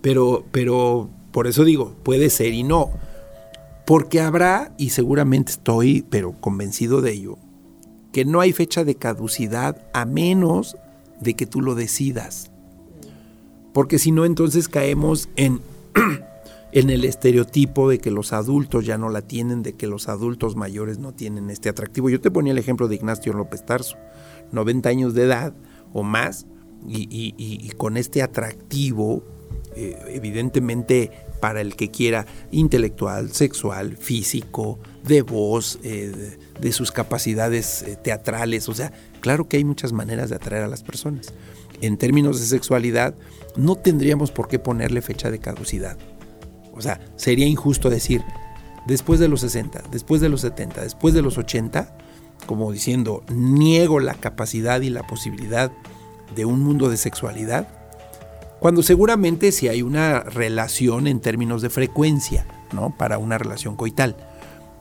pero, 0.00 0.44
pero 0.50 1.08
por 1.30 1.46
eso 1.46 1.64
digo, 1.64 1.94
puede 2.02 2.30
ser 2.30 2.52
y 2.52 2.64
no. 2.64 2.90
Porque 3.86 4.20
habrá, 4.20 4.74
y 4.76 4.90
seguramente 4.90 5.52
estoy, 5.52 6.04
pero 6.10 6.32
convencido 6.40 7.00
de 7.00 7.12
ello, 7.12 7.38
que 8.12 8.24
no 8.24 8.40
hay 8.40 8.52
fecha 8.52 8.82
de 8.82 8.96
caducidad 8.96 9.86
a 9.94 10.04
menos 10.04 10.76
de 11.20 11.34
que 11.34 11.46
tú 11.46 11.60
lo 11.60 11.76
decidas. 11.76 12.50
Porque 13.72 14.00
si 14.00 14.10
no, 14.10 14.24
entonces 14.24 14.68
caemos 14.68 15.28
en 15.36 15.60
en 16.72 16.90
el 16.90 17.04
estereotipo 17.04 17.88
de 17.88 17.98
que 17.98 18.10
los 18.10 18.32
adultos 18.32 18.84
ya 18.84 18.98
no 18.98 19.08
la 19.08 19.22
tienen, 19.22 19.62
de 19.62 19.74
que 19.74 19.86
los 19.86 20.08
adultos 20.08 20.54
mayores 20.56 20.98
no 20.98 21.12
tienen 21.12 21.50
este 21.50 21.68
atractivo. 21.68 22.10
Yo 22.10 22.20
te 22.20 22.30
ponía 22.30 22.52
el 22.52 22.58
ejemplo 22.58 22.88
de 22.88 22.96
Ignacio 22.96 23.32
López 23.32 23.64
Tarso, 23.64 23.96
90 24.52 24.88
años 24.88 25.14
de 25.14 25.22
edad 25.22 25.54
o 25.92 26.02
más, 26.02 26.46
y, 26.86 27.70
con 27.76 27.96
este 27.96 28.22
atractivo, 28.22 29.24
eh, 29.74 29.96
evidentemente 30.08 31.10
para 31.40 31.60
el 31.60 31.76
que 31.76 31.90
quiera, 31.90 32.26
intelectual, 32.50 33.32
sexual, 33.32 33.96
físico, 33.96 34.78
de 35.04 35.22
voz, 35.22 35.78
eh, 35.82 36.38
de, 36.60 36.72
sus 36.72 36.90
capacidades 36.90 37.82
eh, 37.82 37.96
teatrales, 38.02 38.68
o 38.68 38.74
sea, 38.74 38.92
claro 39.20 39.48
que 39.48 39.56
hay 39.56 39.64
muchas 39.64 39.92
maneras 39.92 40.30
de 40.30 40.36
atraer 40.36 40.64
a 40.64 40.68
las 40.68 40.82
personas. 40.82 41.32
En 41.80 41.96
términos 41.96 42.40
de 42.40 42.46
sexualidad, 42.46 43.14
no 43.56 43.76
tendríamos 43.76 44.32
por 44.32 44.48
qué 44.48 44.58
ponerle 44.58 45.00
fecha 45.00 45.30
de 45.30 45.38
caducidad. 45.38 45.96
O 46.72 46.80
sea, 46.80 47.00
sería 47.16 47.46
injusto 47.46 47.88
decir, 47.88 48.22
después 48.86 49.20
de 49.20 49.28
los 49.28 49.40
60, 49.42 49.84
después 49.90 50.20
de 50.20 50.28
los 50.28 50.40
70, 50.40 50.82
después 50.82 51.14
de 51.14 51.22
los 51.22 51.38
80, 51.38 51.96
como 52.48 52.72
diciendo, 52.72 53.22
niego 53.28 54.00
la 54.00 54.14
capacidad 54.14 54.80
y 54.80 54.88
la 54.88 55.06
posibilidad 55.06 55.70
de 56.34 56.46
un 56.46 56.60
mundo 56.64 56.88
de 56.88 56.96
sexualidad, 56.96 57.68
cuando 58.58 58.82
seguramente 58.82 59.52
si 59.52 59.68
hay 59.68 59.82
una 59.82 60.20
relación 60.20 61.06
en 61.06 61.20
términos 61.20 61.60
de 61.60 61.68
frecuencia, 61.68 62.46
¿no? 62.72 62.96
Para 62.96 63.18
una 63.18 63.36
relación 63.36 63.76
coital, 63.76 64.16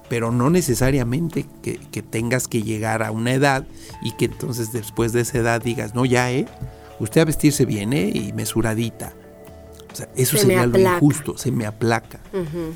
pero 0.08 0.32
no 0.32 0.50
necesariamente 0.50 1.46
que, 1.62 1.78
que 1.92 2.02
tengas 2.02 2.48
que 2.48 2.64
llegar 2.64 3.04
a 3.04 3.12
una 3.12 3.34
edad 3.34 3.68
y 4.02 4.14
que 4.14 4.26
entonces 4.26 4.72
después 4.72 5.12
de 5.12 5.22
esa 5.22 5.40
edad 5.40 5.62
digas, 5.62 5.94
no, 5.94 6.06
ya, 6.06 6.32
¿eh? 6.32 6.48
Usted 7.02 7.20
a 7.20 7.26
vestirse 7.26 7.66
bien, 7.66 7.92
¿eh? 7.92 8.10
Y 8.14 8.32
mesuradita 8.32 9.14
eso 10.16 10.38
sería 10.38 10.66
lo 10.66 10.78
injusto, 10.78 11.38
se 11.38 11.52
me 11.52 11.66
aplaca. 11.66 12.20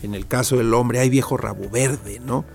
En 0.04 0.16
el 0.16 0.28
caso 0.28 0.58
del 0.58 0.74
hombre, 0.74 1.00
hay 1.00 1.10
viejo 1.10 1.38
rabo 1.38 1.70
verde, 1.70 2.20
¿no? 2.20 2.46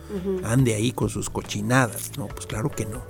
Ande 0.44 0.74
ahí 0.74 0.92
con 0.92 1.08
sus 1.08 1.30
cochinadas. 1.30 2.12
No, 2.16 2.26
pues 2.28 2.46
claro 2.46 2.70
que 2.70 2.86
no. 2.86 3.02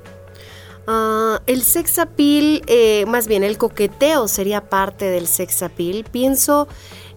Ah, 0.89 1.43
el 1.47 1.63
sex 1.63 1.99
appeal, 1.99 2.63
eh, 2.69 3.05
más 3.09 3.27
bien 3.27 3.43
el 3.43 3.59
coqueteo 3.59 4.29
sería 4.29 4.69
parte 4.69 5.07
del 5.07 5.27
sex 5.27 5.63
appeal. 5.63 6.05
Pienso 6.11 6.69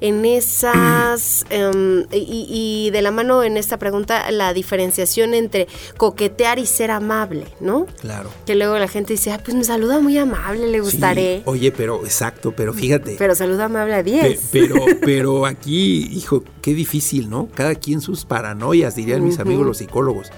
en 0.02 0.26
esas, 0.26 1.46
em, 1.50 2.06
y, 2.12 2.90
de 2.92 3.02
la 3.02 3.12
mano 3.12 3.44
en 3.44 3.58
esta 3.58 3.78
pregunta, 3.78 4.32
la 4.32 4.54
diferenciación 4.54 5.34
entre 5.34 5.68
coquetear 5.98 6.60
y 6.60 6.66
ser 6.66 6.92
amable, 6.92 7.46
¿no? 7.60 7.86
Claro. 8.02 8.30
Que 8.46 8.56
luego 8.56 8.78
la 8.78 8.88
gente 8.88 9.14
dice, 9.14 9.32
ah, 9.32 9.42
pues 9.44 9.56
me 9.56 9.64
saluda 9.64 10.00
muy 10.00 10.18
amable, 10.18 10.68
le 10.68 10.80
gustaré. 10.80 11.42
oye, 11.46 11.72
pero 11.72 12.04
exacto, 12.06 12.54
pero 12.56 12.74
fíjate. 12.74 13.16
Pero 13.18 13.36
saluda 13.36 13.66
amable 13.66 13.94
a 13.96 14.04
10. 14.04 14.50
pero, 14.52 14.76
pero 15.02 15.46
aquí, 15.46 16.10
hijo, 16.12 16.44
qué 16.62 16.74
difícil, 16.74 17.30
¿no? 17.30 17.50
Cada 17.54 17.76
quien 17.76 18.02
sus 18.02 18.26
paranoias, 18.26 18.96
dirían 18.96 19.24
mis 19.24 19.40
amigos 19.40 19.66
los 19.66 19.78
psicólogos. 19.78 20.32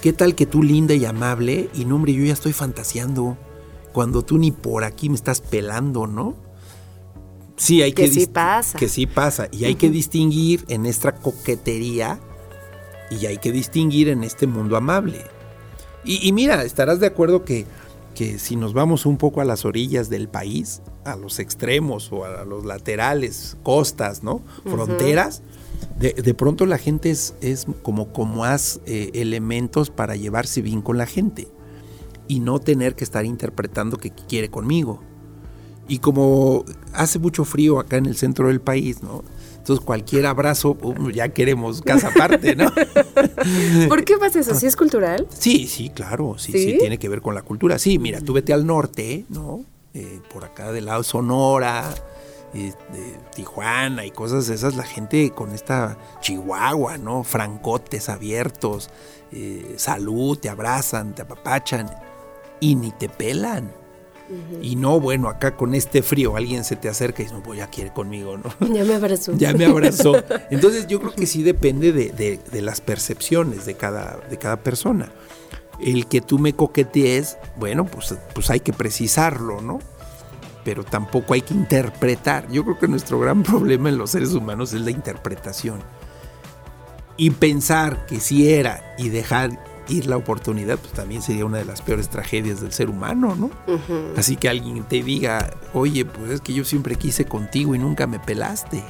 ¿Qué 0.00 0.12
tal 0.12 0.34
que 0.34 0.46
tú 0.46 0.62
linda 0.62 0.94
y 0.94 1.04
amable 1.04 1.68
y 1.74 1.84
no, 1.84 1.94
hombre, 1.94 2.12
yo 2.12 2.24
ya 2.24 2.32
estoy 2.32 2.52
fantaseando 2.52 3.36
cuando 3.92 4.22
tú 4.22 4.38
ni 4.38 4.50
por 4.50 4.84
aquí 4.84 5.08
me 5.08 5.14
estás 5.14 5.40
pelando, 5.40 6.06
¿no? 6.06 6.34
Sí, 7.56 7.82
hay 7.82 7.92
que, 7.92 8.04
que 8.04 8.10
sí 8.10 8.26
pasa. 8.26 8.78
Que 8.78 8.88
sí 8.88 9.06
pasa. 9.06 9.48
Y 9.50 9.64
hay 9.64 9.74
que 9.74 9.90
distinguir 9.90 10.64
en 10.68 10.86
esta 10.86 11.14
coquetería 11.14 12.20
y 13.10 13.26
hay 13.26 13.38
que 13.38 13.52
distinguir 13.52 14.08
en 14.08 14.24
este 14.24 14.46
mundo 14.46 14.76
amable. 14.76 15.24
Y, 16.04 16.32
mira, 16.32 16.64
estarás 16.64 16.98
de 16.98 17.06
acuerdo 17.06 17.44
que, 17.44 17.64
que, 18.16 18.40
si 18.40 18.56
nos 18.56 18.72
vamos 18.72 19.06
un 19.06 19.18
poco 19.18 19.40
a 19.40 19.44
las 19.44 19.64
orillas 19.64 20.10
del 20.10 20.28
país, 20.28 20.82
a 21.04 21.14
los 21.14 21.38
extremos 21.38 22.10
o 22.10 22.24
a 22.24 22.44
los 22.44 22.64
laterales, 22.64 23.56
costas, 23.62 24.24
¿no? 24.24 24.42
Fronteras, 24.64 25.42
de, 26.00 26.34
pronto 26.34 26.66
la 26.66 26.78
gente 26.78 27.10
es, 27.10 27.34
es 27.40 27.66
como, 27.82 28.12
como 28.12 28.44
haz 28.44 28.80
eh, 28.86 29.10
elementos 29.14 29.90
para 29.90 30.16
llevarse 30.16 30.60
bien 30.60 30.82
con 30.82 30.98
la 30.98 31.06
gente 31.06 31.46
y 32.26 32.40
no 32.40 32.58
tener 32.58 32.96
que 32.96 33.04
estar 33.04 33.24
interpretando 33.24 33.98
que 33.98 34.10
quiere 34.10 34.48
conmigo. 34.48 35.00
Y 35.88 35.98
como 35.98 36.64
hace 36.92 37.18
mucho 37.18 37.44
frío 37.44 37.78
acá 37.80 37.96
en 37.96 38.06
el 38.06 38.16
centro 38.16 38.48
del 38.48 38.60
país, 38.60 39.02
¿no? 39.02 39.22
Entonces 39.62 39.84
cualquier 39.84 40.26
abrazo, 40.26 40.76
ya 41.12 41.28
queremos 41.28 41.82
casa 41.82 42.08
aparte, 42.08 42.56
¿no? 42.56 42.72
¿Por 43.88 44.04
qué 44.04 44.16
pasa 44.18 44.40
eso? 44.40 44.56
¿Sí 44.56 44.66
es 44.66 44.74
cultural? 44.74 45.28
Sí, 45.30 45.68
sí, 45.68 45.88
claro, 45.90 46.36
sí, 46.36 46.52
sí, 46.52 46.78
tiene 46.80 46.98
que 46.98 47.08
ver 47.08 47.22
con 47.22 47.34
la 47.36 47.42
cultura. 47.42 47.78
Sí, 47.78 47.98
mira, 48.00 48.20
tú 48.20 48.32
vete 48.32 48.52
al 48.52 48.66
norte, 48.66 49.24
¿no? 49.28 49.64
Eh, 49.94 50.20
por 50.32 50.44
acá 50.44 50.72
del 50.72 50.86
lado 50.86 51.04
Sonora, 51.04 51.94
eh, 52.54 52.72
Tijuana 53.34 54.04
y 54.04 54.10
cosas 54.10 54.46
de 54.46 54.54
esas, 54.54 54.74
la 54.74 54.84
gente 54.84 55.30
con 55.30 55.52
esta 55.52 55.96
Chihuahua, 56.20 56.98
¿no? 56.98 57.22
Francotes 57.22 58.08
abiertos, 58.08 58.90
eh, 59.30 59.74
salud, 59.76 60.38
te 60.38 60.48
abrazan, 60.48 61.14
te 61.14 61.22
apapachan 61.22 61.88
y 62.58 62.74
ni 62.74 62.90
te 62.90 63.08
pelan. 63.08 63.72
Y 64.62 64.76
no, 64.76 64.98
bueno, 65.00 65.28
acá 65.28 65.56
con 65.56 65.74
este 65.74 66.02
frío 66.02 66.36
alguien 66.36 66.64
se 66.64 66.76
te 66.76 66.88
acerca 66.88 67.22
y 67.22 67.24
dice, 67.26 67.36
no, 67.36 67.42
pues 67.42 67.58
ya 67.58 67.66
quiere 67.68 67.92
conmigo, 67.92 68.38
¿no? 68.38 68.50
Ya 68.72 68.84
me 68.84 68.94
abrazó. 68.94 69.32
ya 69.36 69.52
me 69.52 69.66
abrazó. 69.66 70.14
Entonces 70.50 70.86
yo 70.86 71.00
creo 71.00 71.12
que 71.12 71.26
sí 71.26 71.42
depende 71.42 71.92
de, 71.92 72.62
las 72.62 72.80
percepciones 72.80 73.66
de 73.66 73.74
cada, 73.74 74.18
de 74.30 74.38
cada 74.38 74.56
persona. 74.56 75.12
El 75.80 76.06
que 76.06 76.20
tú 76.20 76.38
me 76.38 76.54
coquetees, 76.54 77.38
bueno, 77.56 77.84
pues, 77.84 78.14
pues 78.34 78.50
hay 78.50 78.60
que 78.60 78.72
precisarlo, 78.72 79.60
¿no? 79.60 79.80
pero 80.64 80.84
tampoco 80.84 81.34
hay 81.34 81.42
que 81.42 81.54
interpretar. 81.54 82.48
Yo 82.50 82.64
creo 82.64 82.78
que 82.78 82.88
nuestro 82.88 83.18
gran 83.18 83.42
problema 83.42 83.88
en 83.88 83.98
los 83.98 84.10
seres 84.10 84.32
humanos 84.32 84.72
es 84.72 84.82
la 84.82 84.90
interpretación. 84.90 85.80
Y 87.16 87.30
pensar 87.30 88.06
que 88.06 88.20
si 88.20 88.50
era 88.50 88.94
y 88.98 89.08
dejar 89.08 89.50
ir 89.92 90.06
la 90.06 90.16
oportunidad, 90.16 90.78
pues 90.78 90.92
también 90.92 91.22
sería 91.22 91.44
una 91.44 91.58
de 91.58 91.64
las 91.64 91.82
peores 91.82 92.08
tragedias 92.08 92.60
del 92.60 92.72
ser 92.72 92.88
humano, 92.88 93.36
¿no? 93.36 93.50
Así 94.16 94.36
que 94.36 94.48
alguien 94.48 94.82
te 94.84 95.02
diga, 95.02 95.50
oye, 95.74 96.04
pues 96.04 96.30
es 96.30 96.40
que 96.40 96.52
yo 96.52 96.64
siempre 96.64 96.96
quise 96.96 97.26
contigo 97.26 97.74
y 97.74 97.78
nunca 97.78 98.06
me 98.06 98.18
pelaste. 98.18 98.82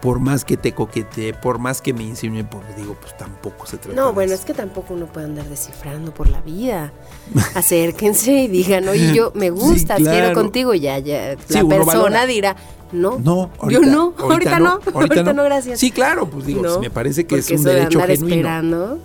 Por 0.00 0.18
más 0.18 0.44
que 0.44 0.56
te 0.56 0.74
coquete, 0.74 1.32
por 1.32 1.60
más 1.60 1.80
que 1.80 1.92
me 1.92 2.02
insinúe, 2.02 2.44
pues 2.44 2.64
digo, 2.76 2.96
pues 3.00 3.16
tampoco 3.16 3.66
se 3.66 3.76
trata. 3.76 3.94
No, 3.94 4.12
bueno, 4.12 4.32
es 4.32 4.44
que 4.44 4.52
tampoco 4.52 4.94
uno 4.94 5.06
puede 5.06 5.26
andar 5.26 5.48
descifrando 5.48 6.12
por 6.12 6.28
la 6.28 6.40
vida. 6.40 6.92
Acérquense 7.54 8.32
y 8.32 8.48
digan, 8.48 8.88
oye, 8.88 9.14
yo 9.14 9.30
me 9.36 9.50
gusta, 9.50 9.94
quiero 9.96 10.34
contigo, 10.34 10.74
ya, 10.74 10.98
ya. 10.98 11.36
la 11.48 11.64
persona 11.64 12.26
dirá, 12.26 12.56
no, 12.90 13.18
no 13.18 13.50
yo 13.70 13.80
no, 13.80 14.12
ahorita, 14.18 14.58
no, 14.58 14.80
ahorita, 14.92 15.32
no. 15.32 15.44
gracias. 15.44 15.78
Sí, 15.78 15.90
claro, 15.90 16.28
pues 16.28 16.46
digo, 16.46 16.80
me 16.80 16.90
parece 16.90 17.24
que 17.24 17.36
es 17.36 17.50
un 17.50 17.62
derecho 17.62 17.98
de 17.98 18.04
andar 18.04 18.10
esperando 18.10 18.98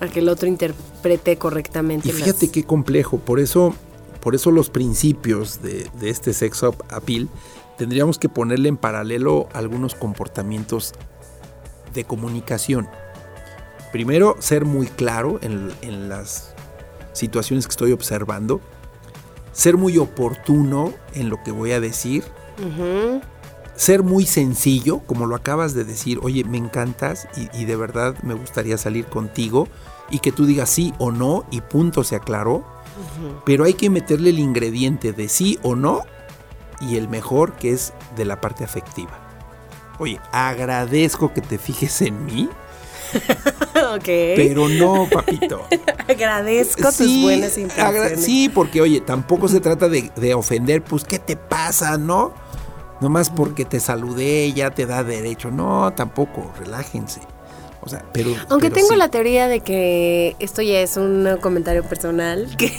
a 0.00 0.08
que 0.08 0.20
el 0.20 0.28
otro 0.28 0.48
interprete 0.48 1.36
correctamente. 1.36 2.08
Y 2.08 2.12
fíjate 2.12 2.50
qué 2.50 2.64
complejo, 2.64 3.18
por 3.18 3.40
eso, 3.40 3.74
por 4.20 4.34
eso 4.34 4.50
los 4.50 4.70
principios 4.70 5.62
de, 5.62 5.88
de 6.00 6.10
este 6.10 6.32
sexo 6.32 6.74
appeal 6.88 7.28
tendríamos 7.76 8.18
que 8.18 8.28
ponerle 8.28 8.68
en 8.68 8.76
paralelo 8.76 9.48
algunos 9.52 9.94
comportamientos 9.94 10.92
de 11.92 12.04
comunicación. 12.04 12.88
Primero, 13.92 14.36
ser 14.40 14.64
muy 14.64 14.86
claro 14.86 15.38
en, 15.42 16.08
las 16.08 16.54
situaciones 17.12 17.66
que 17.66 17.70
estoy 17.70 17.92
observando, 17.92 18.60
ser 19.52 19.76
muy 19.76 19.98
oportuno 19.98 20.92
en 21.14 21.30
lo 21.30 21.42
que 21.44 21.52
voy 21.52 21.72
a 21.72 21.80
decir, 21.80 22.24
ser 23.76 24.02
muy 24.02 24.26
sencillo, 24.26 25.00
como 25.00 25.26
lo 25.26 25.34
acabas 25.34 25.74
de 25.74 25.84
decir, 25.84 26.18
oye, 26.22 26.44
me 26.44 26.58
encantas 26.58 27.28
y, 27.52 27.64
de 27.64 27.76
verdad 27.76 28.14
me 28.22 28.34
gustaría 28.34 28.78
salir 28.78 29.06
contigo 29.06 29.68
y 30.10 30.20
que 30.20 30.32
tú 30.32 30.46
digas 30.46 30.70
sí 30.70 30.92
o 30.98 31.10
no 31.10 31.44
y 31.50 31.60
punto 31.60 32.04
se 32.04 32.16
aclaró, 32.16 32.64
pero 33.44 33.64
hay 33.64 33.74
que 33.74 33.90
meterle 33.90 34.30
el 34.30 34.38
ingrediente 34.38 35.12
de 35.12 35.28
sí 35.28 35.58
o 35.62 35.74
no 35.74 36.02
y 36.80 36.96
el 36.96 37.08
mejor 37.08 37.54
que 37.54 37.72
es 37.72 37.92
de 38.16 38.24
la 38.24 38.40
parte 38.40 38.64
afectiva. 38.64 39.18
Oye, 39.98 40.20
agradezco 40.32 41.32
que 41.32 41.40
te 41.40 41.58
fijes 41.58 42.02
en 42.02 42.24
mí. 42.24 42.48
ok. 43.94 44.04
Pero 44.04 44.68
no, 44.68 45.08
papito. 45.10 45.66
agradezco 46.08 46.90
tus 46.92 47.22
buenas 47.22 47.56
intenciones. 47.56 48.24
sí, 48.24 48.48
porque 48.48 48.80
oye, 48.80 49.00
tampoco 49.00 49.48
se 49.48 49.60
trata 49.60 49.88
de, 49.88 50.10
de, 50.16 50.34
ofender, 50.34 50.82
pues, 50.82 51.04
¿qué 51.04 51.18
te 51.18 51.36
pasa, 51.36 51.96
no? 51.96 52.34
Nomás 53.00 53.30
porque 53.30 53.64
te 53.64 53.80
saludé 53.80 54.52
ya 54.52 54.70
te 54.70 54.86
da 54.86 55.02
derecho. 55.02 55.50
No, 55.50 55.92
tampoco, 55.94 56.52
relájense. 56.58 57.20
O 57.80 57.88
sea, 57.88 58.02
pero, 58.12 58.34
Aunque 58.48 58.70
tengo 58.70 58.94
la 58.94 59.08
teoría 59.08 59.46
de 59.46 59.60
que 59.60 60.36
esto 60.38 60.62
ya 60.62 60.80
es 60.80 60.96
un 60.96 61.36
comentario 61.42 61.84
personal, 61.84 62.48
que, 62.56 62.70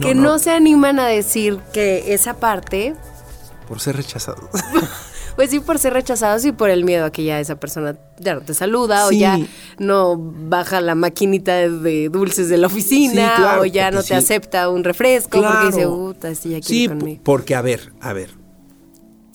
que 0.00 0.14
no 0.16 0.38
se 0.40 0.50
animan 0.50 0.98
a 0.98 1.06
decir 1.06 1.58
que 1.72 2.12
esa 2.12 2.34
parte 2.34 2.94
por 3.68 3.80
ser 3.80 3.96
rechazados. 3.96 4.50
Pues 5.34 5.48
sí, 5.48 5.60
por 5.60 5.78
ser 5.78 5.94
rechazados 5.94 6.44
y 6.44 6.52
por 6.52 6.68
el 6.68 6.84
miedo 6.84 7.06
a 7.06 7.10
que 7.10 7.24
ya 7.24 7.40
esa 7.40 7.56
persona 7.56 7.96
ya 8.18 8.34
no 8.34 8.42
te 8.42 8.52
saluda 8.52 9.06
o 9.06 9.12
ya 9.12 9.38
no 9.78 10.14
baja 10.18 10.82
la 10.82 10.94
maquinita 10.94 11.54
de 11.56 12.10
dulces 12.10 12.50
de 12.50 12.58
la 12.58 12.66
oficina 12.66 13.58
o 13.58 13.64
ya 13.64 13.90
no 13.90 14.02
te 14.02 14.14
acepta 14.14 14.68
un 14.68 14.84
refresco 14.84 15.40
porque 15.40 15.66
dice, 15.68 15.86
puta, 15.86 16.28
este 16.28 16.50
ya 16.50 16.60
quiere 16.60 16.82
sí, 16.82 16.86
conmigo. 16.86 17.22
porque 17.24 17.54
a 17.54 17.62
ver, 17.62 17.94
a 18.02 18.12
ver. 18.12 18.41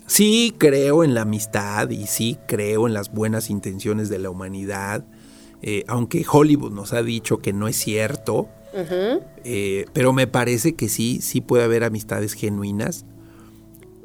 Sí 0.07 0.55
creo 0.57 1.03
en 1.03 1.13
la 1.13 1.21
amistad 1.21 1.89
y 1.89 2.07
sí 2.07 2.37
creo 2.47 2.87
en 2.87 2.93
las 2.93 3.11
buenas 3.11 3.49
intenciones 3.49 4.09
de 4.09 4.19
la 4.19 4.29
humanidad, 4.29 5.05
eh, 5.61 5.83
aunque 5.87 6.25
Hollywood 6.29 6.71
nos 6.71 6.93
ha 6.93 7.03
dicho 7.03 7.39
que 7.39 7.51
no 7.51 7.67
es 7.67 7.75
cierto, 7.75 8.47
eh, 9.43 9.85
pero 9.93 10.13
me 10.13 10.27
parece 10.27 10.75
que 10.75 10.87
sí, 10.87 11.19
sí 11.21 11.41
puede 11.41 11.63
haber 11.63 11.83
amistades 11.83 12.33
genuinas 12.33 13.05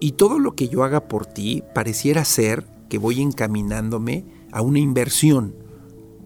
y 0.01 0.13
todo 0.13 0.41
lo 0.41 0.57
que 0.57 0.69
yo 0.69 0.83
haga 0.83 1.07
por 1.09 1.27
ti 1.27 1.63
pareciera 1.75 2.25
ser 2.25 2.67
que 2.89 2.99
voy 2.99 3.23
encaminándome 3.23 4.25
a 4.51 4.61
una 4.61 4.81
inversión 4.81 5.55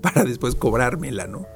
para 0.01 0.25
después 0.25 0.55
cobrármela, 0.55 1.27
¿no? 1.27 1.47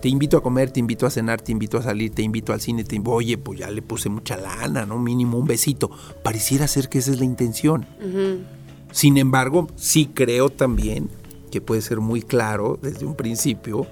Te 0.00 0.08
invito 0.08 0.38
a 0.38 0.42
comer, 0.42 0.70
te 0.70 0.80
invito 0.80 1.06
a 1.06 1.10
cenar, 1.10 1.42
te 1.42 1.52
invito 1.52 1.76
a 1.76 1.82
salir, 1.82 2.12
te 2.14 2.22
invito 2.22 2.52
al 2.52 2.60
cine, 2.60 2.84
te 2.84 2.96
invito, 2.96 3.12
oye, 3.12 3.36
pues 3.36 3.58
ya 3.60 3.70
le 3.70 3.82
puse 3.82 4.08
mucha 4.08 4.36
lana, 4.36 4.86
¿no? 4.86 4.98
Mínimo 4.98 5.36
un 5.38 5.46
besito. 5.46 5.90
Pareciera 6.22 6.66
ser 6.66 6.88
que 6.88 6.98
esa 6.98 7.10
es 7.10 7.18
la 7.18 7.26
intención. 7.26 7.86
Sin 8.92 9.18
embargo, 9.18 9.68
sí 9.76 10.10
creo 10.12 10.48
también 10.48 11.10
que 11.50 11.60
puede 11.60 11.82
ser 11.82 12.00
muy 12.00 12.22
claro 12.22 12.78
desde 12.80 13.04
un 13.04 13.14
principio 13.14 13.86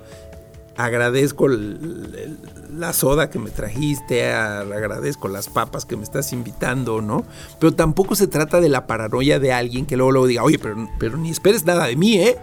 agradezco 0.79 1.49
la 1.49 2.93
soda 2.93 3.31
que 3.31 3.41
me 3.41 3.51
trajiste, 3.51 4.33
agradezco 4.33 5.27
las 5.27 5.49
papas 5.49 5.85
que 5.85 5.97
me 5.97 6.05
estás 6.05 6.33
invitando, 6.33 7.03
¿no? 7.03 7.25
Pero 7.59 7.75
tampoco 7.75 8.15
se 8.15 8.29
trata 8.29 8.61
de 8.61 8.69
la 8.69 8.87
paranoia 8.87 9.41
de 9.41 9.53
alguien 9.53 9.87
que 9.87 9.97
luego, 9.97 10.13
luego 10.13 10.27
diga, 10.29 10.45
oye, 10.45 10.61
pero, 10.61 10.89
pero 11.01 11.17
ni 11.17 11.31
esperes 11.31 11.67
nada 11.67 11.87
de 11.87 11.97
mí, 11.97 12.19
¿eh? 12.19 12.39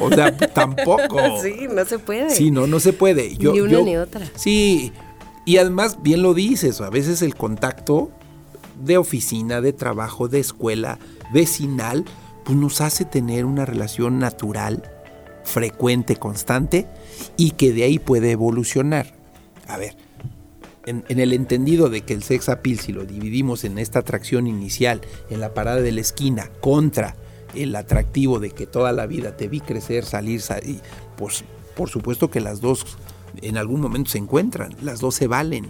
O 0.00 0.10
sea, 0.10 0.36
tampoco. 0.54 1.42
Sí, 1.42 1.66
no 1.68 1.84
se 1.84 1.98
puede. 1.98 2.30
Sí, 2.30 2.52
no, 2.52 2.68
no 2.68 2.78
se 2.78 2.92
puede. 2.92 3.36
ni 3.36 3.60
una 3.60 3.80
ni 3.80 3.96
otra. 3.96 4.24
Sí, 4.36 4.92
y 5.44 5.56
además, 5.56 5.98
bien 6.02 6.22
lo 6.22 6.34
dices, 6.34 6.80
a 6.80 6.88
veces 6.88 7.20
el 7.20 7.34
contacto 7.34 8.12
de 8.80 8.96
oficina, 8.96 9.60
de 9.60 9.72
trabajo, 9.72 10.28
de 10.28 10.38
escuela, 10.38 11.00
vecinal, 11.32 12.04
pues 12.44 12.56
nos 12.56 12.80
hace 12.80 13.04
tener 13.04 13.44
una 13.44 13.64
relación 13.64 14.20
natural, 14.20 14.84
frecuente, 15.42 16.14
constante, 16.14 16.86
y 17.36 17.52
que 17.52 17.72
de 17.72 17.84
ahí 17.84 17.98
puede 17.98 18.30
evolucionar. 18.30 19.14
A 19.68 19.78
ver, 19.78 19.96
en, 20.86 21.04
el 21.08 21.32
entendido 21.32 21.88
de 21.90 22.02
que 22.02 22.14
el 22.14 22.22
sex 22.22 22.48
appeal, 22.48 22.78
si 22.78 22.92
lo 22.92 23.04
dividimos 23.04 23.64
en 23.64 23.78
esta 23.78 23.98
atracción 23.98 24.46
inicial, 24.46 25.00
en 25.28 25.40
la 25.40 25.52
parada 25.52 25.80
de 25.80 25.92
la 25.92 26.00
esquina, 26.00 26.50
contra 26.60 27.16
el 27.54 27.74
atractivo 27.74 28.38
de 28.38 28.50
que 28.50 28.66
toda 28.66 28.92
la 28.92 29.06
vida 29.06 29.36
te 29.36 29.48
vi 29.48 29.60
crecer, 29.60 30.04
salir, 30.04 30.40
salir, 30.40 30.80
pues 31.16 31.44
por 31.74 31.90
supuesto 31.90 32.30
que 32.30 32.40
las 32.40 32.60
dos 32.60 32.86
en 33.42 33.56
algún 33.56 33.80
momento 33.80 34.10
se 34.10 34.18
encuentran, 34.18 34.74
las 34.82 35.00
dos 35.00 35.14
se 35.14 35.26
valen. 35.26 35.66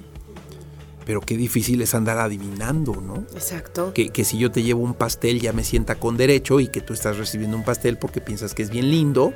Pero 1.05 1.20
qué 1.20 1.36
difícil 1.36 1.80
es 1.82 1.94
andar 1.94 2.18
adivinando, 2.18 3.01
¿no? 3.01 3.18
Exacto. 3.32 3.92
Que, 3.94 4.09
que, 4.09 4.24
si 4.24 4.38
yo 4.38 4.51
te 4.51 4.64
llevo 4.64 4.82
un 4.82 4.94
pastel 4.94 5.40
ya 5.40 5.53
me 5.53 5.62
sienta 5.62 5.94
con 5.94 6.16
derecho 6.16 6.59
y 6.59 6.66
que 6.66 6.80
tú 6.80 6.94
estás 6.94 7.16
recibiendo 7.16 7.57
un 7.57 7.62
pastel 7.62 7.97
porque 7.97 8.20
piensas 8.20 8.55
que 8.55 8.64
es 8.64 8.70
bien 8.70 8.90
lindo 8.90 9.32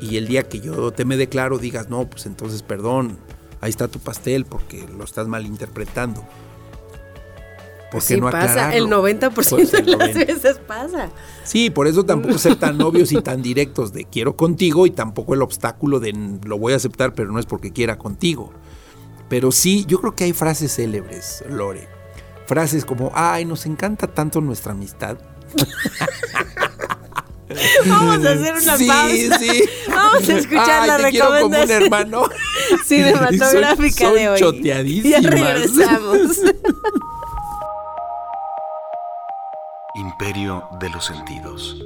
y 0.00 0.16
el 0.16 0.26
día 0.26 0.44
que 0.44 0.60
yo 0.60 0.92
te 0.92 1.04
me 1.04 1.16
declaro 1.16 1.58
digas, 1.58 1.88
no, 1.88 2.06
pues 2.06 2.26
entonces 2.26 2.62
perdón, 2.62 3.18
ahí 3.60 3.70
está 3.70 3.88
tu 3.88 3.98
pastel 3.98 4.44
porque 4.44 4.86
lo 4.88 5.04
estás 5.04 5.28
malinterpretando. 5.28 6.24
Porque 7.94 8.16
no 8.16 8.28
pasa, 8.28 8.74
el 8.74 8.88
90% 8.88 9.32
pues 9.32 9.70
de 9.70 9.82
las 9.84 10.14
veces 10.14 10.58
pasa. 10.66 11.10
Sí, 11.44 11.70
por 11.70 11.86
eso 11.86 12.04
tampoco 12.04 12.38
ser 12.38 12.56
tan 12.56 12.80
obvios 12.82 13.12
y 13.12 13.22
tan 13.22 13.40
directos 13.40 13.92
de 13.92 14.04
quiero 14.04 14.36
contigo 14.36 14.86
y 14.86 14.90
tampoco 14.90 15.34
el 15.34 15.42
obstáculo 15.42 16.00
de 16.00 16.12
lo 16.44 16.58
voy 16.58 16.72
a 16.72 16.76
aceptar, 16.76 17.14
pero 17.14 17.30
no 17.30 17.38
es 17.38 17.46
porque 17.46 17.72
quiera 17.72 17.96
contigo. 17.96 18.52
Pero 19.28 19.52
sí, 19.52 19.84
yo 19.86 20.00
creo 20.00 20.16
que 20.16 20.24
hay 20.24 20.32
frases 20.32 20.74
célebres, 20.74 21.44
Lore. 21.48 21.88
Frases 22.46 22.84
como, 22.84 23.12
ay, 23.14 23.44
nos 23.44 23.64
encanta 23.64 24.08
tanto 24.08 24.40
nuestra 24.40 24.72
amistad. 24.72 25.16
Vamos 27.86 28.24
a 28.24 28.32
hacer 28.32 28.54
una 28.54 28.72
pausa. 28.72 29.38
Sí. 29.38 29.64
Vamos 29.88 30.28
a 30.28 30.38
escuchar 30.38 30.86
la 30.86 30.98
recomendación 30.98 31.42
como 31.42 31.62
un 31.62 31.70
hermano. 31.70 32.28
cinematográfica 32.86 34.12
de 34.12 34.28
hoy. 34.30 34.38
Choteadísimas. 34.38 35.22
Ya 35.22 35.30
regresamos. 35.30 36.40
Imperio 39.96 40.64
de 40.80 40.90
los 40.90 41.04
sentidos. 41.04 41.84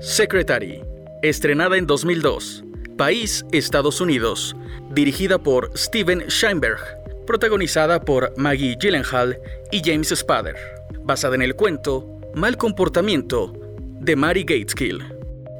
Secretary, 0.00 0.82
estrenada 1.22 1.76
en 1.76 1.86
2002. 1.86 2.64
País, 2.96 3.44
Estados 3.52 4.00
Unidos. 4.00 4.54
Dirigida 4.90 5.38
por 5.38 5.76
Steven 5.76 6.24
Scheinberg. 6.28 6.99
Protagonizada 7.30 8.00
por 8.00 8.32
Maggie 8.36 8.74
Gyllenhaal 8.74 9.38
y 9.70 9.82
James 9.84 10.08
Spader 10.08 10.56
basada 11.04 11.36
en 11.36 11.42
el 11.42 11.54
cuento 11.54 12.18
Mal 12.34 12.56
Comportamiento 12.56 13.52
de 14.00 14.16
Mary 14.16 14.42
Gateskill. 14.42 15.00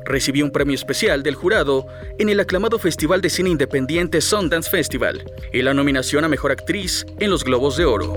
Recibió 0.05 0.45
un 0.45 0.51
premio 0.51 0.75
especial 0.75 1.23
del 1.23 1.37
jurado 1.37 1.87
en 2.19 2.29
el 2.29 2.41
aclamado 2.41 2.81
Festival 2.81 3.21
de 3.21 3.31
Cine 3.31 3.51
Independiente 3.51 4.21
Sundance 4.21 4.69
Festival 4.69 5.25
y 5.53 5.63
la 5.63 5.73
nominación 5.73 6.25
a 6.25 6.29
Mejor 6.29 6.51
Actriz 6.51 7.07
en 7.21 7.31
los 7.31 7.45
Globos 7.45 7.77
de 7.77 7.85
Oro. 7.85 8.15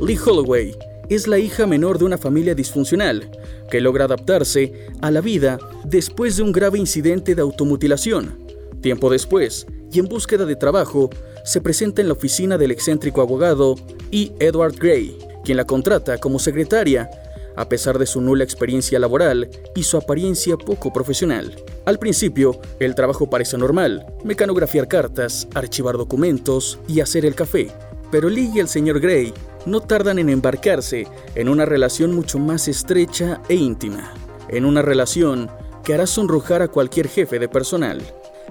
Lee 0.00 0.16
Holloway 0.16 0.74
es 1.10 1.28
la 1.28 1.38
hija 1.38 1.66
menor 1.66 1.98
de 1.98 2.06
una 2.06 2.16
familia 2.16 2.54
disfuncional 2.54 3.30
que 3.70 3.82
logra 3.82 4.06
adaptarse 4.06 4.88
a 5.02 5.10
la 5.10 5.20
vida 5.20 5.58
después 5.84 6.38
de 6.38 6.42
un 6.42 6.52
grave 6.52 6.78
incidente 6.78 7.34
de 7.34 7.42
automutilación. 7.42 8.38
Tiempo 8.80 9.10
después, 9.10 9.66
y 9.92 9.98
en 9.98 10.06
búsqueda 10.06 10.46
de 10.46 10.56
trabajo, 10.56 11.10
se 11.44 11.60
presenta 11.60 12.00
en 12.00 12.08
la 12.08 12.14
oficina 12.14 12.56
del 12.58 12.70
excéntrico 12.70 13.20
abogado 13.20 13.76
E. 14.10 14.32
Edward 14.38 14.76
Gray, 14.76 15.18
quien 15.44 15.56
la 15.56 15.64
contrata 15.64 16.18
como 16.18 16.38
secretaria, 16.38 17.10
a 17.56 17.68
pesar 17.68 17.98
de 17.98 18.06
su 18.06 18.20
nula 18.20 18.44
experiencia 18.44 18.98
laboral 18.98 19.50
y 19.74 19.82
su 19.82 19.96
apariencia 19.96 20.56
poco 20.56 20.92
profesional. 20.92 21.54
Al 21.84 21.98
principio, 21.98 22.58
el 22.80 22.94
trabajo 22.94 23.28
parece 23.28 23.58
normal, 23.58 24.06
mecanografiar 24.24 24.88
cartas, 24.88 25.48
archivar 25.54 25.96
documentos 25.96 26.78
y 26.88 27.00
hacer 27.00 27.26
el 27.26 27.34
café, 27.34 27.70
pero 28.10 28.28
Lee 28.28 28.50
y 28.54 28.60
el 28.60 28.68
señor 28.68 29.00
Gray 29.00 29.34
no 29.66 29.80
tardan 29.80 30.18
en 30.18 30.28
embarcarse 30.28 31.06
en 31.34 31.48
una 31.48 31.64
relación 31.64 32.14
mucho 32.14 32.38
más 32.38 32.68
estrecha 32.68 33.40
e 33.48 33.54
íntima, 33.54 34.14
en 34.48 34.64
una 34.64 34.82
relación 34.82 35.50
que 35.84 35.94
hará 35.94 36.06
sonrojar 36.06 36.62
a 36.62 36.68
cualquier 36.68 37.08
jefe 37.08 37.38
de 37.38 37.48
personal. 37.48 38.02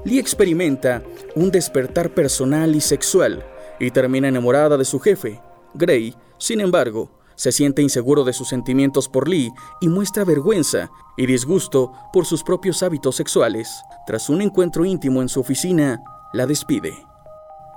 Lee 0.04 0.18
experimenta 0.18 1.04
un 1.36 1.52
despertar 1.52 2.14
personal 2.14 2.76
y 2.76 2.82
sexual 2.82 3.46
y 3.80 3.92
termina 3.92 4.28
enamorada 4.28 4.78
de 4.78 4.86
su 4.86 5.00
jefe. 5.00 5.40
Gray, 5.76 6.16
sin 6.40 6.60
embargo, 6.60 7.12
se 7.36 7.52
siente 7.52 7.82
inseguro 7.82 8.24
de 8.24 8.34
sus 8.34 8.50
sentimientos 8.50 9.08
por 9.08 9.28
Lee 9.28 9.52
y 9.80 9.90
muestra 9.90 10.26
vergüenza 10.26 10.90
y 11.18 11.28
disgusto 11.28 11.92
por 12.14 12.26
sus 12.26 12.44
propios 12.44 12.82
hábitos 12.84 13.16
sexuales. 13.16 13.70
Tras 14.08 14.30
un 14.30 14.42
encuentro 14.42 14.86
íntimo 14.86 15.22
en 15.22 15.30
su 15.30 15.40
oficina, 15.40 16.02
la 16.34 16.48
despide. 16.48 16.94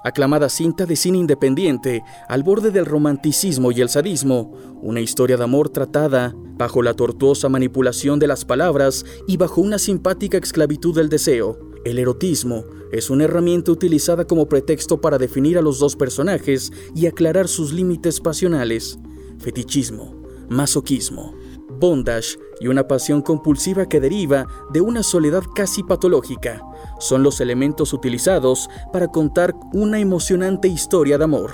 Aclamada 0.02 0.50
cinta 0.50 0.84
de 0.84 0.96
cine 0.96 1.18
independiente, 1.18 2.02
al 2.28 2.42
borde 2.42 2.70
del 2.70 2.84
romanticismo 2.84 3.72
y 3.72 3.80
el 3.80 3.88
sadismo, 3.88 4.52
una 4.82 5.00
historia 5.00 5.38
de 5.38 5.44
amor 5.44 5.70
tratada 5.70 6.34
bajo 6.34 6.82
la 6.82 6.92
tortuosa 6.92 7.48
manipulación 7.48 8.18
de 8.18 8.26
las 8.26 8.44
palabras 8.44 9.04
y 9.26 9.38
bajo 9.38 9.62
una 9.62 9.78
simpática 9.78 10.36
esclavitud 10.36 10.94
del 10.94 11.08
deseo. 11.08 11.73
El 11.85 11.99
erotismo 11.99 12.64
es 12.93 13.11
una 13.11 13.24
herramienta 13.24 13.70
utilizada 13.70 14.26
como 14.26 14.49
pretexto 14.49 15.01
para 15.01 15.18
definir 15.18 15.59
a 15.59 15.62
los 15.62 15.78
dos 15.78 15.97
personajes 15.97 16.72
y 16.95 17.07
aclarar 17.07 17.47
sus 17.49 17.72
límites 17.72 18.20
pasionales 18.20 18.99
fetichismo, 19.39 20.14
masoquismo, 20.49 21.35
bondage 21.78 22.39
y 22.61 22.68
una 22.68 22.89
pasión 22.89 23.20
compulsiva 23.20 23.87
que 23.89 24.01
deriva 24.01 24.47
de 24.72 24.80
una 24.80 25.03
soledad 25.03 25.43
casi 25.55 25.82
patológica 25.82 26.62
son 26.99 27.22
los 27.22 27.41
elementos 27.41 27.93
utilizados 27.93 28.68
para 28.93 29.09
contar 29.09 29.55
una 29.72 29.99
emocionante 29.99 30.68
historia 30.68 31.18
de 31.18 31.24
amor. 31.24 31.53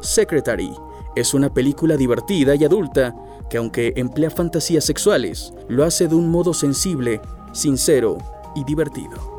Secretary 0.00 0.70
es 1.14 1.34
una 1.34 1.52
película 1.52 1.96
divertida 1.96 2.54
y 2.54 2.64
adulta 2.64 3.14
que 3.50 3.58
aunque 3.58 3.92
emplea 3.96 4.30
fantasías 4.30 4.84
sexuales, 4.84 5.52
lo 5.68 5.84
hace 5.84 6.08
de 6.08 6.14
un 6.14 6.30
modo 6.30 6.54
sensible, 6.54 7.20
sincero 7.52 8.18
y 8.54 8.64
divertido. 8.64 9.35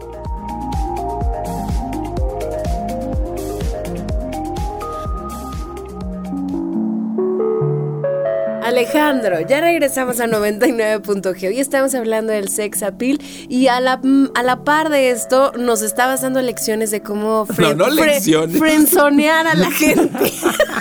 Alejandro, 8.77 9.41
ya 9.41 9.59
regresamos 9.59 10.19
a 10.19 10.27
99.g. 10.27 11.47
Hoy 11.47 11.59
estamos 11.59 11.95
hablando 11.95 12.31
del 12.31 12.47
sex 12.47 12.83
appeal 12.83 13.19
y 13.49 13.69
a 13.69 13.79
la, 13.79 13.99
a 14.35 14.43
la 14.43 14.63
par 14.63 14.89
de 14.89 15.09
esto 15.09 15.51
nos 15.57 15.81
estabas 15.81 16.21
dando 16.21 16.43
lecciones 16.43 16.91
de 16.91 17.01
cómo 17.01 17.47
frenzonear 17.47 19.47
a 19.47 19.55
la 19.55 19.71
gente. 19.71 20.31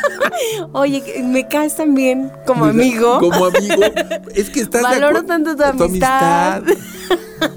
Oye, 0.73 1.23
me 1.25 1.49
caes 1.49 1.77
también 1.77 2.31
como 2.45 2.67
amigo. 2.67 3.19
Como 3.19 3.47
amigo. 3.47 3.83
Es 4.35 4.51
que 4.51 4.61
estás 4.61 4.83
Valoro 4.83 5.25
tanto 5.25 5.57
tu, 5.57 5.63
amistad. 5.63 6.65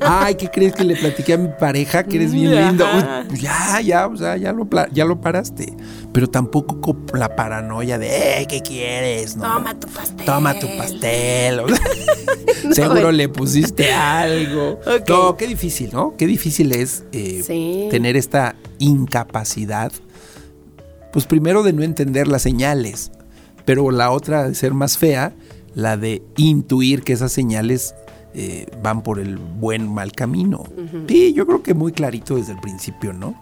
Ay, 0.02 0.36
¿qué 0.36 0.50
crees 0.50 0.74
que 0.74 0.84
le 0.84 0.96
platiqué 0.96 1.34
a 1.34 1.38
mi 1.38 1.50
pareja? 1.50 2.04
Que 2.04 2.18
eres 2.18 2.34
bien 2.34 2.56
lindo. 2.56 2.86
Pues 3.28 3.42
ya, 3.42 3.80
ya, 3.82 4.08
o 4.08 4.18
sea, 4.18 4.38
ya 4.38 4.52
lo, 4.52 4.68
ya 4.92 5.06
lo 5.06 5.22
paraste. 5.22 5.74
Pero 6.12 6.28
tampoco 6.28 6.82
con 6.82 7.06
la 7.14 7.36
paranoia 7.36 7.98
de, 7.98 8.46
¿qué 8.50 8.62
quieres? 8.62 9.36
Toma 9.36 9.80
tu 9.80 9.88
pastel. 9.88 10.26
Toma 10.26 10.60
tu 10.60 10.68
pastel. 10.78 11.62
Seguro 12.72 13.12
le 13.12 13.30
pusiste 13.30 13.92
algo. 13.94 14.80
No, 15.08 15.38
qué 15.38 15.48
difícil, 15.48 15.92
¿no? 15.94 16.16
Qué 16.18 16.28
difícil 16.28 16.72
es 16.72 17.04
eh, 17.12 17.88
tener 17.92 18.18
esta 18.18 18.56
incapacidad. 18.80 19.92
Pues 21.12 21.26
primero 21.26 21.64
de 21.64 21.74
no 21.74 21.84
entender 21.84 22.28
las 22.28 22.42
señales, 22.42 23.12
pero 23.66 23.92
la 23.92 24.12
otra 24.12 24.48
de 24.48 24.56
ser 24.56 24.74
más 24.74 24.98
fea, 24.98 25.34
la 25.74 25.98
de 25.98 26.24
intuir 26.38 27.04
que 27.04 27.14
esas 27.14 27.32
señales 27.32 27.96
eh, 28.34 28.68
van 28.82 29.02
por 29.02 29.20
el 29.20 29.38
buen 29.38 29.92
mal 29.92 30.12
camino. 30.12 30.64
Sí, 31.08 31.34
yo 31.34 31.46
creo 31.46 31.64
que 31.64 31.74
muy 31.74 31.92
clarito 31.92 32.36
desde 32.36 32.54
el 32.54 32.60
principio, 32.60 33.14
¿no? 33.14 33.36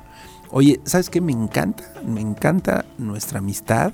Oye, 0.50 0.80
¿sabes 0.86 1.10
qué? 1.10 1.20
Me 1.20 1.34
encanta, 1.34 1.84
me 2.06 2.22
encanta 2.22 2.86
nuestra 2.98 3.40
amistad. 3.40 3.94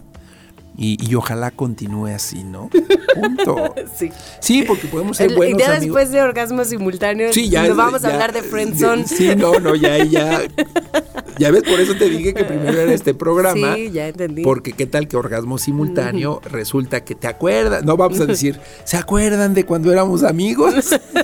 Y, 0.76 1.14
ojalá 1.14 1.52
continúe 1.52 2.08
así, 2.08 2.44
¿no? 2.44 2.70
Punto. 3.14 3.76
sí. 3.96 4.10
sí. 4.40 4.64
porque 4.64 4.88
podemos 4.88 5.18
ser 5.18 5.36
buenos 5.36 5.62
ya 5.62 5.80
después 5.80 6.12
de 6.12 6.20
orgasmos 6.20 6.70
simultáneos, 6.70 7.36
sí, 7.36 7.48
ya, 7.48 7.72
vamos 7.76 8.04
a 8.04 8.08
hablar 8.12 8.34
de 8.34 8.42
friendzone. 8.42 9.06
Sí, 9.08 9.36
no, 9.36 9.60
no, 9.60 9.76
ya, 9.76 10.04
ya. 10.04 10.42
Ya 11.38 11.52
ves, 11.52 11.64
por 11.64 11.80
eso 11.80 11.96
te 11.96 12.10
dije 12.10 12.34
que 12.34 12.44
primero 12.44 12.80
era 12.80 12.94
este 12.94 13.14
programa. 13.14 13.76
Sí, 13.76 13.92
ya 13.92 14.08
entendí. 14.08 14.44
Porque 14.44 14.74
qué 14.74 14.86
tal 14.86 15.08
que 15.08 15.18
orgasmo 15.18 15.58
simultáneo 15.58 16.42
resulta 16.46 17.04
que 17.04 17.16
te 17.16 17.28
acuerdas. 17.28 17.84
No 17.84 17.98
vamos 17.98 18.20
a 18.20 18.26
decir, 18.26 18.60
¿se 18.84 18.98
acuerdan 18.98 19.54
de 19.54 19.66
cuando 19.66 19.92
éramos 19.92 20.24
amigos? 20.24 20.74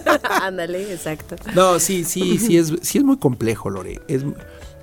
Ándale, 0.42 0.94
exacto. 0.94 1.36
No, 1.56 1.80
sí, 1.80 2.04
sí, 2.04 2.38
sí 2.38 2.58
es, 2.58 2.74
sí 2.82 2.98
es 2.98 3.04
muy 3.04 3.18
complejo, 3.18 3.70
Lore. 3.70 4.02
Es 4.08 4.24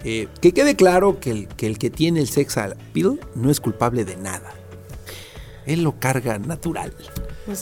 eh, 0.04 0.28
que 0.40 0.52
quede 0.52 0.76
claro 0.76 1.18
que 1.18 1.30
el, 1.30 1.48
que 1.48 1.66
el, 1.66 1.78
que 1.78 1.90
tiene 1.90 2.20
el 2.20 2.28
sex 2.28 2.56
appeal 2.58 3.18
no 3.34 3.50
es 3.50 3.60
culpable 3.60 4.04
de 4.04 4.16
nada. 4.16 4.54
Él 5.66 5.82
lo 5.82 5.98
carga 5.98 6.38
natural. 6.38 6.92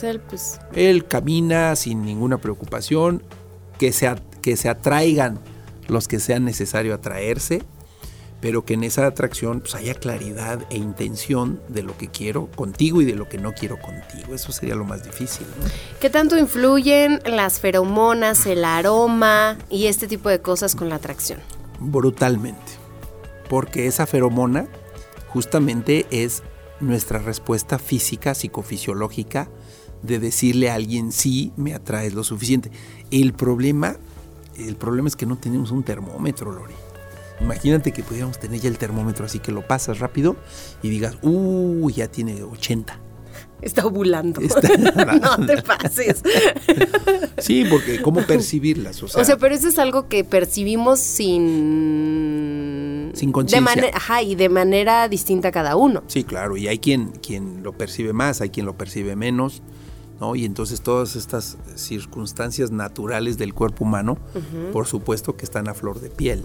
él, 0.03 0.21
pues... 0.21 0.61
él 0.75 1.07
camina 1.07 1.75
sin 1.75 2.05
ninguna 2.05 2.39
preocupación, 2.39 3.23
que 3.79 3.93
se, 3.93 4.15
que 4.43 4.57
se 4.57 4.69
atraigan 4.69 5.41
los 5.89 6.09
que 6.09 6.21
sean 6.21 6.45
necesario 6.45 6.95
atraerse, 6.95 7.63
pero 8.41 8.65
que 8.65 8.75
en 8.75 8.85
esa 8.85 9.07
atracción 9.07 9.61
pues, 9.61 9.75
haya 9.75 9.95
claridad 9.95 10.67
e 10.71 10.77
intención 10.77 11.61
de 11.69 11.83
lo 11.83 11.97
que 11.97 12.09
quiero 12.09 12.47
contigo 12.47 13.01
y 13.01 13.05
de 13.05 13.15
lo 13.15 13.29
que 13.29 13.39
no 13.39 13.55
quiero 13.55 13.79
contigo. 13.81 14.35
Eso 14.35 14.53
sería 14.53 14.75
lo 14.75 14.85
más 14.85 15.03
difícil. 15.03 15.47
¿no? 15.61 15.67
¿Qué 16.01 16.11
tanto 16.11 16.37
influyen 16.37 17.21
las 17.25 17.61
feromonas, 17.61 18.45
el 18.47 18.65
aroma 18.65 19.57
y 19.71 19.87
este 19.87 20.07
tipo 20.07 20.29
de 20.29 20.41
cosas 20.41 20.75
con 20.75 20.89
la 20.89 20.97
atracción? 20.97 21.41
brutalmente, 21.79 22.73
porque 23.49 23.87
esa 23.87 24.07
feromona 24.07 24.67
justamente 25.29 26.07
es 26.11 26.43
nuestra 26.81 27.19
respuesta 27.19 27.79
física, 27.79 28.35
psicofisiológica, 28.35 29.49
de 30.03 30.19
decirle 30.19 30.71
a 30.71 30.75
alguien 30.75 31.13
sí, 31.13 31.53
me 31.57 31.75
atraes 31.75 32.15
lo 32.15 32.25
suficiente. 32.25 32.71
El 33.11 33.33
problema, 33.33 33.97
el 34.57 34.77
problema 34.77 35.09
es 35.09 35.17
que 35.17 35.27
no 35.27 35.37
tenemos 35.37 35.71
un 35.71 35.83
termómetro, 35.83 36.53
Lori. 36.53 36.75
Imagínate 37.41 37.93
que 37.93 38.03
pudiéramos 38.03 38.39
tener 38.39 38.61
ya 38.61 38.69
el 38.69 38.79
termómetro 38.79 39.27
así 39.27 39.41
que 39.41 39.53
lo 39.53 39.67
pasas 39.67 39.99
rápido 39.99 40.37
y 40.83 40.89
digas, 40.89 41.19
uh, 41.23 41.91
ya 41.91 42.09
tiene 42.09 42.43
80. 42.43 43.01
Está 43.61 43.87
ovulando. 43.87 44.41
no 45.21 45.47
te 45.47 45.63
pases. 45.63 46.23
sí, 47.39 47.65
porque 47.69 48.03
¿cómo 48.03 48.21
percibirlas? 48.27 49.03
O 49.03 49.09
sea, 49.09 49.37
pero 49.39 49.55
eso 49.55 49.69
es 49.69 49.79
algo 49.79 50.09
que 50.09 50.23
percibimos 50.23 51.01
sin... 51.01 52.33
Sin 53.15 53.33
conciencia. 53.33 53.91
Ajá, 53.95 54.23
y 54.23 54.35
de 54.35 54.49
manera 54.49 55.09
distinta 55.09 55.51
cada 55.51 55.77
uno. 55.77 56.03
Sí, 56.09 56.25
claro, 56.25 56.57
y 56.57 56.69
hay 56.69 56.79
quien, 56.79 57.11
quien 57.11 57.63
lo 57.63 57.73
percibe 57.73 58.13
más, 58.13 58.41
hay 58.41 58.51
quien 58.51 58.67
lo 58.67 58.77
percibe 58.77 59.17
menos. 59.17 59.63
¿No? 60.21 60.35
Y 60.37 60.45
entonces 60.45 60.81
todas 60.81 61.17
estas 61.17 61.57
circunstancias 61.75 62.71
naturales 62.71 63.39
del 63.39 63.55
cuerpo 63.55 63.85
humano, 63.85 64.19
por 64.73 64.87
supuesto 64.87 65.37
que 65.37 65.45
están 65.45 65.69
a 65.69 65.75
flor 65.75 66.01
de 66.01 66.11
piel. 66.11 66.45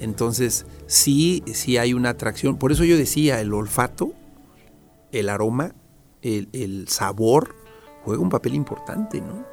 Entonces, 0.00 0.66
sí, 0.86 1.44
sí 1.46 1.76
hay 1.76 1.94
una 1.94 2.10
atracción. 2.10 2.56
Por 2.56 2.72
eso 2.72 2.84
yo 2.84 2.96
decía, 2.96 3.40
el 3.40 3.54
olfato, 3.54 4.12
el 5.12 5.28
aroma, 5.28 5.74
el, 6.22 6.86
sabor 6.88 7.54
juega 8.04 8.20
un 8.20 8.28
papel 8.28 8.54
importante, 8.54 9.20
¿no? 9.20 9.44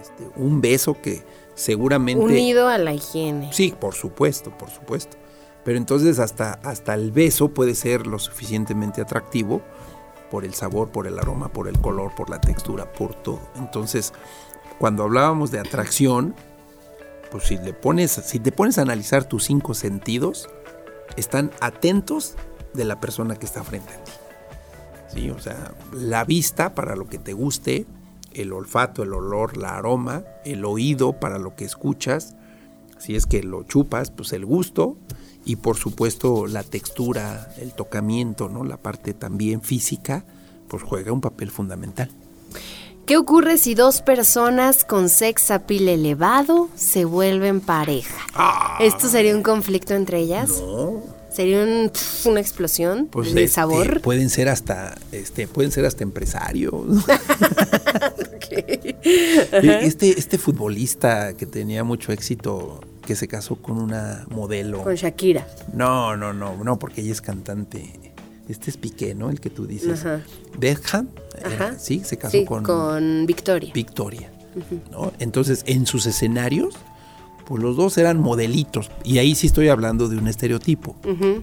Este, 0.00 0.26
un 0.36 0.60
beso 0.60 0.96
que 1.02 1.22
seguramente... 1.54 2.24
Unido 2.24 2.68
a 2.68 2.78
la 2.78 2.94
higiene. 2.94 3.52
Sí, 3.52 3.74
por 3.78 3.94
supuesto, 3.94 4.56
por 4.56 4.70
supuesto. 4.70 5.18
Pero 5.64 5.76
entonces 5.76 6.18
hasta, 6.18 6.52
hasta 6.62 6.94
el 6.94 7.10
beso 7.10 7.48
puede 7.48 7.74
ser 7.74 8.06
lo 8.06 8.18
suficientemente 8.18 9.02
atractivo 9.02 9.60
por 10.30 10.44
el 10.44 10.54
sabor, 10.54 10.90
por 10.90 11.06
el 11.06 11.18
aroma, 11.18 11.48
por 11.48 11.68
el 11.68 11.80
color, 11.80 12.14
por 12.14 12.30
la 12.30 12.40
textura, 12.40 12.92
por 12.92 13.14
todo. 13.14 13.40
Entonces, 13.56 14.12
cuando 14.78 15.04
hablábamos 15.04 15.50
de 15.50 15.58
atracción, 15.58 16.34
pues 17.30 17.44
si 17.44 17.58
le 17.58 17.72
pones, 17.72 18.12
si 18.12 18.38
te 18.38 18.52
pones 18.52 18.78
a 18.78 18.82
analizar 18.82 19.24
tus 19.24 19.44
cinco 19.44 19.74
sentidos, 19.74 20.48
están 21.16 21.50
atentos 21.60 22.36
de 22.74 22.84
la 22.84 23.00
persona 23.00 23.36
que 23.36 23.46
está 23.46 23.62
frente 23.64 23.92
a 23.92 24.04
ti. 24.04 24.12
¿sí? 25.14 25.30
O 25.30 25.38
sea, 25.38 25.74
la 25.92 26.24
vista 26.24 26.74
para 26.74 26.96
lo 26.96 27.06
que 27.06 27.18
te 27.18 27.32
guste, 27.32 27.86
el 28.34 28.52
olfato, 28.52 29.02
el 29.02 29.12
olor, 29.12 29.56
la 29.56 29.76
aroma, 29.76 30.24
el 30.44 30.64
oído 30.64 31.18
para 31.18 31.38
lo 31.38 31.56
que 31.56 31.64
escuchas, 31.64 32.36
si 32.98 33.16
es 33.16 33.26
que 33.26 33.42
lo 33.42 33.62
chupas, 33.62 34.10
pues 34.10 34.32
el 34.32 34.44
gusto, 34.44 34.96
y 35.48 35.56
por 35.56 35.78
supuesto 35.78 36.46
la 36.46 36.62
textura, 36.62 37.54
el 37.58 37.72
tocamiento, 37.72 38.50
¿no? 38.50 38.64
La 38.64 38.76
parte 38.76 39.14
también 39.14 39.62
física, 39.62 40.24
pues 40.68 40.82
juega 40.82 41.10
un 41.10 41.22
papel 41.22 41.50
fundamental. 41.50 42.10
¿Qué 43.06 43.16
ocurre 43.16 43.56
si 43.56 43.74
dos 43.74 44.02
personas 44.02 44.84
con 44.84 45.08
sex 45.08 45.50
appeal 45.50 45.88
elevado 45.88 46.68
se 46.76 47.06
vuelven 47.06 47.62
pareja? 47.62 48.26
Ah. 48.34 48.76
¿Esto 48.80 49.08
sería 49.08 49.34
un 49.34 49.42
conflicto 49.42 49.94
entre 49.94 50.18
ellas? 50.18 50.50
No. 50.60 51.02
¿Sería 51.30 51.62
una 52.26 52.40
explosión 52.40 53.06
pues 53.06 53.32
de 53.32 53.44
este, 53.44 53.54
sabor? 53.54 54.02
Pueden 54.02 54.28
ser 54.28 54.50
hasta, 54.50 54.98
este, 55.12 55.48
pueden 55.48 55.72
ser 55.72 55.86
hasta 55.86 56.02
empresarios. 56.02 56.84
este, 59.62 60.18
este 60.18 60.36
futbolista 60.36 61.32
que 61.32 61.46
tenía 61.46 61.84
mucho 61.84 62.12
éxito, 62.12 62.80
que 63.08 63.16
se 63.16 63.26
casó 63.26 63.56
con 63.56 63.78
una 63.78 64.26
modelo. 64.28 64.82
Con 64.82 64.94
Shakira. 64.94 65.46
No, 65.72 66.14
no, 66.14 66.34
no, 66.34 66.62
no, 66.62 66.78
porque 66.78 67.00
ella 67.00 67.12
es 67.12 67.22
cantante. 67.22 68.12
Este 68.50 68.68
es 68.68 68.76
Piqué, 68.76 69.14
¿no? 69.14 69.30
El 69.30 69.40
que 69.40 69.48
tú 69.48 69.66
dices. 69.66 70.04
Ajá. 70.04 70.20
Beckham, 70.58 71.08
sí, 71.78 72.02
se 72.04 72.18
casó 72.18 72.44
con, 72.44 72.64
con 72.64 73.24
Victoria. 73.24 73.72
Victoria, 73.72 74.30
¿no? 74.90 75.14
Entonces, 75.20 75.62
en 75.64 75.86
sus 75.86 76.04
escenarios, 76.04 76.74
pues 77.46 77.62
los 77.62 77.78
dos 77.78 77.96
eran 77.96 78.20
modelitos. 78.20 78.90
Y 79.04 79.16
ahí 79.16 79.34
sí 79.34 79.46
estoy 79.46 79.68
hablando 79.68 80.10
de 80.10 80.18
un 80.18 80.28
estereotipo. 80.28 80.94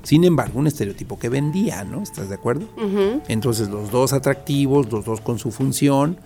Sin 0.03 0.23
embargo, 0.23 0.59
un 0.59 0.67
estereotipo 0.67 1.17
que 1.17 1.29
vendía, 1.29 1.83
¿no? 1.83 2.03
¿Estás 2.03 2.29
de 2.29 2.35
acuerdo? 2.35 2.67
Entonces, 3.27 3.69
los 3.69 3.89
dos 3.89 4.13
atractivos, 4.13 4.91
los 4.91 5.03
dos 5.03 5.19
con 5.19 5.39
su 5.39 5.49
función. 5.49 6.19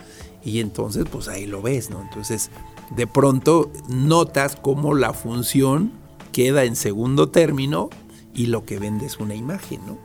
Y 0.44 0.60
entonces, 0.60 1.06
pues 1.10 1.30
ahí 1.30 1.46
lo 1.46 1.62
ves, 1.62 1.90
¿no? 1.90 2.02
Entonces, 2.02 2.50
de 2.96 3.08
pronto 3.08 3.72
notas 3.88 4.56
cómo 4.56 4.94
la 4.94 5.14
función 5.14 5.92
queda 6.32 6.64
en 6.64 6.76
segundo 6.76 7.30
término 7.30 7.90
y 8.34 8.48
lo 8.48 8.66
que 8.66 8.80
vende 8.80 9.06
es 9.06 9.20
una 9.20 9.36
imagen, 9.36 9.82
¿no? 9.86 9.98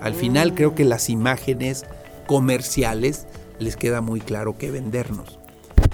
Al 0.00 0.14
final 0.14 0.54
creo 0.54 0.74
que 0.74 0.84
las 0.84 1.08
imágenes 1.08 1.84
comerciales 2.26 3.26
les 3.58 3.76
queda 3.76 4.00
muy 4.00 4.20
claro 4.20 4.58
que 4.58 4.70
vendernos. 4.70 5.38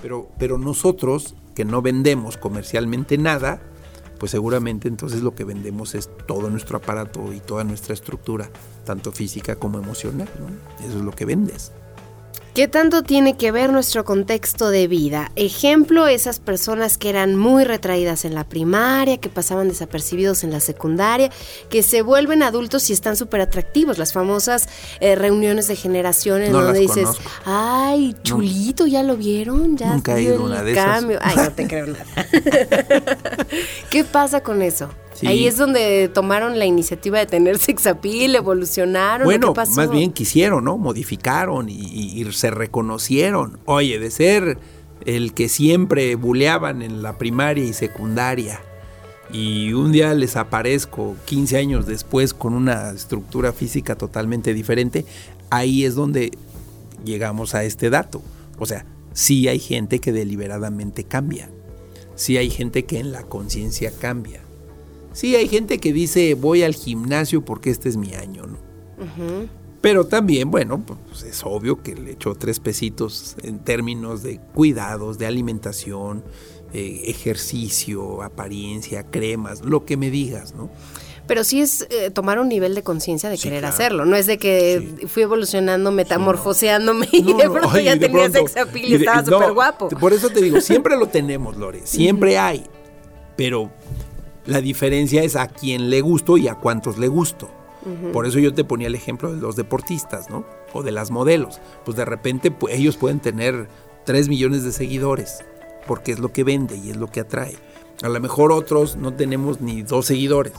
Pero, 0.01 0.29
pero 0.39 0.59
nosotros, 0.59 1.35
que 1.55 1.65
no 1.65 1.83
vendemos 1.83 2.37
comercialmente 2.37 3.19
nada, 3.19 3.61
pues 4.19 4.33
seguramente 4.33 4.89
entonces 4.89 5.23
lo 5.23 5.35
que 5.35 5.45
vendemos 5.45 5.95
es 5.95 6.11
todo 6.27 6.51
nuestro 6.51 6.79
aparato 6.79 7.33
y 7.33 7.41
toda 7.41 7.65
nuestra 7.65 7.95
estructura, 7.95 8.51
tanto 8.85 9.13
física 9.13 9.57
como 9.57 9.79
emocional. 9.79 10.29
¿no? 10.41 10.87
Eso 10.87 10.99
es 10.99 11.05
lo 11.05 11.13
que 11.13 11.25
vendes. 11.25 11.73
¿Qué 12.59 12.67
tanto 12.67 13.05
tiene 13.05 13.37
que 13.37 13.53
ver 13.53 13.71
nuestro 13.71 14.05
contexto 14.05 14.71
de 14.71 14.89
vida? 14.89 15.31
Ejemplo, 15.37 16.09
esas 16.09 16.41
personas 16.41 16.99
que 16.99 17.09
eran 17.09 17.37
muy 17.37 17.63
retraídas 17.63 18.25
en 18.25 18.35
la 18.35 18.43
primaria, 18.43 19.19
que 19.19 19.29
pasaban 19.29 19.69
desapercibidos 19.69 20.43
en 20.43 20.51
la 20.51 20.59
secundaria, 20.59 21.31
que 21.71 21.85
se 21.85 22.03
vuelven 22.03 22.43
adultos 22.43 22.91
y 22.91 22.95
están 22.95 23.15
súper 23.15 23.43
atractivos. 23.43 23.97
Las 23.97 24.13
famosas 24.13 24.69
eh, 24.99 25.15
reuniones 25.15 25.69
de 25.69 25.77
generación 25.77 26.43
en 26.43 26.51
donde 26.51 26.81
dices, 26.81 27.09
ay, 27.45 28.17
chulito, 28.25 28.89
¿ya 28.89 29.05
lo 29.05 29.17
vieron? 29.17 29.77
Ya 29.77 29.93
Nunca 29.93 30.19
he 30.19 30.23
ido 30.23 30.43
una 30.43 30.65
de 30.65 30.75
cambio. 30.75 31.21
Ay, 31.23 31.37
no 31.37 31.53
te 31.53 31.69
creo 31.69 31.87
nada. 31.87 32.07
¿Qué 33.89 34.03
pasa 34.03 34.43
con 34.43 34.63
eso? 34.63 34.91
Ahí 35.27 35.47
es 35.47 35.57
donde 35.57 36.09
tomaron 36.13 36.59
la 36.59 36.67
iniciativa 36.67 37.19
de 37.19 37.27
tener 37.27 37.59
sexapil, 37.59 38.35
evolucionaron. 38.35 39.25
Bueno, 39.25 39.55
más 39.55 39.91
bien 39.91 40.13
quisieron, 40.13 40.65
¿no? 40.65 40.79
Modificaron 40.79 41.69
y, 41.69 42.25
se 42.33 42.51
reconocieron. 42.51 43.59
Oye, 43.65 43.99
de 43.99 44.11
ser 44.11 44.59
el 45.05 45.33
que 45.33 45.49
siempre 45.49 46.15
buleaban 46.15 46.83
en 46.83 47.03
la 47.03 47.19
primaria 47.19 47.65
y 47.65 47.73
secundaria 47.73 48.61
y 49.33 49.73
un 49.75 49.93
día 49.93 50.15
les 50.15 50.37
aparezco 50.37 51.17
15 51.27 51.59
años 51.59 51.87
después 51.87 52.33
con 52.33 52.55
una 52.55 52.91
estructura 52.91 53.53
física 53.53 53.97
totalmente 53.97 54.55
diferente, 54.55 55.05
ahí 55.51 55.85
es 55.85 55.95
donde 55.95 56.31
llegamos 57.05 57.55
a 57.55 57.65
este 57.65 57.91
dato. 57.91 58.23
O 58.59 58.67
sea, 58.67 58.87
sí 59.13 59.49
hay 59.49 59.59
gente 59.59 59.99
que 59.99 60.13
deliberadamente 60.13 61.05
cambia, 61.05 61.51
sí 62.15 62.37
hay 62.37 62.51
gente 62.51 62.85
que 62.85 62.99
en 62.99 63.13
la 63.13 63.23
conciencia 63.25 63.93
cambia. 63.99 64.41
Sí, 65.19 65.35
hay 65.35 65.49
gente 65.49 65.79
que 65.79 65.93
dice 65.93 66.35
voy 66.35 66.63
al 66.63 66.77
gimnasio 66.77 67.45
porque 67.45 67.71
este 67.71 67.89
es 67.89 67.97
mi 67.97 68.15
año, 68.15 68.45
¿no? 68.47 68.57
Pero 69.81 70.07
también, 70.07 70.49
bueno, 70.49 70.81
pues 70.87 71.25
es 71.25 71.43
obvio 71.45 71.83
que 71.83 71.97
le 71.97 72.13
echó 72.13 72.37
tres 72.37 72.61
pesitos 72.61 73.35
en 73.43 73.59
términos 73.59 74.23
de 74.23 74.39
cuidados, 74.55 75.19
de 75.19 75.27
alimentación, 75.27 76.23
eh, 76.73 77.03
ejercicio, 77.07 78.23
apariencia, 78.23 79.11
cremas, 79.11 79.65
lo 79.65 79.85
que 79.85 79.97
me 79.97 80.09
digas, 80.09 80.55
¿no? 80.55 80.71
Pero 81.27 81.43
sí 81.43 81.63
es 81.63 81.89
eh, 81.91 82.13
tomar 82.13 82.39
un 82.39 82.49
nivel 82.49 82.77
de 82.77 82.85
conciencia 82.85 83.29
de 83.29 83.39
querer 83.39 83.65
hacerlo. 83.65 84.05
No 84.05 84.15
es 84.15 84.27
de 84.27 84.39
que 84.39 85.09
fui 85.09 85.25
evolucionando, 85.25 85.91
metamorfoseándome 85.91 87.09
y 87.11 87.33
de 87.33 87.51
pronto 87.51 87.77
ya 87.81 87.99
tenía 87.99 88.31
sex 88.31 88.57
appeal 88.57 88.89
y, 88.89 88.95
estaba 88.95 89.25
súper 89.25 89.53
guapo. 89.53 89.89
Por 89.89 90.13
eso 90.13 90.31
te 90.31 90.41
digo, 90.41 90.61
siempre 90.61 90.97
lo 90.97 91.09
tenemos, 91.09 91.57
Lore. 91.57 91.81
Siempre 91.83 92.39
hay. 92.39 92.65
Pero 93.37 93.71
la 94.49 94.63
diferencia 94.63 95.23
es 95.23 95.37
a 95.37 95.47
quién 95.47 95.91
le 95.91 96.01
gusto 96.01 96.39
y 96.39 96.49
a 96.49 96.55
cuántos 96.55 96.97
le 96.97 97.09
gusto. 97.09 97.51
Por 98.13 98.27
eso 98.27 98.39
yo 98.39 98.53
te 98.53 98.65
ponía 98.65 98.89
el 98.89 98.95
ejemplo 98.95 99.33
de 99.33 99.41
los 99.41 99.57
deportistas, 99.57 100.29
¿no? 100.29 100.45
O 100.73 100.83
de 100.83 100.91
las 100.91 101.11
modelos. 101.11 101.61
Pues 101.85 101.97
de 101.97 102.05
repente 102.05 102.55
ellos 102.71 102.97
pueden 102.97 103.21
tener 103.21 103.69
3 104.05 104.29
millones 104.29 104.65
de 104.65 104.73
seguidores, 104.73 105.39
porque 105.87 106.13
es 106.13 106.19
lo 106.19 106.33
que 106.33 106.45
vende 106.45 106.77
y 106.77 106.91
es 106.91 106.97
lo 106.97 107.11
que 107.11 107.21
atrae. 107.21 107.57
A 108.03 108.09
lo 108.09 108.21
mejor 108.21 108.53
otros 108.53 108.97
no 108.97 109.15
tenemos 109.15 109.61
ni 109.61 109.83
dos 109.83 110.07
seguidores, 110.07 110.55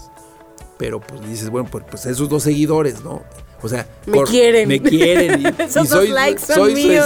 pero 0.77 1.01
pues 1.01 1.21
dices, 1.27 1.49
bueno, 1.49 1.67
pues, 1.71 1.83
pues 1.89 2.05
esos 2.05 2.29
dos 2.29 2.43
seguidores, 2.43 3.03
¿no? 3.03 3.23
O 3.61 3.67
sea, 3.69 3.87
me 4.05 4.23
quieren. 4.23 4.67
Me 4.67 4.81
quieren. 4.81 5.41
Y, 5.41 5.69
soy, 5.69 6.09
likes 6.09 6.41
soy, 6.41 6.97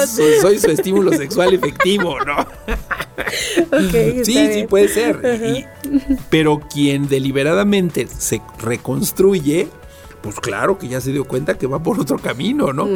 soy, 0.42 0.60
su 0.60 0.72
estímulo 0.72 1.12
sexual 1.14 1.54
efectivo, 1.54 2.18
¿no? 2.24 2.46
sí, 4.24 4.54
sí 4.54 4.66
puede 4.70 4.88
ser. 4.88 5.68
pero 6.30 6.60
quien 6.72 7.08
deliberadamente 7.08 8.08
se 8.08 8.42
reconstruye, 8.60 9.68
pues 10.22 10.40
claro 10.40 10.78
que 10.78 10.88
ya 10.88 11.02
se 11.02 11.12
dio 11.12 11.26
cuenta 11.26 11.58
que 11.58 11.68
va 11.68 11.82
por 11.82 12.00
otro 12.00 12.20
camino, 12.20 12.72
¿no? 12.72 12.88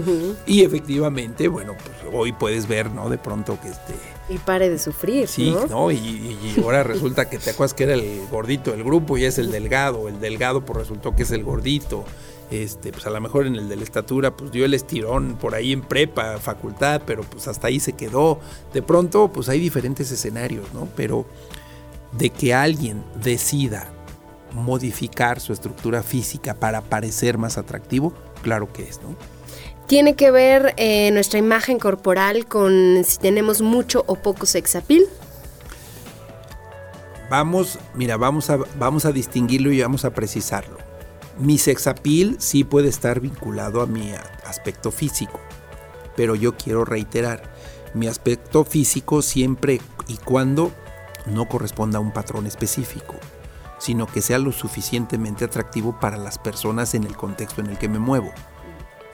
Y 0.45 0.63
efectivamente, 0.63 1.47
bueno, 1.47 1.73
pues 1.73 2.13
hoy 2.13 2.31
puedes 2.33 2.67
ver, 2.67 2.91
¿no? 2.91 3.09
De 3.09 3.17
pronto 3.17 3.59
que 3.61 3.69
este... 3.69 3.93
Y 4.29 4.37
pare 4.37 4.69
de 4.69 4.77
sufrir, 4.77 5.27
sí, 5.27 5.55
¿no? 5.69 5.89
Y, 5.89 5.95
y, 5.95 6.55
ahora 6.61 6.83
resulta 6.83 7.29
que 7.29 7.37
te 7.37 7.51
acuerdas 7.51 7.73
que 7.73 7.85
era 7.85 7.93
el 7.93 8.27
gordito 8.29 8.71
del 8.71 8.83
grupo 8.83 9.17
y 9.17 9.23
es 9.23 9.37
el 9.39 9.51
delgado. 9.51 10.09
El 10.09 10.19
delgado 10.19 10.61
pues 10.61 10.79
resultó 10.79 11.15
que 11.15 11.23
es 11.23 11.31
el 11.31 11.43
gordito 11.43 12.05
este, 12.49 12.91
pues 12.91 13.05
a 13.05 13.09
lo 13.09 13.19
mejor 13.19 13.45
en 13.45 13.55
el 13.55 13.67
de 13.67 13.75
la 13.75 13.83
estatura, 13.83 14.35
pues 14.35 14.51
dio 14.51 14.63
el 14.65 14.73
estirón 14.73 15.35
por 15.35 15.53
ahí 15.53 15.73
en 15.73 15.81
prepa, 15.81 16.37
facultad, 16.37 17.01
pero 17.05 17.23
pues 17.23 17.47
hasta 17.47 17.67
ahí 17.67 17.79
se 17.79 17.93
quedó. 17.93 18.39
De 18.73 18.81
pronto, 18.81 19.29
pues 19.29 19.49
hay 19.49 19.59
diferentes 19.59 20.11
escenarios, 20.11 20.73
¿no? 20.73 20.87
Pero 20.95 21.25
de 22.13 22.29
que 22.29 22.53
alguien 22.53 23.03
decida 23.21 23.89
modificar 24.53 25.41
su 25.41 25.51
estructura 25.51 26.03
física 26.03 26.53
para 26.53 26.81
parecer 26.81 27.37
más 27.37 27.57
atractivo, 27.57 28.13
claro 28.41 28.71
que 28.71 28.83
es, 28.83 29.01
¿no? 29.01 29.15
¿Tiene 29.87 30.15
que 30.15 30.31
ver 30.31 30.73
eh, 30.77 31.11
nuestra 31.11 31.39
imagen 31.39 31.79
corporal 31.79 32.45
con 32.45 33.03
si 33.05 33.17
tenemos 33.19 33.61
mucho 33.61 34.03
o 34.07 34.15
poco 34.15 34.45
sex 34.45 34.75
appeal? 34.75 35.03
Vamos, 37.29 37.77
mira, 37.93 38.15
vamos 38.15 38.49
a, 38.49 38.57
vamos 38.77 39.05
a 39.05 39.11
distinguirlo 39.11 39.71
y 39.71 39.81
vamos 39.81 40.05
a 40.05 40.11
precisarlo 40.11 40.86
mi 41.39 41.57
sexapil 41.57 42.37
sí 42.39 42.63
puede 42.63 42.89
estar 42.89 43.19
vinculado 43.19 43.81
a 43.81 43.87
mi 43.87 44.13
aspecto 44.45 44.91
físico, 44.91 45.39
pero 46.15 46.35
yo 46.35 46.55
quiero 46.57 46.85
reiterar, 46.85 47.43
mi 47.93 48.07
aspecto 48.07 48.63
físico 48.63 49.21
siempre 49.21 49.81
y 50.07 50.17
cuando 50.17 50.71
no 51.25 51.47
corresponda 51.47 51.97
a 51.97 52.01
un 52.01 52.11
patrón 52.11 52.47
específico, 52.47 53.15
sino 53.79 54.07
que 54.07 54.21
sea 54.21 54.39
lo 54.39 54.51
suficientemente 54.51 55.45
atractivo 55.45 55.99
para 55.99 56.17
las 56.17 56.37
personas 56.37 56.93
en 56.95 57.03
el 57.03 57.15
contexto 57.15 57.61
en 57.61 57.67
el 57.67 57.77
que 57.77 57.89
me 57.89 57.99
muevo. 57.99 58.31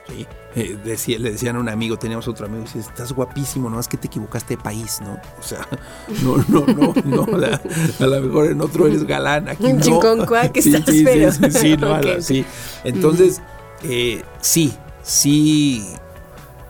Eh, 0.08 0.78
decía, 0.84 1.18
le 1.18 1.32
decían 1.32 1.56
a 1.56 1.60
un 1.60 1.68
amigo, 1.68 1.96
teníamos 1.96 2.28
otro 2.28 2.46
amigo, 2.46 2.62
dice, 2.62 2.78
estás 2.78 3.12
guapísimo, 3.12 3.70
no 3.70 3.80
es 3.80 3.88
que 3.88 3.96
te 3.96 4.06
equivocaste 4.06 4.56
de 4.56 4.62
país, 4.62 5.00
¿no? 5.00 5.18
O 5.38 5.42
sea, 5.42 5.66
no, 6.22 6.36
no, 6.48 6.66
no, 6.66 6.94
no, 7.04 7.22
a 7.24 8.06
lo 8.06 8.20
mejor 8.20 8.50
en 8.50 8.60
otro 8.60 8.86
eres 8.86 9.04
galán, 9.04 9.48
aquí 9.48 9.72
no. 9.72 10.52
que 10.52 10.62
sí, 10.62 10.74
estás 10.74 10.94
sí, 10.94 11.04
sí, 11.04 11.50
sí, 11.50 11.76
no, 11.76 11.98
sí. 12.20 12.44
Entonces, 12.84 13.40
eh, 13.82 14.22
sí, 14.40 14.74
sí, 15.02 15.84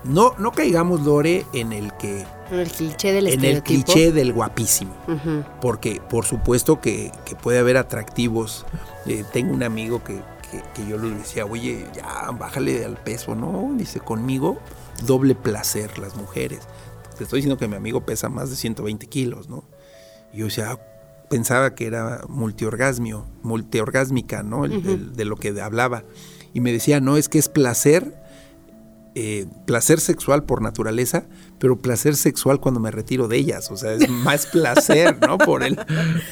no, 0.05 0.35
no 0.39 0.53
caigamos, 0.53 1.03
Lore, 1.03 1.45
en 1.53 1.73
el 1.73 1.93
que... 1.95 2.25
En 2.51 2.61
el 2.61 2.71
cliché 2.71 3.13
del 3.13 3.27
En 3.27 3.45
el 3.45 3.63
cliché 3.63 4.13
del 4.13 4.33
guapísimo. 4.33 4.95
Porque, 5.61 6.01
por 6.09 6.25
supuesto 6.25 6.81
que, 6.81 7.11
que 7.25 7.35
puede 7.35 7.59
haber 7.59 7.79
atractivos. 7.79 8.67
Eh, 9.07 9.25
tengo 9.33 9.53
un 9.53 9.63
amigo 9.63 10.05
que 10.05 10.21
que, 10.75 10.87
yo 10.87 10.99
le 10.99 11.11
decía, 11.11 11.47
oye, 11.47 11.87
ya, 11.95 12.31
bájale 12.39 12.85
al 12.85 12.97
peso, 12.97 13.35
¿no? 13.35 13.73
Dice, 13.77 14.01
conmigo, 14.01 14.59
doble 15.07 15.35
placer 15.35 15.99
las 15.99 16.17
mujeres. 16.17 16.61
Te 17.17 17.25
estoy 17.25 17.39
diciendo 17.39 17.59
que 17.59 17.69
mi 17.69 17.77
amigo 17.77 18.05
pesa 18.05 18.29
más 18.29 18.51
de 18.51 18.57
120 18.57 19.07
kilos, 19.07 19.49
¿no? 19.49 19.65
Y 20.33 20.39
yo 20.39 20.47
decía, 20.47 20.79
pensaba 21.29 21.75
que 21.75 21.87
era 21.87 22.25
multiorgasmio, 22.29 23.27
multiorgásmica, 23.43 24.43
¿no? 24.43 24.67
de 24.67 25.25
lo 25.25 25.37
que 25.37 25.61
hablaba. 25.61 26.05
Y 26.53 26.61
me 26.61 26.73
decía, 26.73 27.01
no, 27.01 27.17
es 27.17 27.29
que 27.29 27.39
es 27.39 27.49
placer, 27.49 28.15
eh, 29.17 29.47
placer 29.67 30.01
sexual 30.01 30.45
por 30.45 30.63
naturaleza, 30.63 31.27
pero 31.59 31.79
placer 31.79 32.17
sexual 32.17 32.61
cuando 32.61 32.81
me 32.81 32.91
retiro 32.91 33.29
de 33.29 33.37
ellas. 33.37 33.71
O 33.71 33.77
sea, 33.77 33.93
es 33.95 34.09
más 34.09 34.47
placer, 34.47 35.19
¿no? 35.21 35.39
Por 35.39 35.63
el, 35.63 35.79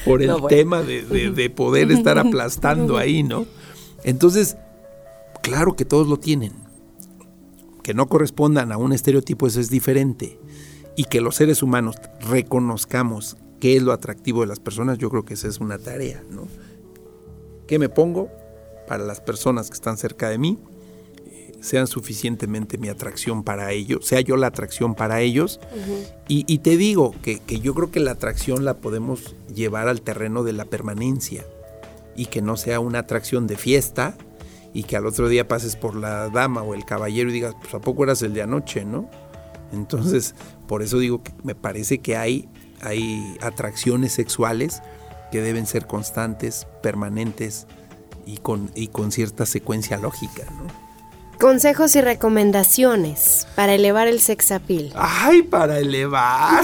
por 0.05 0.21
el 0.21 0.33
tema 0.49 0.81
de, 0.81 1.31
de 1.31 1.49
poder 1.49 1.91
estar 1.91 2.19
aplastando 2.19 2.97
ahí, 2.97 3.23
¿no? 3.23 3.45
Entonces, 4.03 4.57
claro 5.41 5.75
que 5.75 5.85
todos 5.85 6.07
lo 6.07 6.17
tienen. 6.17 6.53
Que 7.83 7.93
no 7.93 8.07
correspondan 8.07 8.71
a 8.71 8.77
un 8.77 8.93
estereotipo, 8.93 9.47
eso 9.47 9.59
es 9.59 9.69
diferente. 9.69 10.39
Y 10.95 11.05
que 11.05 11.21
los 11.21 11.35
seres 11.35 11.63
humanos 11.63 11.95
reconozcamos 12.21 13.37
qué 13.59 13.77
es 13.77 13.83
lo 13.83 13.93
atractivo 13.93 14.41
de 14.41 14.47
las 14.47 14.59
personas, 14.59 14.97
yo 14.97 15.09
creo 15.09 15.25
que 15.25 15.33
esa 15.35 15.47
es 15.47 15.59
una 15.59 15.77
tarea, 15.77 16.23
¿no? 16.29 16.47
¿Qué 17.67 17.79
me 17.79 17.89
pongo 17.89 18.29
para 18.87 19.03
las 19.03 19.21
personas 19.21 19.69
que 19.69 19.75
están 19.75 19.97
cerca 19.97 20.29
de 20.29 20.37
mí? 20.37 20.59
Eh, 21.25 21.53
sean 21.61 21.87
suficientemente 21.87 22.77
mi 22.77 22.89
atracción 22.89 23.43
para 23.43 23.71
ellos, 23.71 24.05
sea 24.05 24.19
yo 24.19 24.35
la 24.35 24.47
atracción 24.47 24.95
para 24.95 25.21
ellos. 25.21 25.61
y, 26.27 26.57
te 26.59 26.75
digo 26.77 27.15
que, 27.21 27.39
que, 27.39 27.59
yo 27.59 27.73
creo 27.73 27.89
que 27.89 28.01
la 28.01 28.11
atracción 28.11 28.65
la 28.65 28.75
podemos 28.79 29.35
llevar 29.53 29.87
al 29.87 30.01
terreno 30.01 30.43
de 30.43 30.53
la 30.53 30.65
permanencia 30.65 31.45
y 32.15 32.27
que 32.27 32.41
no 32.41 32.57
sea 32.57 32.79
una 32.79 32.99
atracción 32.99 33.47
de 33.47 33.57
fiesta 33.57 34.15
y 34.73 34.83
que 34.83 34.97
al 34.97 35.05
otro 35.05 35.29
día 35.29 35.47
pases 35.47 35.75
por 35.75 35.95
la 35.95 36.29
dama 36.29 36.63
o 36.63 36.73
el 36.73 36.85
caballero 36.85 37.29
y 37.29 37.33
digas, 37.33 37.55
pues 37.61 37.73
a 37.73 37.79
poco 37.79 38.03
eras 38.03 38.21
el 38.21 38.33
de 38.33 38.41
anoche, 38.41 38.85
¿no? 38.85 39.09
Entonces, 39.71 40.35
por 40.67 40.83
eso 40.83 40.99
digo 40.99 41.23
que 41.23 41.31
me 41.43 41.55
parece 41.55 41.99
que 41.99 42.15
hay 42.15 42.49
hay 42.83 43.37
atracciones 43.41 44.13
sexuales 44.13 44.81
que 45.31 45.41
deben 45.41 45.65
ser 45.65 45.87
constantes, 45.87 46.67
permanentes 46.81 47.65
y 48.25 48.37
con, 48.37 48.71
y 48.75 48.87
con 48.87 49.11
cierta 49.11 49.45
secuencia 49.45 49.97
lógica, 49.97 50.43
¿no? 50.51 50.67
Consejos 51.39 51.95
y 51.95 52.01
recomendaciones 52.01 53.47
para 53.55 53.73
elevar 53.73 54.07
el 54.07 54.21
sex 54.21 54.51
appeal. 54.51 54.93
¡Ay, 54.95 55.41
para 55.41 55.79
elevar! 55.79 56.63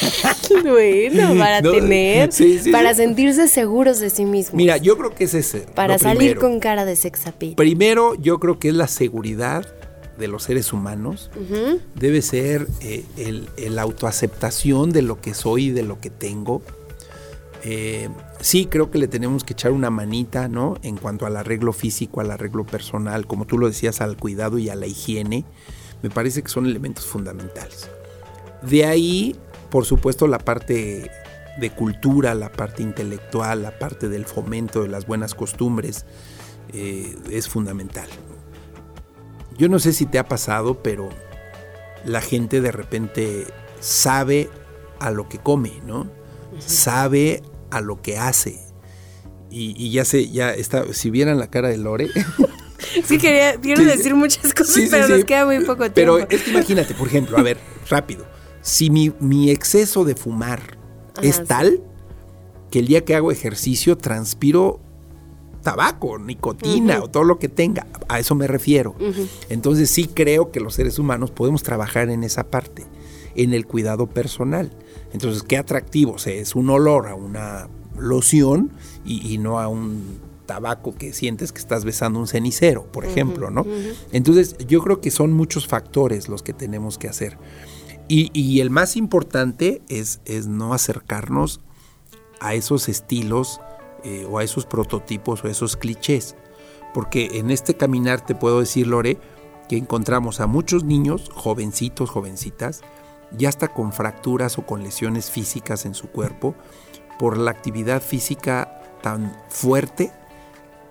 bueno, 0.64 1.38
para 1.38 1.62
tener, 1.62 2.30
para 2.72 2.94
sentirse 2.94 3.48
seguros 3.48 4.00
de 4.00 4.10
sí 4.10 4.24
mismos. 4.24 4.54
Mira, 4.54 4.76
yo 4.76 4.96
creo 4.96 5.14
que 5.14 5.24
es 5.24 5.34
ese. 5.34 5.60
Para 5.60 5.98
salir 5.98 6.36
con 6.36 6.60
cara 6.60 6.84
de 6.84 6.96
sex 6.96 7.26
appeal. 7.26 7.54
Primero, 7.54 8.14
yo 8.14 8.38
creo 8.38 8.58
que 8.58 8.68
es 8.68 8.74
la 8.74 8.88
seguridad 8.88 9.66
de 10.18 10.28
los 10.28 10.42
seres 10.42 10.72
humanos 10.72 11.30
debe 11.94 12.22
ser 12.22 12.66
eh, 12.80 13.04
el, 13.56 13.78
autoaceptación 13.78 14.90
de 14.90 15.02
lo 15.02 15.20
que 15.20 15.32
soy 15.32 15.66
y 15.66 15.70
de 15.70 15.84
lo 15.84 16.00
que 16.00 16.10
tengo. 16.10 16.60
Eh, 17.64 18.08
sí, 18.40 18.66
creo 18.66 18.90
que 18.90 18.98
le 18.98 19.08
tenemos 19.08 19.44
que 19.44 19.52
echar 19.52 19.72
una 19.72 19.90
manita, 19.90 20.48
¿no? 20.48 20.76
En 20.82 20.96
cuanto 20.96 21.26
al 21.26 21.36
arreglo 21.36 21.72
físico, 21.72 22.20
al 22.20 22.30
arreglo 22.30 22.64
personal, 22.64 23.26
como 23.26 23.46
tú 23.46 23.58
lo 23.58 23.68
decías, 23.68 24.00
al 24.00 24.16
cuidado 24.16 24.58
y 24.58 24.68
a 24.68 24.74
la 24.74 24.86
higiene. 24.86 25.44
Me 26.02 26.10
parece 26.10 26.42
que 26.42 26.48
son 26.48 26.66
elementos 26.66 27.06
fundamentales. 27.06 27.88
De 28.62 28.84
ahí, 28.84 29.36
por 29.70 29.84
supuesto, 29.84 30.26
la 30.26 30.38
parte 30.38 31.10
de 31.58 31.70
cultura, 31.70 32.34
la 32.34 32.50
parte 32.50 32.82
intelectual, 32.82 33.62
la 33.62 33.78
parte 33.78 34.08
del 34.08 34.24
fomento 34.24 34.82
de 34.82 34.88
las 34.88 35.06
buenas 35.06 35.34
costumbres 35.34 36.06
eh, 36.72 37.16
es 37.30 37.48
fundamental. 37.48 38.08
Yo 39.56 39.68
no 39.68 39.78
sé 39.78 39.92
si 39.92 40.06
te 40.06 40.18
ha 40.18 40.28
pasado, 40.28 40.82
pero 40.82 41.08
la 42.04 42.20
gente 42.20 42.60
de 42.60 42.70
repente 42.70 43.46
sabe 43.80 44.48
a 45.00 45.10
lo 45.10 45.28
que 45.28 45.38
come, 45.38 45.80
¿no? 45.84 46.08
Sabe 46.58 47.42
a 47.70 47.80
lo 47.80 48.00
que 48.00 48.18
hace. 48.18 48.60
Y, 49.50 49.90
ya 49.90 50.04
sé, 50.04 50.30
ya 50.30 50.52
está, 50.52 50.92
si 50.92 51.10
vieran 51.10 51.38
la 51.38 51.48
cara 51.48 51.68
de 51.68 51.78
Lore. 51.78 52.08
sí, 53.04 53.18
quería, 53.18 53.56
quiero 53.60 53.82
decir 53.82 54.14
muchas 54.14 54.54
cosas, 54.54 54.84
pero 54.90 55.08
nos 55.08 55.24
queda 55.24 55.46
muy 55.46 55.60
poco 55.60 55.90
tiempo. 55.90 55.92
Pero 55.94 56.18
es 56.18 56.42
que 56.42 56.50
imagínate, 56.50 56.94
por 56.94 57.08
ejemplo, 57.08 57.38
a 57.38 57.42
ver, 57.42 57.58
rápido. 57.88 58.26
Si 58.60 58.90
mi, 58.90 59.12
mi 59.20 59.50
exceso 59.50 60.04
de 60.04 60.14
fumar 60.14 60.78
es 61.22 61.44
tal 61.44 61.82
que 62.70 62.80
el 62.80 62.86
día 62.86 63.04
que 63.04 63.14
hago 63.14 63.32
ejercicio 63.32 63.96
transpiro 63.96 64.80
tabaco, 65.62 66.18
nicotina 66.18 67.02
o 67.02 67.08
todo 67.08 67.24
lo 67.24 67.38
que 67.38 67.48
tenga. 67.48 67.86
A 68.08 68.18
eso 68.18 68.34
me 68.34 68.46
refiero. 68.46 68.94
Entonces 69.48 69.90
sí 69.90 70.06
creo 70.06 70.50
que 70.50 70.60
los 70.60 70.74
seres 70.74 70.98
humanos 70.98 71.30
podemos 71.30 71.62
trabajar 71.62 72.10
en 72.10 72.24
esa 72.24 72.44
parte, 72.44 72.86
en 73.34 73.52
el 73.52 73.66
cuidado 73.66 74.06
personal. 74.06 74.70
Entonces, 75.12 75.42
qué 75.42 75.56
atractivo, 75.56 76.12
o 76.12 76.18
sea, 76.18 76.34
es 76.34 76.54
un 76.54 76.70
olor 76.70 77.08
a 77.08 77.14
una 77.14 77.68
loción 77.98 78.70
y, 79.04 79.38
no 79.38 79.58
a 79.58 79.68
un 79.68 80.18
tabaco 80.46 80.94
que 80.94 81.12
sientes 81.12 81.52
que 81.52 81.58
estás 81.58 81.84
besando 81.84 82.18
un 82.18 82.26
cenicero, 82.26 82.84
por 82.84 83.04
ejemplo, 83.04 83.50
¿no? 83.50 83.66
Entonces, 84.12 84.56
yo 84.66 84.82
creo 84.82 85.00
que 85.00 85.10
son 85.10 85.32
muchos 85.32 85.66
factores 85.66 86.28
los 86.28 86.42
que 86.42 86.52
tenemos 86.52 86.98
que 86.98 87.08
hacer. 87.08 87.38
Y, 88.10 88.60
el 88.60 88.70
más 88.70 88.96
importante 88.96 89.82
es, 89.88 90.20
no 90.46 90.72
acercarnos 90.72 91.60
a 92.40 92.54
esos 92.54 92.88
estilos 92.88 93.60
eh, 94.02 94.26
o 94.30 94.38
a 94.38 94.44
esos 94.44 94.64
prototipos 94.64 95.44
o 95.44 95.48
a 95.48 95.50
esos 95.50 95.76
clichés. 95.76 96.34
Porque 96.94 97.38
en 97.38 97.50
este 97.50 97.74
caminar 97.74 98.24
te 98.24 98.34
puedo 98.34 98.60
decir, 98.60 98.86
Lore, 98.86 99.18
que 99.68 99.76
encontramos 99.76 100.40
a 100.40 100.46
muchos 100.46 100.84
niños, 100.84 101.30
jovencitos, 101.34 102.08
jovencitas, 102.08 102.80
ya 103.30 103.50
hasta 103.50 103.68
con 103.68 103.92
fracturas 103.92 104.56
o 104.56 104.64
con 104.64 104.82
lesiones 104.82 105.30
físicas 105.30 105.84
en 105.84 105.94
su 105.94 106.08
cuerpo, 106.08 106.54
por 107.18 107.36
la 107.36 107.50
actividad 107.50 108.00
física 108.00 108.82
tan 109.02 109.36
fuerte 109.50 110.12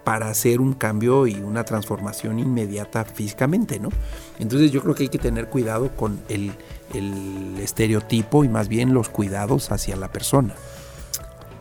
para 0.07 0.29
hacer 0.29 0.61
un 0.61 0.71
cambio 0.71 1.27
y 1.27 1.33
una 1.33 1.65
transformación 1.65 2.39
inmediata 2.39 3.03
físicamente, 3.03 3.77
¿no? 3.77 3.89
Entonces 4.39 4.71
yo 4.71 4.81
creo 4.81 4.95
que 4.95 5.03
hay 5.03 5.09
que 5.09 5.17
tener 5.17 5.49
cuidado 5.49 5.93
con 5.97 6.21
el 6.29 6.53
estereotipo 7.59 8.45
y 8.45 8.47
más 8.47 8.69
bien 8.69 8.93
los 8.93 9.09
cuidados 9.09 9.69
hacia 9.69 9.97
la 9.97 10.07
persona. 10.07 10.55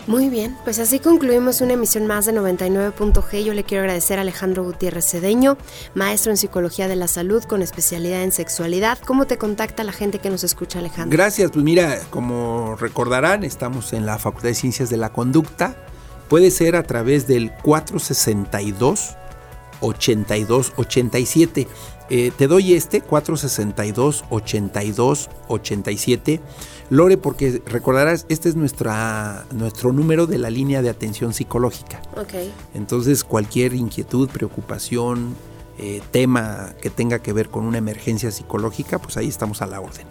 Muy 0.06 0.28
bien, 0.28 0.56
pues 0.62 0.78
así 0.78 1.00
concluimos 1.00 1.60
una 1.60 1.72
emisión 1.72 2.06
más 2.06 2.26
de 2.26 2.34
99.g. 2.34 3.42
Yo 3.42 3.52
le 3.52 3.64
quiero 3.64 3.82
agradecer 3.82 4.20
a 4.20 4.22
Alejandro 4.22 4.62
Gutiérrez 4.62 5.10
Cedeño, 5.10 5.58
maestro 5.94 6.30
en 6.30 6.36
psicología 6.36 6.86
de 6.86 6.94
la 6.94 7.08
salud 7.08 7.42
con 7.42 7.62
especialidad 7.62 8.22
en 8.22 8.30
sexualidad. 8.30 8.96
¿Cómo 9.04 9.26
te 9.26 9.38
contacta 9.38 9.82
la 9.82 9.90
gente 9.90 10.20
que 10.20 10.30
nos 10.30 10.44
escucha, 10.44 10.78
Alejandro? 10.78 11.16
Gracias, 11.16 11.50
pues 11.50 11.64
mira, 11.64 11.98
como 12.10 12.76
recordarán, 12.76 13.42
estamos 13.42 13.92
en 13.92 14.06
la 14.06 14.18
Facultad 14.18 14.50
de 14.50 14.54
Ciencias 14.54 14.88
de 14.88 14.98
la 14.98 15.08
Conducta. 15.08 15.74
Puede 16.28 16.50
ser 16.50 16.76
a 16.76 16.82
través 16.82 17.26
del 17.26 17.52
462 17.62 19.16
8287. 19.80 21.68
Eh, 22.08 22.32
te 22.36 22.46
doy 22.46 22.74
este 22.74 23.00
462 23.00 24.24
82 24.30 25.30
87 25.48 26.40
Lore, 26.88 27.16
porque 27.16 27.60
recordarás, 27.66 28.26
este 28.28 28.48
es 28.48 28.54
nuestra, 28.54 29.44
nuestro 29.52 29.92
número 29.92 30.26
de 30.26 30.38
la 30.38 30.50
línea 30.50 30.82
de 30.82 30.90
atención 30.90 31.32
psicológica. 31.32 32.00
Ok. 32.16 32.34
Entonces, 32.74 33.24
cualquier 33.24 33.74
inquietud, 33.74 34.28
preocupación, 34.28 35.34
eh, 35.78 36.00
tema 36.12 36.74
que 36.80 36.88
tenga 36.88 37.18
que 37.18 37.32
ver 37.32 37.48
con 37.48 37.64
una 37.66 37.78
emergencia 37.78 38.30
psicológica, 38.30 39.00
pues 39.00 39.16
ahí 39.16 39.28
estamos 39.28 39.62
a 39.62 39.66
la 39.66 39.80
orden. 39.80 40.06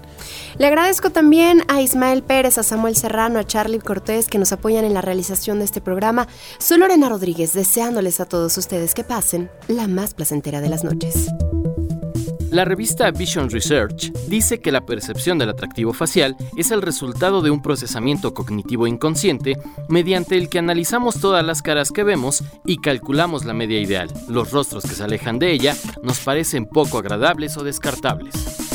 Le 0.57 0.67
agradezco 0.67 1.09
también 1.09 1.63
a 1.67 1.81
Ismael 1.81 2.23
Pérez, 2.23 2.57
a 2.57 2.63
Samuel 2.63 2.95
Serrano, 2.95 3.39
a 3.39 3.43
Charlie 3.43 3.79
Cortés 3.79 4.27
que 4.27 4.37
nos 4.37 4.51
apoyan 4.51 4.85
en 4.85 4.93
la 4.93 5.01
realización 5.01 5.59
de 5.59 5.65
este 5.65 5.81
programa. 5.81 6.27
Soy 6.59 6.77
Lorena 6.77 7.09
Rodríguez, 7.09 7.53
deseándoles 7.53 8.19
a 8.19 8.25
todos 8.25 8.57
ustedes 8.57 8.93
que 8.93 9.03
pasen 9.03 9.49
la 9.67 9.87
más 9.87 10.13
placentera 10.13 10.61
de 10.61 10.69
las 10.69 10.83
noches. 10.83 11.27
La 12.55 12.63
revista 12.63 13.11
Vision 13.11 13.49
Research 13.49 14.13
dice 14.29 14.61
que 14.61 14.71
la 14.71 14.85
percepción 14.85 15.37
del 15.37 15.49
atractivo 15.49 15.91
facial 15.91 16.37
es 16.55 16.71
el 16.71 16.81
resultado 16.81 17.41
de 17.41 17.51
un 17.51 17.61
procesamiento 17.61 18.33
cognitivo 18.33 18.87
inconsciente 18.87 19.57
mediante 19.89 20.37
el 20.37 20.47
que 20.47 20.59
analizamos 20.59 21.19
todas 21.19 21.45
las 21.45 21.61
caras 21.61 21.91
que 21.91 22.03
vemos 22.03 22.45
y 22.65 22.77
calculamos 22.77 23.43
la 23.43 23.53
media 23.53 23.81
ideal. 23.81 24.09
Los 24.29 24.51
rostros 24.51 24.85
que 24.85 24.95
se 24.95 25.03
alejan 25.03 25.37
de 25.37 25.51
ella 25.51 25.75
nos 26.01 26.19
parecen 26.19 26.65
poco 26.65 26.97
agradables 26.97 27.57
o 27.57 27.63
descartables. 27.65 28.74